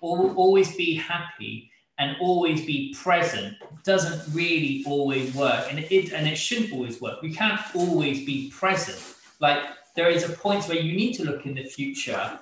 always 0.00 0.76
be 0.76 0.94
happy 0.94 1.70
and 1.98 2.14
always 2.20 2.64
be 2.66 2.94
present 2.94 3.56
doesn't 3.82 4.34
really 4.34 4.84
always 4.86 5.34
work 5.34 5.66
and 5.70 5.78
it 5.78 6.12
and 6.12 6.28
it 6.28 6.36
shouldn't 6.36 6.72
always 6.72 7.00
work. 7.00 7.22
We 7.22 7.32
can't 7.32 7.60
always 7.74 8.24
be 8.26 8.50
present. 8.50 9.02
Like 9.40 9.60
there 9.96 10.10
is 10.10 10.28
a 10.28 10.32
point 10.34 10.64
where 10.68 10.78
you 10.78 10.94
need 10.94 11.14
to 11.14 11.24
look 11.24 11.46
in 11.46 11.54
the 11.54 11.64
future 11.64 12.38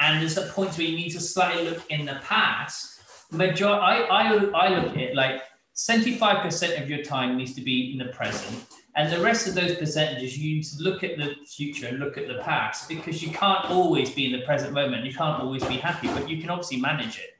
and 0.00 0.20
there's 0.20 0.36
a 0.36 0.48
point 0.48 0.76
where 0.76 0.86
you 0.86 0.96
need 0.96 1.10
to 1.10 1.20
slightly 1.20 1.70
look 1.70 1.88
in 1.90 2.04
the 2.04 2.18
past. 2.24 3.00
Major 3.30 3.68
I, 3.68 4.00
I 4.02 4.22
i 4.32 4.68
look 4.68 4.90
at 4.90 4.96
it 4.96 5.14
like 5.14 5.42
75% 5.76 6.82
of 6.82 6.90
your 6.90 7.02
time 7.04 7.36
needs 7.36 7.54
to 7.54 7.60
be 7.60 7.92
in 7.92 7.98
the 7.98 8.12
present 8.12 8.66
and 8.96 9.12
the 9.12 9.20
rest 9.20 9.46
of 9.46 9.54
those 9.54 9.76
percentages 9.76 10.38
you 10.38 10.56
need 10.56 10.64
to 10.64 10.82
look 10.82 11.04
at 11.04 11.18
the 11.18 11.34
future 11.46 11.86
and 11.86 11.98
look 11.98 12.16
at 12.18 12.26
the 12.26 12.38
past 12.38 12.88
because 12.88 13.22
you 13.22 13.30
can't 13.30 13.64
always 13.70 14.10
be 14.10 14.26
in 14.26 14.32
the 14.32 14.44
present 14.46 14.72
moment 14.72 15.04
you 15.04 15.12
can't 15.12 15.42
always 15.42 15.64
be 15.64 15.76
happy 15.76 16.08
but 16.08 16.28
you 16.28 16.40
can 16.40 16.50
obviously 16.50 16.80
manage 16.80 17.18
it 17.18 17.36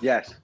yes. 0.00 0.34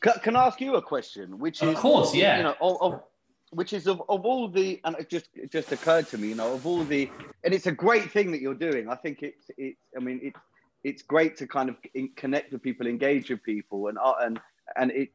Can, 0.00 0.14
can 0.22 0.36
I 0.36 0.46
ask 0.46 0.60
you 0.60 0.76
a 0.76 0.82
question? 0.82 1.38
Which 1.38 1.62
is, 1.62 1.70
Of 1.70 1.76
course, 1.76 2.14
yeah. 2.14 2.36
You 2.38 2.42
know, 2.44 2.56
of, 2.60 2.82
of 2.82 3.02
which 3.50 3.72
is 3.72 3.86
of, 3.86 4.02
of 4.08 4.24
all 4.24 4.48
the, 4.48 4.80
and 4.84 4.96
it 4.98 5.08
just 5.08 5.28
it 5.34 5.50
just 5.50 5.72
occurred 5.72 6.08
to 6.08 6.18
me, 6.18 6.28
you 6.28 6.34
know, 6.34 6.54
of 6.54 6.66
all 6.66 6.84
the, 6.84 7.10
and 7.44 7.54
it's 7.54 7.66
a 7.66 7.72
great 7.72 8.10
thing 8.10 8.30
that 8.32 8.40
you're 8.40 8.54
doing. 8.54 8.88
I 8.88 8.96
think 8.96 9.22
it's 9.22 9.50
it's. 9.56 9.80
I 9.96 10.00
mean, 10.00 10.20
it's 10.22 10.40
it's 10.84 11.02
great 11.02 11.36
to 11.38 11.46
kind 11.46 11.68
of 11.68 11.76
in, 11.94 12.10
connect 12.16 12.52
with 12.52 12.62
people, 12.62 12.86
engage 12.86 13.30
with 13.30 13.42
people, 13.42 13.88
and 13.88 13.98
uh, 13.98 14.14
and 14.20 14.40
and 14.76 14.90
it 14.90 15.10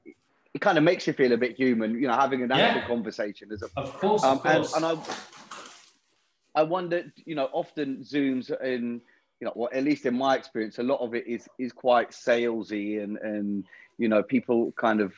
it 0.54 0.60
kind 0.62 0.78
of 0.78 0.84
makes 0.84 1.08
you 1.08 1.14
feel 1.14 1.32
a 1.32 1.38
bit 1.38 1.56
human, 1.56 1.99
you 2.02 2.08
know, 2.08 2.14
having 2.14 2.41
an 2.43 2.49
Yeah. 2.49 2.58
actual 2.58 2.88
conversation 2.95 3.52
as 3.52 3.62
a 3.64 3.70
Of 3.78 3.93
course, 3.99 4.24
um, 4.24 4.39
of 4.39 4.45
and, 4.45 4.56
course. 4.66 4.76
and 4.76 4.86
I, 4.86 4.95
I 6.56 6.64
wonder, 6.64 7.12
you 7.26 7.36
know, 7.36 7.49
often 7.54 7.97
Zooms 8.04 8.52
in, 8.62 9.02
you 9.39 9.45
know, 9.45 9.54
well, 9.56 9.70
at 9.74 9.84
least 9.84 10.06
in 10.06 10.16
my 10.18 10.36
experience, 10.36 10.78
a 10.80 10.84
lot 10.84 10.99
of 10.99 11.16
it 11.16 11.26
is 11.26 11.47
is 11.58 11.72
quite 11.72 12.12
salesy, 12.12 13.02
and 13.02 13.18
and 13.18 13.64
you 13.97 14.08
know, 14.10 14.22
people 14.22 14.72
kind 14.74 14.99
of 15.02 15.14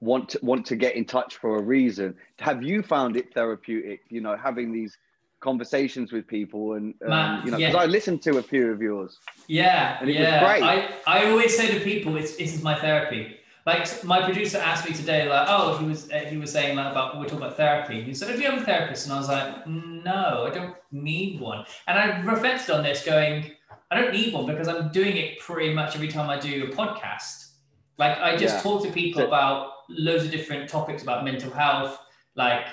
want 0.00 0.28
to 0.30 0.38
want 0.42 0.66
to 0.66 0.76
get 0.76 0.94
in 0.94 1.04
touch 1.04 1.36
for 1.38 1.56
a 1.58 1.62
reason. 1.62 2.14
Have 2.38 2.62
you 2.62 2.82
found 2.82 3.16
it 3.16 3.32
therapeutic? 3.34 4.02
You 4.10 4.20
know, 4.20 4.36
having 4.36 4.72
these 4.72 4.96
conversations 5.40 6.12
with 6.12 6.26
people, 6.28 6.74
and 6.74 6.94
um, 7.02 7.08
Man, 7.08 7.44
you 7.46 7.50
know, 7.50 7.56
because 7.56 7.74
yeah. 7.74 7.80
I 7.80 7.86
listened 7.86 8.22
to 8.22 8.38
a 8.38 8.42
few 8.42 8.70
of 8.70 8.80
yours. 8.82 9.18
yeah, 9.48 9.98
and 10.00 10.08
it 10.10 10.18
was 10.18 10.22
yeah. 10.28 10.44
great. 10.44 10.62
I, 10.62 10.90
I 11.06 11.30
always 11.30 11.56
say 11.56 11.76
to 11.76 11.80
people, 11.82 12.16
it's, 12.16 12.36
this 12.36 12.54
is 12.54 12.62
my 12.62 12.78
therapy. 12.78 13.36
Like 13.64 14.02
my 14.04 14.22
producer 14.22 14.58
asked 14.58 14.88
me 14.88 14.94
today, 14.94 15.28
like, 15.28 15.46
oh, 15.48 15.76
he 15.78 15.84
was 15.86 16.10
uh, 16.10 16.18
he 16.28 16.36
was 16.36 16.50
saying 16.50 16.76
like, 16.76 16.90
about 16.90 17.16
we're 17.18 17.24
talking 17.24 17.38
about 17.38 17.56
therapy. 17.56 18.02
He 18.02 18.12
said, 18.14 18.30
"Oh, 18.30 18.36
do 18.36 18.42
you 18.42 18.50
have 18.50 18.60
a 18.62 18.64
therapist?" 18.64 19.06
And 19.06 19.14
I 19.14 19.18
was 19.18 19.28
like, 19.28 19.66
"No, 19.66 20.46
I 20.48 20.50
don't 20.50 20.74
need 20.90 21.40
one." 21.40 21.64
And 21.86 21.96
I 21.98 22.20
reflected 22.22 22.74
on 22.74 22.82
this, 22.82 23.04
going, 23.04 23.52
"I 23.90 24.00
don't 24.00 24.12
need 24.12 24.34
one 24.34 24.46
because 24.46 24.66
I'm 24.66 24.90
doing 24.90 25.16
it 25.16 25.38
pretty 25.38 25.72
much 25.72 25.94
every 25.94 26.08
time 26.08 26.28
I 26.28 26.38
do 26.40 26.64
a 26.64 26.74
podcast. 26.74 27.50
Like 27.98 28.18
I 28.18 28.36
just 28.36 28.56
Yeah. 28.56 28.62
talk 28.62 28.82
to 28.84 28.90
people 28.90 29.22
about 29.22 29.70
loads 29.88 30.24
of 30.24 30.30
different 30.32 30.68
topics 30.68 31.02
about 31.04 31.24
mental 31.24 31.50
health, 31.52 31.98
like 32.34 32.66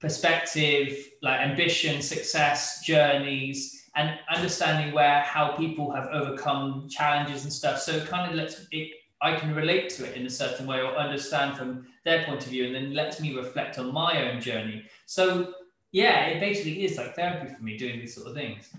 perspective, 0.00 0.96
like 1.22 1.40
ambition, 1.40 2.02
success, 2.02 2.84
journeys, 2.84 3.84
and 3.96 4.18
understanding 4.34 4.94
where 4.94 5.20
how 5.22 5.52
people 5.56 5.92
have 5.92 6.06
overcome 6.12 6.88
challenges 6.88 7.44
and 7.44 7.52
stuff. 7.52 7.80
So 7.80 7.92
it 7.92 8.06
kind 8.06 8.30
of 8.30 8.36
lets 8.36 8.66
it 8.70 8.90
I 9.20 9.36
can 9.36 9.54
relate 9.54 9.88
to 9.90 10.04
it 10.04 10.16
in 10.16 10.26
a 10.26 10.30
certain 10.30 10.66
way 10.66 10.80
or 10.80 10.96
understand 10.96 11.56
from 11.56 11.86
their 12.04 12.24
point 12.24 12.44
of 12.44 12.50
view, 12.50 12.66
and 12.66 12.74
then 12.74 12.94
lets 12.94 13.20
me 13.20 13.36
reflect 13.36 13.78
on 13.78 13.92
my 13.92 14.30
own 14.30 14.40
journey. 14.40 14.84
So 15.06 15.54
yeah, 15.92 16.26
it 16.26 16.40
basically 16.40 16.84
is 16.84 16.96
like 16.96 17.14
therapy 17.14 17.52
for 17.52 17.62
me 17.62 17.76
doing 17.76 17.98
these 17.98 18.14
sort 18.14 18.28
of 18.28 18.34
things. 18.34 18.70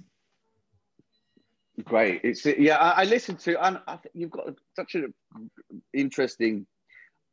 Great. 1.84 2.22
It's 2.24 2.46
yeah. 2.46 2.78
I, 2.78 3.02
I 3.02 3.04
listened 3.06 3.40
to, 3.40 3.66
and 3.66 3.80
I 3.88 3.98
think 3.98 4.14
you've 4.14 4.32
got 4.32 4.54
such 4.76 4.96
an 4.96 5.14
interesting 5.94 6.66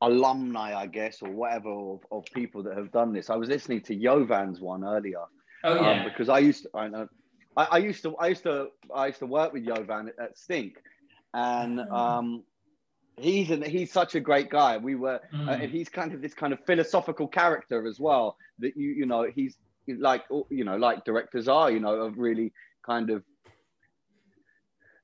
alumni, 0.01 0.75
I 0.75 0.87
guess, 0.87 1.23
or 1.23 1.31
whatever 1.31 1.71
of, 1.71 2.01
of 2.11 2.25
people 2.35 2.63
that 2.65 2.77
have 2.77 2.93
done 2.93 3.13
this. 3.13 3.31
I 3.31 3.37
was 3.37 3.49
listening 3.49 3.81
to 3.83 3.95
Yovan's 3.95 4.61
one 4.61 4.85
earlier 4.85 5.25
Oh 5.65 5.83
um, 5.83 6.05
because 6.05 6.29
I 6.29 6.39
used 6.39 6.65
to, 6.65 6.71
I 6.75 6.89
know, 6.89 7.09
I, 7.57 7.65
I 7.73 7.79
used 7.79 8.03
to, 8.03 8.17
I 8.19 8.29
used 8.29 8.43
to, 8.45 8.69
I 8.95 9.07
used 9.09 9.19
to 9.21 9.27
work 9.27 9.53
with 9.53 9.65
Yovan 9.65 10.09
at, 10.09 10.19
at 10.23 10.39
Stink, 10.39 10.77
and 11.35 11.81
Oh. 11.81 11.97
um, 11.97 12.45
he's 13.17 13.51
an, 13.51 13.63
he's 13.63 13.93
such 13.93 14.15
a 14.15 14.21
great 14.21 14.51
guy. 14.51 14.77
We 14.79 14.95
were, 14.95 15.21
uh, 15.33 15.37
Mm. 15.37 15.63
and 15.63 15.71
he's 15.73 15.89
kind 15.89 16.13
of 16.15 16.21
this 16.23 16.35
kind 16.35 16.53
of 16.53 16.59
philosophical 16.67 17.29
character 17.29 17.87
as 17.87 17.99
well. 17.99 18.37
That 18.59 18.77
you, 18.77 18.91
you 18.91 19.07
know, 19.07 19.27
he's 19.35 19.57
like, 19.87 20.25
you 20.51 20.65
know, 20.65 20.77
like 20.77 21.05
directors 21.05 21.49
are, 21.49 21.71
you 21.71 21.81
know, 21.81 21.95
of 21.95 22.19
really 22.19 22.53
kind 22.85 23.11
of 23.11 23.23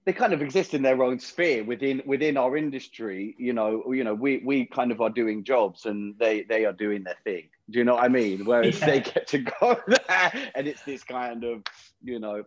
they 0.05 0.13
kind 0.13 0.33
of 0.33 0.43
exist 0.43 0.75
in 0.75 0.83
their 0.83 1.01
own 1.03 1.19
sphere 1.21 1.63
within 1.65 2.03
within 2.07 2.37
our 2.37 2.57
industry 2.57 3.37
you 3.39 3.53
know 3.53 3.93
you 3.93 4.03
know 4.03 4.15
we 4.15 4.43
we 4.45 4.67
kind 4.67 4.91
of 4.91 5.01
are 5.01 5.11
doing 5.11 5.45
jobs 5.45 5.87
and 5.87 6.17
they 6.19 6.43
they 6.43 6.65
are 6.65 6.73
doing 6.73 7.05
their 7.05 7.17
thing 7.23 7.49
do 7.71 7.79
you 7.79 7.85
know 7.85 7.95
what 7.95 8.03
i 8.05 8.09
mean 8.09 8.45
whereas 8.45 8.81
Yeah. 8.81 8.87
they 8.87 9.01
get 9.01 9.29
to 9.29 9.39
go 9.39 9.81
there 9.87 10.33
and 10.57 10.67
it's 10.67 10.83
this 10.83 11.05
kind 11.05 11.45
of 11.45 11.63
you 12.03 12.19
know 12.19 12.43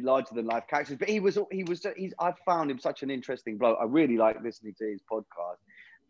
larger 0.00 0.34
than 0.34 0.46
life 0.46 0.64
characters 0.68 0.96
but 0.98 1.08
he 1.08 1.20
was 1.20 1.38
he 1.50 1.64
was 1.64 1.84
he's 1.96 2.14
i 2.18 2.32
found 2.46 2.70
him 2.70 2.78
such 2.78 3.02
an 3.02 3.10
interesting 3.10 3.58
bloke 3.58 3.76
i 3.80 3.84
really 3.84 4.16
like 4.16 4.40
listening 4.42 4.74
to 4.78 4.88
his 4.88 5.00
podcast 5.10 5.58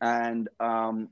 and 0.01 0.49
um 0.61 1.09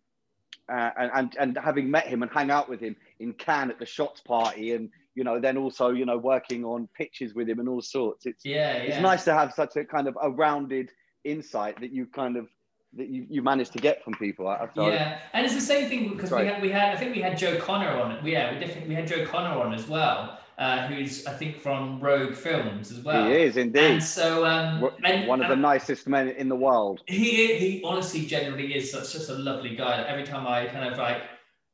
uh, 0.70 0.90
and, 0.96 1.10
and 1.14 1.36
and 1.40 1.58
having 1.58 1.90
met 1.90 2.06
him 2.06 2.22
and 2.22 2.30
hang 2.30 2.48
out 2.48 2.68
with 2.68 2.78
him 2.78 2.94
in 3.18 3.32
Cannes 3.32 3.70
at 3.70 3.80
the 3.80 3.86
shots 3.86 4.20
party 4.20 4.72
and 4.72 4.88
you 5.16 5.24
know 5.24 5.40
then 5.40 5.56
also 5.56 5.90
you 5.90 6.06
know 6.06 6.16
working 6.16 6.64
on 6.64 6.88
pitches 6.96 7.34
with 7.34 7.48
him 7.48 7.58
and 7.58 7.68
all 7.68 7.82
sorts 7.82 8.24
it's 8.24 8.44
yeah, 8.44 8.76
yeah. 8.76 8.82
it's 8.82 9.00
nice 9.00 9.24
to 9.24 9.34
have 9.34 9.52
such 9.52 9.74
a 9.74 9.84
kind 9.84 10.06
of 10.06 10.16
a 10.22 10.30
rounded 10.30 10.90
insight 11.24 11.80
that 11.80 11.92
you 11.92 12.06
kind 12.06 12.36
of 12.36 12.46
that 12.94 13.08
you, 13.08 13.26
you 13.28 13.42
manage 13.42 13.70
to 13.70 13.78
get 13.78 14.02
from 14.02 14.14
people. 14.14 14.48
I, 14.48 14.68
Yeah, 14.76 15.18
and 15.32 15.46
it's 15.46 15.54
the 15.54 15.60
same 15.60 15.88
thing 15.88 16.08
because 16.08 16.30
we 16.32 16.46
had 16.46 16.60
we 16.60 16.70
had 16.70 16.94
I 16.94 16.98
think 16.98 17.14
we 17.14 17.22
had 17.22 17.38
Joe 17.38 17.56
Connor 17.58 17.90
on 17.90 18.12
it. 18.12 18.24
Yeah, 18.24 18.52
we 18.52 18.58
definitely 18.58 18.88
we 18.88 18.94
had 18.94 19.06
Joe 19.06 19.24
Connor 19.26 19.60
on 19.60 19.72
as 19.72 19.86
well, 19.86 20.38
uh, 20.60 20.86
who's 20.88 21.26
I 21.26 21.32
think 21.32 21.58
from 21.58 22.00
Rogue 22.00 22.34
Films 22.34 22.92
as 22.92 23.00
well. 23.02 23.26
he 23.26 23.32
is 23.48 23.56
indeed 23.56 23.90
And 23.92 24.02
so 24.02 24.46
um, 24.46 24.80
One- 24.82 24.92
and, 25.04 25.26
one 25.26 25.42
of 25.42 25.48
the 25.48 25.56
nicest 25.56 26.06
men 26.06 26.28
in 26.28 26.48
the 26.48 26.56
world. 26.68 27.00
he 27.06 27.56
he 27.62 27.82
honestly 27.84 28.26
generally 28.26 28.74
is 28.78 28.92
such 28.92 29.12
just 29.14 29.30
a 29.30 29.34
lovely 29.34 29.74
guy. 29.74 30.04
Every 30.12 30.24
time 30.32 30.46
I 30.46 30.66
kind 30.66 30.86
of 30.92 30.98
like 30.98 31.22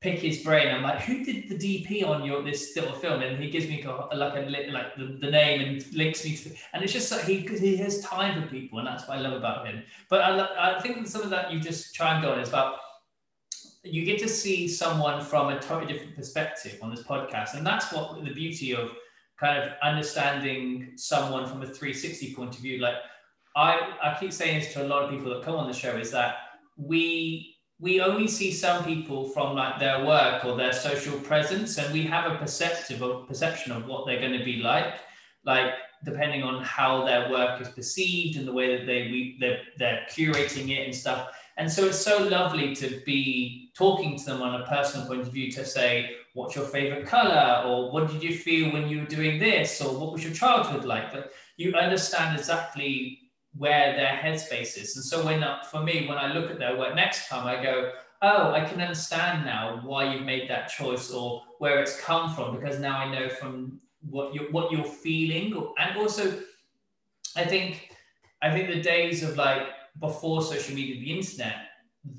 pick 0.03 0.19
his 0.21 0.43
brain. 0.43 0.69
I'm 0.75 0.83
like, 0.83 1.01
who 1.01 1.25
did 1.25 1.49
the 1.49 1.57
DP 1.57 2.07
on 2.07 2.25
your 2.25 2.43
this 2.43 2.77
little 2.77 2.93
film? 2.95 3.23
And 3.23 3.43
he 3.43 3.51
gives 3.51 3.67
me 3.67 3.83
like 3.83 4.35
a 4.35 4.51
like 4.79 4.97
the, 4.97 5.19
the 5.21 5.31
name 5.31 5.61
and 5.63 5.93
links 5.95 6.25
me 6.25 6.37
to, 6.37 6.51
and 6.73 6.83
it's 6.85 6.93
just 6.93 7.11
like 7.11 7.25
he 7.25 7.39
he 7.41 7.77
has 7.79 8.01
time 8.01 8.43
for 8.43 8.49
people, 8.49 8.79
and 8.79 8.87
that's 8.87 9.09
what 9.09 9.19
I 9.19 9.21
love 9.21 9.33
about 9.33 9.67
him. 9.67 9.83
But 10.11 10.21
I, 10.21 10.77
I 10.77 10.81
think 10.81 11.07
some 11.07 11.23
of 11.23 11.31
that 11.31 11.51
you 11.53 11.61
just 11.61 11.95
try 11.95 12.15
and 12.15 12.23
go 12.23 12.33
on 12.33 12.41
is 12.41 12.49
about 12.51 12.79
you 13.87 14.05
get 14.05 14.19
to 14.21 14.29
see 14.29 14.69
someone 14.69 15.25
from 15.25 15.49
a 15.49 15.61
totally 15.61 15.93
different 15.93 16.17
perspective 16.17 16.79
on 16.83 16.91
this 16.91 17.03
podcast, 17.03 17.55
and 17.55 17.67
that's 17.67 17.93
what 17.93 18.25
the 18.25 18.33
beauty 18.33 18.75
of 18.75 18.93
kind 19.39 19.63
of 19.63 19.73
understanding 19.83 20.93
someone 20.97 21.47
from 21.47 21.63
a 21.63 21.67
360 21.67 22.35
point 22.35 22.55
of 22.55 22.61
view. 22.61 22.81
Like 22.81 22.97
I 23.55 23.95
I 24.03 24.17
keep 24.19 24.33
saying 24.33 24.61
this 24.61 24.73
to 24.75 24.85
a 24.85 24.89
lot 24.89 25.05
of 25.05 25.11
people 25.11 25.33
that 25.35 25.43
come 25.43 25.57
on 25.57 25.67
the 25.67 25.75
show 25.75 25.97
is 25.97 26.11
that 26.13 26.37
we 26.77 27.57
we 27.79 28.01
only 28.01 28.27
see 28.27 28.53
some 28.53 28.85
people 28.85 29.29
from 29.31 29.55
like 29.55 29.79
their 29.79 30.05
work 30.05 30.45
or 30.45 30.57
their 30.57 30.73
social 30.73 31.19
presence 31.21 31.77
and 31.79 31.93
we 31.93 32.03
have 32.03 32.31
a 32.31 32.37
perceptive 32.37 33.03
of, 33.03 33.29
perception 33.29 33.73
of 33.73 33.87
what 33.87 34.07
they're 34.07 34.21
going 34.21 34.39
to 34.39 34.45
be 34.45 34.57
like 34.57 34.95
like 35.45 35.73
depending 36.05 36.43
on 36.43 36.63
how 36.63 37.05
their 37.05 37.31
work 37.31 37.61
is 37.61 37.69
perceived 37.69 38.39
and 38.39 38.47
the 38.47 38.53
way 38.53 38.77
that 38.77 38.87
they 38.87 39.03
we, 39.11 39.37
they're, 39.41 39.61
they're 39.79 40.07
curating 40.11 40.71
it 40.71 40.85
and 40.85 40.95
stuff 40.95 41.29
and 41.59 41.71
so 41.71 41.87
it's 41.87 41.99
so 41.99 42.23
lovely 42.23 42.75
to 42.75 43.01
be 43.07 43.71
talking 43.75 44.19
to 44.19 44.25
them 44.25 44.43
on 44.43 44.61
a 44.61 44.67
personal 44.67 45.07
point 45.07 45.21
of 45.21 45.33
view 45.33 45.51
to 45.53 45.65
say 45.65 46.17
what's 46.35 46.55
your 46.55 46.67
favorite 46.67 47.07
color 47.07 47.63
or 47.67 47.91
what 47.91 48.11
did 48.11 48.23
you 48.23 48.37
feel 48.37 48.73
when 48.73 48.89
you 48.89 49.01
were 49.01 49.07
doing 49.07 49.39
this 49.39 49.81
or 49.81 49.99
what 49.99 50.13
was 50.13 50.23
your 50.23 50.35
childhood 50.35 50.85
like 50.85 51.13
but 51.13 51.33
you 51.57 51.75
understand 51.75 52.39
exactly 52.39 53.27
where 53.59 53.97
their 53.97 54.19
headspace 54.23 54.81
is. 54.81 54.97
And 54.97 55.05
so 55.05 55.25
when 55.25 55.43
uh, 55.43 55.63
for 55.63 55.83
me, 55.83 56.07
when 56.09 56.19
I 56.19 56.33
look 56.33 56.51
at 56.51 56.59
their 56.59 56.77
work 56.77 56.95
next 56.95 57.29
time, 57.29 57.47
I 57.47 57.63
go, 57.63 57.93
oh, 58.23 58.53
I 58.53 58.65
can 58.65 58.81
understand 58.81 59.45
now 59.45 59.81
why 59.83 60.13
you've 60.13 60.25
made 60.25 60.49
that 60.51 60.69
choice 60.69 61.11
or 61.11 61.43
where 61.59 61.81
it's 61.81 62.01
come 62.01 62.35
from 62.35 62.57
because 62.57 62.79
now 62.79 62.99
I 62.99 63.11
know 63.13 63.29
from 63.29 63.81
what 64.09 64.35
you're, 64.35 64.51
what 64.51 64.71
you're 64.71 64.85
feeling. 64.85 65.55
And 65.79 65.99
also, 65.99 66.39
I 67.35 67.45
think 67.45 67.91
I 68.43 68.51
think 68.51 68.69
the 68.69 68.83
days 68.83 69.23
of 69.23 69.37
like 69.37 69.63
before 70.01 70.43
social 70.43 70.75
media, 70.75 71.01
the 71.01 71.19
internet, 71.19 71.57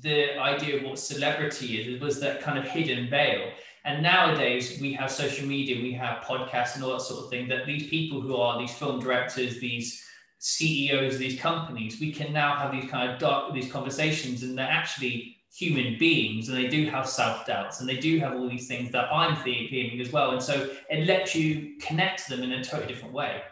the 0.00 0.38
idea 0.38 0.76
of 0.76 0.82
what 0.84 0.98
celebrity 0.98 1.80
is 1.80 2.00
was 2.00 2.20
that 2.20 2.40
kind 2.40 2.58
of 2.58 2.64
hidden 2.66 3.08
veil. 3.08 3.50
And 3.84 4.02
nowadays 4.02 4.78
we 4.80 4.92
have 4.94 5.10
social 5.10 5.46
media, 5.46 5.80
we 5.82 5.92
have 5.92 6.22
podcasts 6.22 6.74
and 6.74 6.84
all 6.84 6.92
that 6.92 7.02
sort 7.02 7.24
of 7.24 7.30
thing. 7.30 7.48
That 7.48 7.64
these 7.64 7.88
people 7.88 8.20
who 8.20 8.36
are 8.36 8.58
these 8.58 8.74
film 8.74 9.00
directors, 9.00 9.60
these 9.60 10.04
CEOs 10.38 11.14
of 11.14 11.18
these 11.18 11.40
companies, 11.40 11.98
we 12.00 12.12
can 12.12 12.32
now 12.32 12.56
have 12.56 12.72
these 12.72 12.90
kind 12.90 13.10
of 13.10 13.18
dark, 13.18 13.54
these 13.54 13.70
conversations, 13.70 14.42
and 14.42 14.58
they're 14.58 14.66
actually 14.66 15.36
human 15.52 15.98
beings, 15.98 16.48
and 16.48 16.56
they 16.56 16.68
do 16.68 16.86
have 16.86 17.08
self 17.08 17.46
doubts, 17.46 17.80
and 17.80 17.88
they 17.88 17.96
do 17.96 18.18
have 18.20 18.34
all 18.34 18.48
these 18.48 18.68
things 18.68 18.92
that 18.92 19.12
I'm 19.12 19.36
feeling 19.36 20.00
as 20.00 20.12
well, 20.12 20.30
and 20.32 20.42
so 20.42 20.70
it 20.90 21.06
lets 21.06 21.34
you 21.34 21.76
connect 21.80 22.24
to 22.24 22.36
them 22.36 22.44
in 22.44 22.52
a 22.52 22.62
totally 22.62 22.86
different 22.86 23.14
way. 23.14 23.42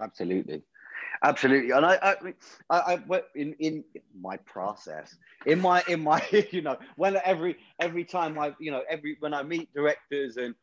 Absolutely, 0.00 0.62
absolutely, 1.22 1.70
and 1.70 1.84
I, 1.84 1.98
I, 2.02 2.34
I, 2.70 3.00
I 3.10 3.22
in 3.34 3.54
in 3.58 3.84
my 4.20 4.36
process, 4.38 5.16
in 5.46 5.60
my 5.60 5.82
in 5.88 6.02
my, 6.02 6.22
you 6.50 6.62
know, 6.62 6.76
when 6.96 7.18
every 7.24 7.56
every 7.78 8.04
time 8.04 8.38
I, 8.38 8.54
you 8.58 8.70
know, 8.70 8.82
every 8.88 9.16
when 9.20 9.34
I 9.34 9.42
meet 9.42 9.72
directors 9.74 10.36
and 10.36 10.54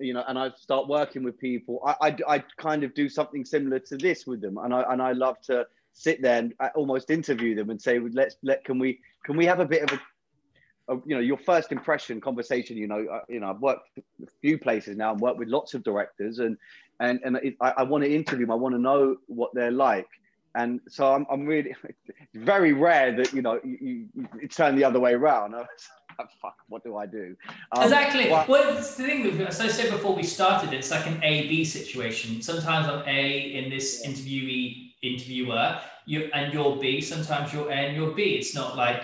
you 0.00 0.14
know, 0.14 0.24
and 0.28 0.38
I 0.38 0.50
start 0.56 0.88
working 0.88 1.24
with 1.24 1.38
people, 1.38 1.82
I, 1.84 2.08
I, 2.08 2.16
I, 2.36 2.44
kind 2.56 2.84
of 2.84 2.94
do 2.94 3.08
something 3.08 3.44
similar 3.44 3.80
to 3.80 3.96
this 3.96 4.26
with 4.26 4.40
them, 4.40 4.58
and 4.58 4.72
I 4.72 4.82
and 4.92 5.02
I 5.02 5.12
love 5.12 5.40
to 5.42 5.66
sit 5.92 6.22
there 6.22 6.38
and 6.38 6.54
uh, 6.60 6.68
almost 6.76 7.10
interview 7.10 7.56
them 7.56 7.70
and 7.70 7.82
say, 7.82 7.98
let's 7.98 8.36
let 8.42 8.64
can 8.64 8.78
we 8.78 9.00
can 9.24 9.36
we 9.36 9.44
have 9.46 9.60
a 9.60 9.64
bit 9.64 9.82
of 9.82 9.98
a, 9.98 10.94
a 10.94 11.00
you 11.04 11.14
know, 11.16 11.20
your 11.20 11.38
first 11.38 11.72
impression 11.72 12.20
conversation. 12.20 12.76
You 12.76 12.86
know, 12.86 13.06
uh, 13.10 13.20
you 13.28 13.40
know, 13.40 13.50
I've 13.50 13.60
worked 13.60 13.90
a 13.98 14.26
few 14.40 14.58
places 14.58 14.96
now 14.96 15.12
and 15.12 15.20
worked 15.20 15.38
with 15.38 15.48
lots 15.48 15.74
of 15.74 15.82
directors, 15.82 16.38
and 16.38 16.56
and 17.00 17.20
and 17.24 17.36
it, 17.36 17.56
I, 17.60 17.74
I 17.78 17.82
want 17.82 18.04
to 18.04 18.14
interview 18.14 18.46
them. 18.46 18.52
I 18.52 18.56
want 18.56 18.74
to 18.74 18.80
know 18.80 19.16
what 19.26 19.54
they're 19.54 19.70
like. 19.70 20.08
And 20.54 20.80
so 20.88 21.14
I'm, 21.14 21.26
I'm 21.30 21.46
really, 21.46 21.74
very 22.34 22.72
rare 22.72 23.14
that, 23.16 23.32
you 23.32 23.42
know, 23.42 23.60
you, 23.62 23.78
you, 24.14 24.28
you 24.40 24.48
turn 24.48 24.76
the 24.76 24.82
other 24.82 24.98
way 24.98 25.12
around. 25.12 25.54
fuck, 26.42 26.56
what 26.68 26.82
do 26.82 26.96
I 26.96 27.06
do? 27.06 27.36
Um, 27.72 27.84
exactly. 27.84 28.28
Well, 28.28 28.44
well, 28.48 28.74
the 28.74 28.82
thing, 28.82 29.40
as 29.42 29.60
I 29.60 29.68
said 29.68 29.90
before 29.90 30.14
we 30.14 30.24
started, 30.24 30.72
it's 30.72 30.90
like 30.90 31.06
an 31.06 31.20
A 31.22 31.48
B 31.48 31.64
situation. 31.64 32.42
Sometimes 32.42 32.88
I'm 32.88 33.04
A 33.06 33.52
in 33.52 33.70
this 33.70 34.04
interviewee 34.04 34.94
interviewer, 35.02 35.78
you 36.06 36.28
and 36.34 36.52
you're 36.52 36.76
B. 36.76 37.00
Sometimes 37.00 37.52
you're 37.52 37.70
A 37.70 37.74
and 37.74 37.96
you're 37.96 38.10
B. 38.10 38.34
It's 38.34 38.54
not 38.54 38.76
like 38.76 39.02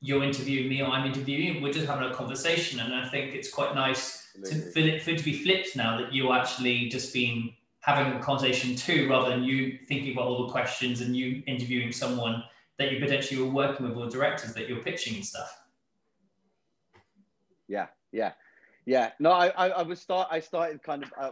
you're 0.00 0.22
interviewing 0.22 0.68
me 0.68 0.80
or 0.80 0.88
I'm 0.88 1.06
interviewing. 1.06 1.60
We're 1.60 1.72
just 1.72 1.86
having 1.86 2.10
a 2.10 2.14
conversation, 2.14 2.80
and 2.80 2.94
I 2.94 3.08
think 3.08 3.34
it's 3.34 3.50
quite 3.50 3.74
nice 3.74 4.27
to, 4.44 4.72
for, 4.72 4.78
it, 4.80 5.02
for 5.02 5.10
it 5.10 5.18
to 5.18 5.24
be 5.24 5.42
flipped 5.42 5.76
now 5.76 5.98
that 5.98 6.12
you 6.12 6.32
actually 6.32 6.88
just 6.88 7.12
been 7.12 7.52
having 7.80 8.12
a 8.12 8.20
conversation 8.20 8.74
too, 8.76 9.08
rather 9.08 9.30
than 9.30 9.44
you 9.44 9.78
thinking 9.88 10.12
about 10.12 10.26
all 10.26 10.46
the 10.46 10.52
questions 10.52 11.00
and 11.00 11.16
you 11.16 11.42
interviewing 11.46 11.92
someone 11.92 12.42
that 12.78 12.92
you 12.92 13.00
potentially 13.00 13.40
were 13.40 13.50
working 13.50 13.88
with 13.88 13.96
or 13.96 14.08
directors 14.08 14.52
that 14.54 14.68
you're 14.68 14.82
pitching 14.82 15.16
and 15.16 15.24
stuff 15.24 15.58
yeah, 17.68 17.86
yeah, 18.12 18.32
yeah. 18.86 19.10
No, 19.20 19.30
I, 19.30 19.48
I, 19.48 19.68
I 19.68 19.82
was 19.82 20.00
start. 20.00 20.28
I 20.30 20.40
started 20.40 20.82
kind 20.82 21.04
of. 21.04 21.12
Uh, 21.20 21.30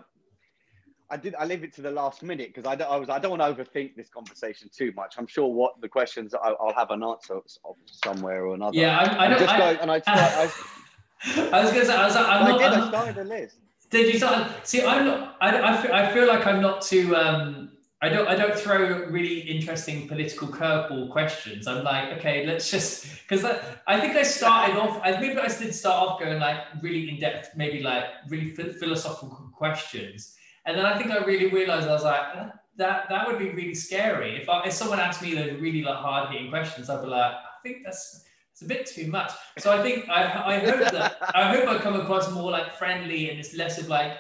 I 1.11 1.17
did. 1.17 1.35
I 1.37 1.47
leave 1.47 1.65
it 1.65 1.73
to 1.75 1.83
the 1.83 1.91
last 1.91 2.23
minute 2.23 2.53
because 2.55 2.67
I, 2.67 2.85
I 2.85 2.97
was. 2.97 3.09
I 3.09 3.19
don't 3.19 3.37
want 3.39 3.57
to 3.57 3.65
overthink 3.65 3.97
this 3.97 4.09
conversation 4.11 4.69
too 4.77 4.93
much. 4.95 5.15
I'm 5.19 5.27
sure 5.27 5.49
what 5.49 5.81
the 5.81 5.89
questions 5.89 6.35
I, 6.35 6.51
will 6.51 6.75
have 6.77 6.91
an 6.91 7.03
answer 7.03 7.41
somewhere 7.87 8.47
or 8.47 8.55
another. 8.55 8.77
Yeah, 8.77 8.99
I, 8.99 9.25
I 9.25 9.29
don't. 9.29 9.39
Just 9.39 9.55
I, 9.55 9.59
go, 9.59 9.81
and 9.81 9.91
I. 9.91 10.01
Start, 10.01 10.19
I, 10.19 10.51
I 11.25 11.63
was 11.63 11.73
gonna 11.73 11.85
say. 11.85 11.95
I 11.95 12.05
was 12.05 12.15
like, 12.15 12.27
I'm 12.27 12.47
I 12.47 12.49
not. 12.51 12.59
did. 12.59 12.73
I'm 12.73 12.83
I 12.83 12.89
started 12.89 13.19
a 13.19 13.25
list. 13.25 13.57
Did 13.91 14.13
you 14.13 14.19
start? 14.19 14.67
See, 14.67 14.85
I'm 14.85 15.07
not. 15.07 15.37
I, 15.41 15.75
I, 15.75 15.77
feel, 15.77 15.93
I 15.93 16.13
feel 16.13 16.27
like 16.27 16.47
I'm 16.47 16.61
not 16.61 16.83
too. 16.83 17.15
Um, 17.17 17.73
I 18.03 18.11
don't 18.11 18.29
I 18.29 18.35
don't 18.35 18.55
throw 18.55 19.07
really 19.07 19.41
interesting 19.41 20.07
political 20.07 20.49
curveball 20.49 21.11
questions. 21.11 21.67
I'm 21.67 21.83
like, 21.83 22.19
okay, 22.19 22.47
let's 22.47 22.71
just 22.71 23.23
because 23.23 23.45
I, 23.45 23.59
I 23.87 23.99
think 23.99 24.17
I 24.17 24.23
started 24.23 24.77
off. 24.77 25.01
I 25.03 25.19
maybe 25.19 25.39
I 25.39 25.49
did 25.49 25.75
start 25.75 26.09
off 26.09 26.21
going 26.21 26.39
like 26.39 26.59
really 26.83 27.09
in 27.09 27.19
depth, 27.19 27.57
maybe 27.57 27.83
like 27.83 28.05
really 28.29 28.51
philosophical 28.51 29.51
questions, 29.55 30.37
and 30.67 30.77
then 30.77 30.85
I 30.85 30.99
think 30.99 31.11
I 31.11 31.25
really 31.25 31.49
realized 31.49 31.89
I 31.89 31.93
was 31.93 32.05
like 32.05 32.53
that 32.77 33.09
that 33.09 33.27
would 33.27 33.39
be 33.39 33.49
really 33.51 33.75
scary 33.75 34.37
if 34.43 34.49
I, 34.51 34.65
if 34.67 34.75
someone 34.75 35.01
asked 35.01 35.23
me 35.23 35.35
those 35.35 35.59
really 35.59 35.83
like 35.83 35.97
hard 35.97 36.31
hitting 36.31 36.51
questions. 36.51 36.91
I'd 36.91 37.01
be 37.01 37.09
like, 37.09 37.33
I 37.33 37.63
think 37.63 37.79
that's 37.83 38.26
it's 38.57 38.63
a 38.63 38.67
bit 38.67 38.87
too 38.87 39.11
much. 39.11 39.33
So 39.59 39.71
I 39.71 39.83
think 39.83 40.09
I 40.09 40.55
I 40.55 40.59
hope 40.59 40.81
that 40.91 41.19
I 41.35 41.55
hope 41.55 41.69
I 41.69 41.77
come 41.77 42.01
across 42.01 42.31
more 42.33 42.51
like 42.51 42.75
friendly 42.79 43.29
and 43.29 43.39
it's 43.39 43.55
less 43.55 43.77
of 43.77 43.89
like 43.89 44.13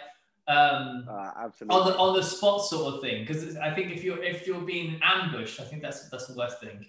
um, 0.46 1.06
uh, 1.10 1.30
absolutely. 1.38 1.74
on 1.74 1.86
the 1.86 1.96
on 1.96 2.16
the 2.16 2.22
spot 2.22 2.62
sort 2.62 2.94
of 2.94 3.00
thing. 3.00 3.24
Because 3.24 3.56
I 3.56 3.74
think 3.74 3.92
if 3.92 4.04
you're 4.04 4.22
if 4.22 4.46
you're 4.46 4.60
being 4.60 5.00
ambushed, 5.02 5.58
I 5.58 5.64
think 5.64 5.80
that's 5.80 6.10
that's 6.10 6.26
the 6.26 6.34
worst 6.36 6.60
thing. 6.60 6.84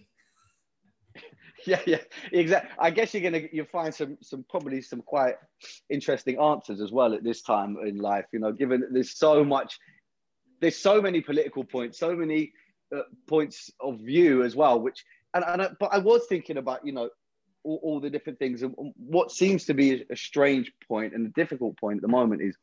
yeah, 1.66 1.80
yeah, 1.86 2.02
exactly. 2.34 2.70
I 2.78 2.92
guess 2.92 3.14
you're 3.14 3.24
gonna 3.24 3.48
you'll 3.54 3.66
find 3.68 3.96
some 3.96 4.18
some 4.22 4.44
probably 4.50 4.82
some 4.82 5.02
quite 5.02 5.36
interesting 5.90 6.38
answers 6.38 6.82
as 6.82 6.92
well 6.92 7.14
at 7.14 7.24
this 7.24 7.44
time 7.44 7.78
in 7.86 7.98
life. 7.98 8.26
You 8.34 8.40
know, 8.40 8.52
given 8.52 8.84
there's 8.92 9.18
so 9.18 9.46
much, 9.46 9.80
there's 10.60 10.76
so 10.76 11.02
many 11.02 11.22
political 11.22 11.64
points, 11.64 11.98
so 11.98 12.14
many 12.14 12.52
uh, 12.94 13.04
points 13.26 13.72
of 13.80 14.02
view 14.02 14.44
as 14.44 14.54
well. 14.54 14.82
Which 14.82 15.02
and 15.34 15.46
and 15.48 15.62
I, 15.62 15.70
but 15.80 15.94
I 15.94 16.00
was 16.00 16.26
thinking 16.28 16.58
about 16.58 16.86
you 16.86 16.92
know 16.92 17.10
all, 17.68 17.80
all 17.84 18.00
the 18.00 18.10
different 18.10 18.40
things 18.40 18.64
and 18.64 18.74
what 18.96 19.32
seems 19.32 19.66
to 19.66 19.74
be 19.74 19.94
a, 19.94 20.14
a 20.14 20.16
strange 20.16 20.72
point 20.88 21.14
and 21.14 21.28
a 21.28 21.30
difficult 21.32 21.78
point 21.78 21.98
at 21.98 22.02
the 22.02 22.08
moment 22.08 22.42
is 22.42 22.56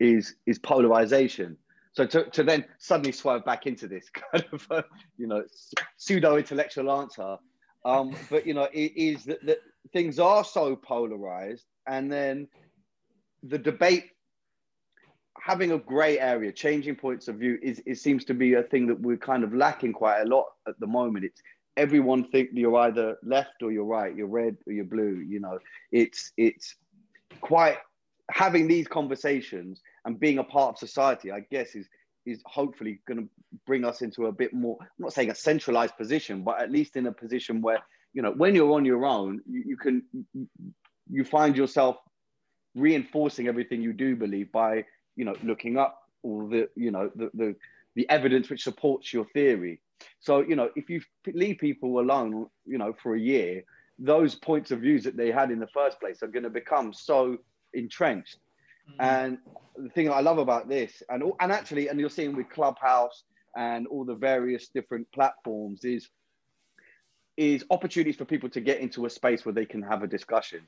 is 0.00 0.34
is 0.46 0.58
polarization. 0.58 1.56
So 1.92 2.06
to, 2.06 2.24
to 2.30 2.42
then 2.42 2.64
suddenly 2.78 3.12
swerve 3.12 3.44
back 3.44 3.66
into 3.66 3.86
this 3.88 4.08
kind 4.32 4.44
of 4.52 4.66
uh, 4.70 4.82
you 5.16 5.26
know 5.26 5.44
pseudo 5.96 6.36
intellectual 6.36 6.90
answer, 6.90 7.36
um, 7.84 8.16
but 8.30 8.46
you 8.46 8.54
know 8.54 8.68
it 8.72 8.92
is 8.96 9.24
that, 9.24 9.44
that 9.46 9.58
things 9.92 10.18
are 10.18 10.44
so 10.44 10.74
polarized, 10.74 11.66
and 11.86 12.10
then 12.10 12.48
the 13.42 13.58
debate 13.58 14.10
having 15.40 15.72
a 15.72 15.78
gray 15.78 16.18
area, 16.18 16.52
changing 16.52 16.94
points 16.96 17.28
of 17.28 17.36
view 17.36 17.58
is 17.62 17.82
it 17.86 17.96
seems 17.96 18.24
to 18.26 18.34
be 18.34 18.54
a 18.54 18.62
thing 18.62 18.86
that 18.86 19.00
we're 19.00 19.16
kind 19.16 19.42
of 19.42 19.54
lacking 19.54 19.92
quite 19.92 20.20
a 20.20 20.24
lot 20.24 20.46
at 20.68 20.78
the 20.80 20.86
moment. 20.86 21.24
It's 21.24 21.40
everyone 21.76 22.24
think 22.24 22.50
you're 22.52 22.76
either 22.76 23.16
left 23.22 23.62
or 23.62 23.72
you're 23.72 23.84
right, 23.84 24.14
you're 24.14 24.26
red 24.26 24.56
or 24.66 24.72
you're 24.72 24.84
blue. 24.84 25.24
You 25.26 25.40
know, 25.40 25.58
it's 25.92 26.32
it's 26.36 26.74
quite 27.40 27.78
having 28.30 28.68
these 28.68 28.86
conversations 28.86 29.80
and 30.04 30.18
being 30.18 30.38
a 30.38 30.44
part 30.44 30.74
of 30.74 30.78
society, 30.78 31.32
I 31.32 31.40
guess, 31.50 31.74
is 31.74 31.88
is 32.26 32.42
hopefully 32.46 33.00
going 33.06 33.18
to 33.18 33.28
bring 33.66 33.84
us 33.84 34.02
into 34.02 34.26
a 34.26 34.32
bit 34.32 34.52
more. 34.52 34.76
I'm 34.80 34.88
not 34.98 35.12
saying 35.12 35.30
a 35.30 35.34
centralized 35.34 35.96
position, 35.96 36.42
but 36.42 36.60
at 36.60 36.70
least 36.70 36.96
in 36.96 37.06
a 37.06 37.12
position 37.12 37.60
where 37.62 37.80
you 38.12 38.22
know 38.22 38.32
when 38.32 38.54
you're 38.54 38.72
on 38.72 38.84
your 38.84 39.04
own, 39.04 39.40
you, 39.48 39.62
you 39.66 39.76
can 39.76 40.02
you 41.10 41.24
find 41.24 41.56
yourself 41.56 41.96
reinforcing 42.74 43.48
everything 43.48 43.82
you 43.82 43.92
do 43.92 44.14
believe 44.14 44.50
by 44.52 44.84
you 45.16 45.24
know 45.24 45.34
looking 45.42 45.76
up 45.76 46.02
all 46.22 46.46
the 46.48 46.68
you 46.76 46.90
know 46.90 47.10
the 47.16 47.30
the, 47.34 47.56
the 47.96 48.08
evidence 48.08 48.50
which 48.50 48.62
supports 48.62 49.12
your 49.12 49.24
theory. 49.32 49.80
So 50.20 50.40
you 50.40 50.56
know 50.56 50.70
if 50.76 50.90
you 50.90 51.00
leave 51.26 51.58
people 51.58 52.00
alone, 52.00 52.46
you 52.66 52.78
know 52.78 52.94
for 53.02 53.14
a 53.14 53.20
year, 53.20 53.64
those 53.98 54.34
points 54.34 54.70
of 54.70 54.80
views 54.80 55.04
that 55.04 55.16
they 55.16 55.30
had 55.30 55.50
in 55.50 55.60
the 55.60 55.68
first 55.68 56.00
place 56.00 56.22
are 56.22 56.28
going 56.28 56.42
to 56.44 56.50
become 56.50 56.92
so 56.92 57.36
entrenched. 57.74 58.38
Mm-hmm. 58.90 59.00
And 59.00 59.38
the 59.76 59.90
thing 59.90 60.10
I 60.10 60.20
love 60.20 60.38
about 60.38 60.68
this, 60.68 61.02
and 61.08 61.22
and 61.40 61.52
actually, 61.52 61.88
and 61.88 62.00
you're 62.00 62.10
seeing 62.10 62.34
with 62.34 62.48
Clubhouse 62.50 63.24
and 63.56 63.86
all 63.86 64.04
the 64.04 64.14
various 64.14 64.68
different 64.68 65.10
platforms, 65.12 65.84
is 65.84 66.08
is 67.36 67.64
opportunities 67.70 68.16
for 68.16 68.24
people 68.24 68.48
to 68.50 68.60
get 68.60 68.80
into 68.80 69.06
a 69.06 69.10
space 69.10 69.44
where 69.44 69.54
they 69.54 69.64
can 69.64 69.82
have 69.82 70.02
a 70.02 70.06
discussion, 70.06 70.60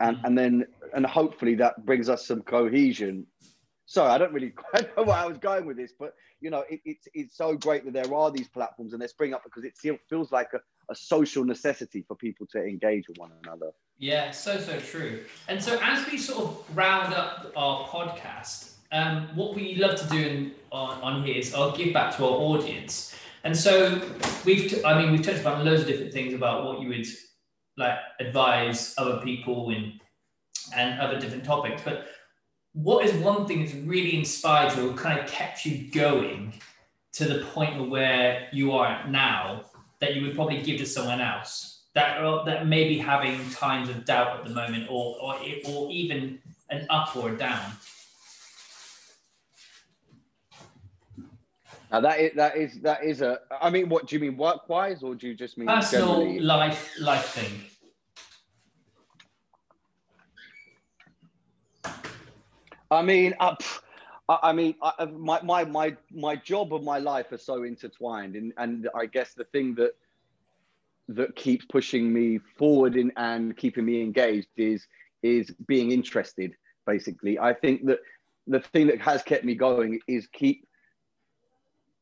and 0.00 0.16
mm-hmm. 0.16 0.26
and 0.26 0.38
then 0.38 0.66
and 0.94 1.06
hopefully 1.06 1.54
that 1.56 1.84
brings 1.84 2.08
us 2.08 2.26
some 2.26 2.42
cohesion. 2.42 3.26
So 3.88 4.04
I 4.04 4.18
don't 4.18 4.34
really 4.34 4.50
quite 4.70 4.94
know 4.96 5.02
where 5.02 5.16
I 5.16 5.26
was 5.26 5.38
going 5.38 5.64
with 5.64 5.78
this, 5.78 5.92
but 5.98 6.12
you 6.40 6.50
know, 6.50 6.62
it, 6.68 6.80
it's 6.84 7.08
it's 7.14 7.36
so 7.36 7.56
great 7.56 7.86
that 7.86 7.94
there 7.94 8.14
are 8.14 8.30
these 8.30 8.46
platforms 8.46 8.92
and 8.92 9.00
they 9.00 9.06
spring 9.06 9.32
up 9.32 9.42
because 9.42 9.64
it 9.64 9.76
feels 10.08 10.30
like 10.30 10.50
a, 10.52 10.60
a 10.90 10.94
social 10.94 11.42
necessity 11.42 12.04
for 12.06 12.14
people 12.14 12.46
to 12.52 12.62
engage 12.62 13.08
with 13.08 13.16
one 13.16 13.30
another. 13.42 13.70
Yeah, 13.98 14.30
so 14.30 14.60
so 14.60 14.78
true. 14.78 15.24
And 15.48 15.62
so 15.62 15.80
as 15.82 16.06
we 16.06 16.18
sort 16.18 16.44
of 16.44 16.76
round 16.76 17.14
up 17.14 17.50
our 17.56 17.88
podcast, 17.88 18.74
um, 18.92 19.30
what 19.34 19.54
we 19.54 19.76
love 19.76 19.96
to 19.96 20.06
do 20.08 20.18
in, 20.18 20.52
on, 20.70 21.00
on 21.00 21.24
here 21.24 21.36
is 21.36 21.54
I'll 21.54 21.74
give 21.74 21.94
back 21.94 22.14
to 22.18 22.24
our 22.24 22.30
audience. 22.30 23.14
And 23.44 23.56
so 23.56 24.02
we've, 24.44 24.70
t- 24.70 24.84
I 24.84 25.00
mean, 25.00 25.12
we've 25.12 25.22
touched 25.22 25.40
about 25.40 25.64
loads 25.64 25.82
of 25.82 25.86
different 25.86 26.12
things 26.12 26.34
about 26.34 26.64
what 26.64 26.82
you 26.82 26.88
would 26.88 27.06
like 27.78 27.96
advise 28.20 28.94
other 28.98 29.22
people 29.22 29.70
and 29.70 29.98
and 30.76 31.00
other 31.00 31.18
different 31.18 31.44
topics. 31.44 31.80
But 31.82 32.08
what 32.82 33.04
is 33.04 33.12
one 33.14 33.44
thing 33.44 33.60
that's 33.60 33.74
really 33.74 34.16
inspired 34.16 34.76
you 34.76 34.90
or 34.90 34.94
kind 34.94 35.18
of 35.18 35.26
kept 35.26 35.66
you 35.66 35.90
going 35.90 36.52
to 37.12 37.24
the 37.24 37.44
point 37.46 37.90
where 37.90 38.48
you 38.52 38.70
are 38.70 39.04
now 39.08 39.64
that 39.98 40.14
you 40.14 40.22
would 40.22 40.36
probably 40.36 40.62
give 40.62 40.78
to 40.78 40.86
someone 40.86 41.20
else 41.20 41.82
that 41.94 42.22
are, 42.22 42.44
that 42.44 42.68
may 42.68 42.86
be 42.86 42.96
having 42.96 43.50
times 43.50 43.88
of 43.88 44.04
doubt 44.04 44.38
at 44.38 44.44
the 44.44 44.54
moment 44.54 44.86
or, 44.88 45.16
or, 45.20 45.34
or 45.66 45.90
even 45.90 46.38
an 46.70 46.86
up 46.88 47.16
or 47.16 47.30
a 47.30 47.36
down? 47.36 47.72
Now 51.90 52.00
that 52.00 52.20
is 52.20 52.32
that 52.36 52.56
is 52.56 52.80
that 52.82 53.02
is 53.02 53.22
a. 53.22 53.40
I 53.62 53.70
mean, 53.70 53.88
what 53.88 54.06
do 54.06 54.14
you 54.14 54.20
mean 54.20 54.36
work 54.36 54.68
wise, 54.68 55.02
or 55.02 55.14
do 55.14 55.26
you 55.26 55.34
just 55.34 55.56
mean 55.56 55.68
personal 55.68 56.18
generally? 56.18 56.40
life 56.40 56.92
life 57.00 57.24
thing? 57.30 57.62
I 62.90 63.02
mean, 63.02 63.34
uh, 63.38 63.54
I 64.28 64.52
mean, 64.52 64.74
I, 64.82 65.04
my, 65.06 65.40
my, 65.42 65.64
my, 65.64 65.96
my 66.10 66.36
job 66.36 66.72
and 66.72 66.84
my 66.84 66.98
life 66.98 67.32
are 67.32 67.38
so 67.38 67.62
intertwined. 67.62 68.36
And, 68.36 68.52
and 68.56 68.88
I 68.94 69.06
guess 69.06 69.34
the 69.34 69.44
thing 69.44 69.74
that, 69.76 69.92
that 71.08 71.34
keeps 71.36 71.64
pushing 71.64 72.12
me 72.12 72.38
forward 72.56 72.96
in, 72.96 73.12
and 73.16 73.56
keeping 73.56 73.84
me 73.84 74.02
engaged 74.02 74.48
is, 74.56 74.86
is 75.22 75.50
being 75.66 75.92
interested, 75.92 76.54
basically. 76.86 77.38
I 77.38 77.54
think 77.54 77.86
that 77.86 78.00
the 78.46 78.60
thing 78.60 78.86
that 78.88 79.00
has 79.00 79.22
kept 79.22 79.44
me 79.44 79.54
going 79.54 80.00
is 80.06 80.26
keep 80.26 80.66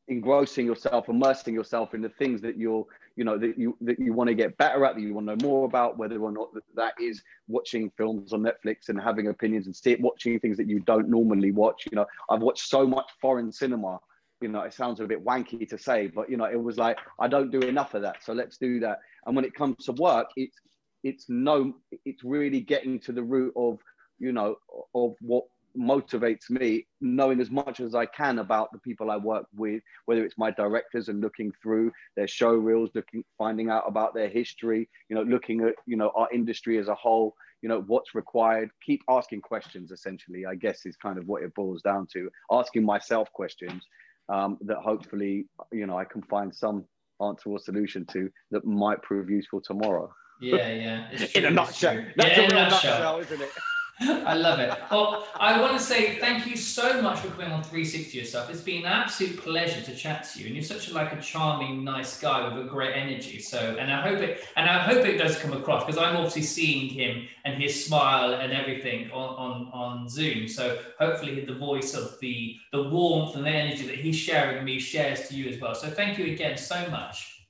engrossing 0.09 0.65
yourself, 0.65 1.09
immersing 1.09 1.53
yourself 1.53 1.93
in 1.93 2.01
the 2.01 2.09
things 2.09 2.41
that 2.41 2.57
you're, 2.57 2.85
you 3.17 3.23
know, 3.23 3.37
that 3.37 3.57
you 3.57 3.75
that 3.81 3.99
you 3.99 4.13
want 4.13 4.27
to 4.27 4.35
get 4.35 4.55
better 4.57 4.85
at, 4.85 4.95
that 4.95 5.01
you 5.01 5.13
want 5.13 5.27
to 5.27 5.35
know 5.35 5.49
more 5.49 5.65
about, 5.65 5.97
whether 5.97 6.21
or 6.21 6.31
not 6.31 6.53
that, 6.53 6.63
that 6.75 6.93
is 7.01 7.21
watching 7.47 7.91
films 7.97 8.31
on 8.31 8.43
Netflix 8.43 8.89
and 8.89 9.01
having 9.01 9.27
opinions 9.27 9.65
and 9.65 9.75
see, 9.75 9.97
watching 9.99 10.39
things 10.39 10.55
that 10.57 10.69
you 10.69 10.79
don't 10.81 11.09
normally 11.09 11.51
watch. 11.51 11.87
You 11.91 11.95
know, 11.95 12.05
I've 12.29 12.41
watched 12.41 12.69
so 12.69 12.85
much 12.85 13.09
foreign 13.19 13.51
cinema. 13.51 13.99
You 14.39 14.49
know, 14.49 14.61
it 14.61 14.73
sounds 14.73 14.99
a 14.99 15.07
bit 15.07 15.25
wanky 15.25 15.67
to 15.67 15.79
say, 15.79 16.07
but 16.07 16.29
you 16.29 16.37
know, 16.37 16.45
it 16.45 16.61
was 16.61 16.77
like 16.77 16.99
I 17.19 17.27
don't 17.27 17.49
do 17.49 17.59
enough 17.59 17.95
of 17.95 18.03
that, 18.03 18.23
so 18.23 18.33
let's 18.33 18.57
do 18.57 18.79
that. 18.81 18.99
And 19.25 19.35
when 19.35 19.45
it 19.45 19.55
comes 19.55 19.85
to 19.85 19.93
work, 19.93 20.27
it's 20.35 20.57
it's 21.03 21.25
no, 21.27 21.73
it's 22.05 22.23
really 22.23 22.61
getting 22.61 22.99
to 22.99 23.11
the 23.11 23.23
root 23.23 23.53
of 23.57 23.79
you 24.19 24.31
know 24.31 24.57
of 24.93 25.15
what 25.21 25.45
motivates 25.77 26.49
me 26.49 26.87
knowing 27.01 27.39
as 27.39 27.51
much 27.51 27.79
as 27.79 27.95
I 27.95 28.05
can 28.05 28.39
about 28.39 28.71
the 28.71 28.79
people 28.79 29.11
I 29.11 29.17
work 29.17 29.45
with, 29.55 29.81
whether 30.05 30.25
it's 30.25 30.37
my 30.37 30.51
directors 30.51 31.09
and 31.09 31.21
looking 31.21 31.51
through 31.61 31.91
their 32.15 32.27
show 32.27 32.51
reels, 32.51 32.89
looking, 32.95 33.23
finding 33.37 33.69
out 33.69 33.83
about 33.87 34.13
their 34.13 34.29
history, 34.29 34.89
you 35.09 35.15
know, 35.15 35.23
looking 35.23 35.61
at, 35.61 35.75
you 35.85 35.97
know, 35.97 36.11
our 36.15 36.27
industry 36.33 36.77
as 36.77 36.87
a 36.87 36.95
whole, 36.95 37.35
you 37.61 37.69
know, 37.69 37.83
what's 37.87 38.15
required, 38.15 38.69
keep 38.83 39.01
asking 39.09 39.41
questions 39.41 39.91
essentially, 39.91 40.45
I 40.45 40.55
guess 40.55 40.85
is 40.85 40.95
kind 40.95 41.17
of 41.17 41.27
what 41.27 41.43
it 41.43 41.53
boils 41.53 41.81
down 41.81 42.07
to, 42.13 42.29
asking 42.51 42.83
myself 42.83 43.31
questions 43.33 43.83
um, 44.29 44.57
that 44.61 44.77
hopefully, 44.77 45.45
you 45.71 45.85
know, 45.85 45.97
I 45.97 46.05
can 46.05 46.21
find 46.23 46.53
some 46.53 46.85
answer 47.21 47.49
or 47.49 47.59
solution 47.59 48.05
to 48.05 48.29
that 48.51 48.65
might 48.65 49.01
prove 49.01 49.29
useful 49.29 49.61
tomorrow. 49.61 50.11
Yeah, 50.39 50.69
yeah. 50.69 51.27
in 51.35 51.45
a 51.45 51.49
nutshell. 51.49 52.03
That's 52.15 52.37
yeah, 52.37 52.43
a 52.43 52.47
real 52.47 52.55
nutshell. 52.55 52.91
nutshell, 52.91 53.19
isn't 53.19 53.41
it? 53.41 53.51
I 53.99 54.35
love 54.35 54.59
it. 54.59 54.71
Well, 54.91 55.25
I 55.39 55.59
want 55.59 55.73
to 55.73 55.83
say 55.83 56.19
thank 56.19 56.45
you 56.45 56.55
so 56.55 57.01
much 57.01 57.19
for 57.19 57.29
coming 57.29 57.51
on 57.51 57.63
360 57.63 58.15
yourself. 58.15 58.47
It's 58.49 58.61
been 58.61 58.85
an 58.85 58.91
absolute 58.91 59.37
pleasure 59.37 59.81
to 59.81 59.95
chat 59.95 60.29
to 60.29 60.39
you, 60.39 60.45
and 60.45 60.55
you're 60.55 60.63
such 60.63 60.89
a, 60.89 60.93
like 60.93 61.13
a 61.13 61.19
charming, 61.19 61.83
nice 61.83 62.19
guy 62.19 62.47
with 62.47 62.63
a 62.63 62.69
great 62.69 62.95
energy. 62.95 63.39
So, 63.39 63.57
and 63.79 63.91
I 63.91 64.07
hope 64.07 64.19
it, 64.19 64.45
and 64.55 64.69
I 64.69 64.77
hope 64.79 65.03
it 65.03 65.17
does 65.17 65.39
come 65.39 65.53
across 65.53 65.83
because 65.83 65.99
I'm 65.99 66.15
obviously 66.15 66.43
seeing 66.43 66.89
him 66.89 67.27
and 67.43 67.59
his 67.59 67.85
smile 67.85 68.35
and 68.35 68.53
everything 68.53 69.09
on, 69.11 69.35
on 69.35 69.71
on 69.73 70.09
Zoom. 70.09 70.47
So, 70.47 70.77
hopefully, 70.99 71.43
the 71.43 71.55
voice 71.55 71.95
of 71.95 72.19
the 72.19 72.55
the 72.71 72.83
warmth 72.83 73.35
and 73.35 73.45
the 73.45 73.49
energy 73.49 73.87
that 73.87 73.95
he's 73.95 74.15
sharing 74.15 74.63
me 74.63 74.79
shares 74.79 75.27
to 75.29 75.35
you 75.35 75.49
as 75.49 75.59
well. 75.59 75.73
So, 75.73 75.89
thank 75.89 76.19
you 76.19 76.25
again 76.25 76.57
so 76.57 76.87
much. 76.91 77.47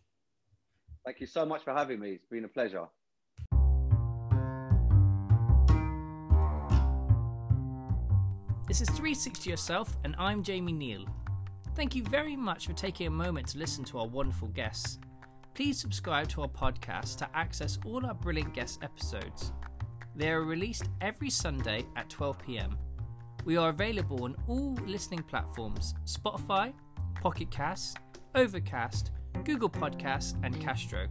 Thank 1.03 1.19
you 1.19 1.27
so 1.27 1.45
much 1.45 1.63
for 1.63 1.73
having 1.73 1.99
me. 1.99 2.11
It's 2.11 2.25
been 2.25 2.45
a 2.45 2.49
pleasure. 2.49 2.87
This 8.68 8.82
is 8.82 8.89
360 8.89 9.49
Yourself, 9.49 9.95
and 10.03 10.13
I'm 10.20 10.43
Jamie 10.43 10.74
Neal. 10.74 11.05
Thank 11.74 11.95
you 11.95 12.03
very 12.03 12.36
much 12.36 12.68
for 12.68 12.74
taking 12.74 13.07
a 13.07 13.09
moment 13.09 13.47
to 13.47 13.57
listen 13.57 13.86
to 13.86 13.99
our 13.99 14.05
wonderful 14.05 14.49
guests. 14.49 14.99
Please 15.53 15.80
subscribe 15.80 16.28
to 16.28 16.41
our 16.41 16.49
podcast 16.49 17.18
to 17.20 17.30
access 17.34 17.80
all 17.86 18.05
our 18.05 18.13
brilliant 18.13 18.53
guest 18.53 18.84
episodes. 18.84 19.53
They 20.18 20.32
are 20.32 20.43
released 20.43 20.89
every 20.99 21.30
Sunday 21.30 21.86
at 21.95 22.09
12 22.09 22.39
pm. 22.39 22.78
We 23.45 23.55
are 23.55 23.70
available 23.70 24.26
on 24.26 24.36
all 24.49 24.74
listening 24.86 25.24
platforms 25.24 25.95
Spotify, 26.03 26.74
Pocket 27.22 27.49
Cast, 27.49 27.99
Overcast, 28.36 29.11
Google 29.45 29.70
Podcasts, 29.70 30.36
and 30.43 30.59
Castro. 30.59 31.07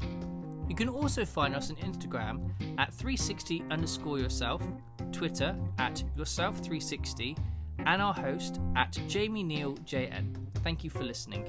You 0.69 0.75
can 0.75 0.89
also 0.89 1.25
find 1.25 1.55
us 1.55 1.71
on 1.71 1.77
Instagram 1.77 2.51
at 2.79 2.93
360 2.93 3.65
underscore 3.71 4.19
yourself, 4.19 4.63
Twitter 5.13 5.57
at 5.79 6.03
yourself360, 6.17 7.39
and 7.87 8.03
our 8.03 8.15
host 8.15 8.61
at 8.75 8.99
Jamie 9.07 9.45
Neal 9.45 9.75
JN. 9.79 10.37
Thank 10.65 10.83
you 10.83 10.91
for 10.91 11.05
listening. 11.05 11.47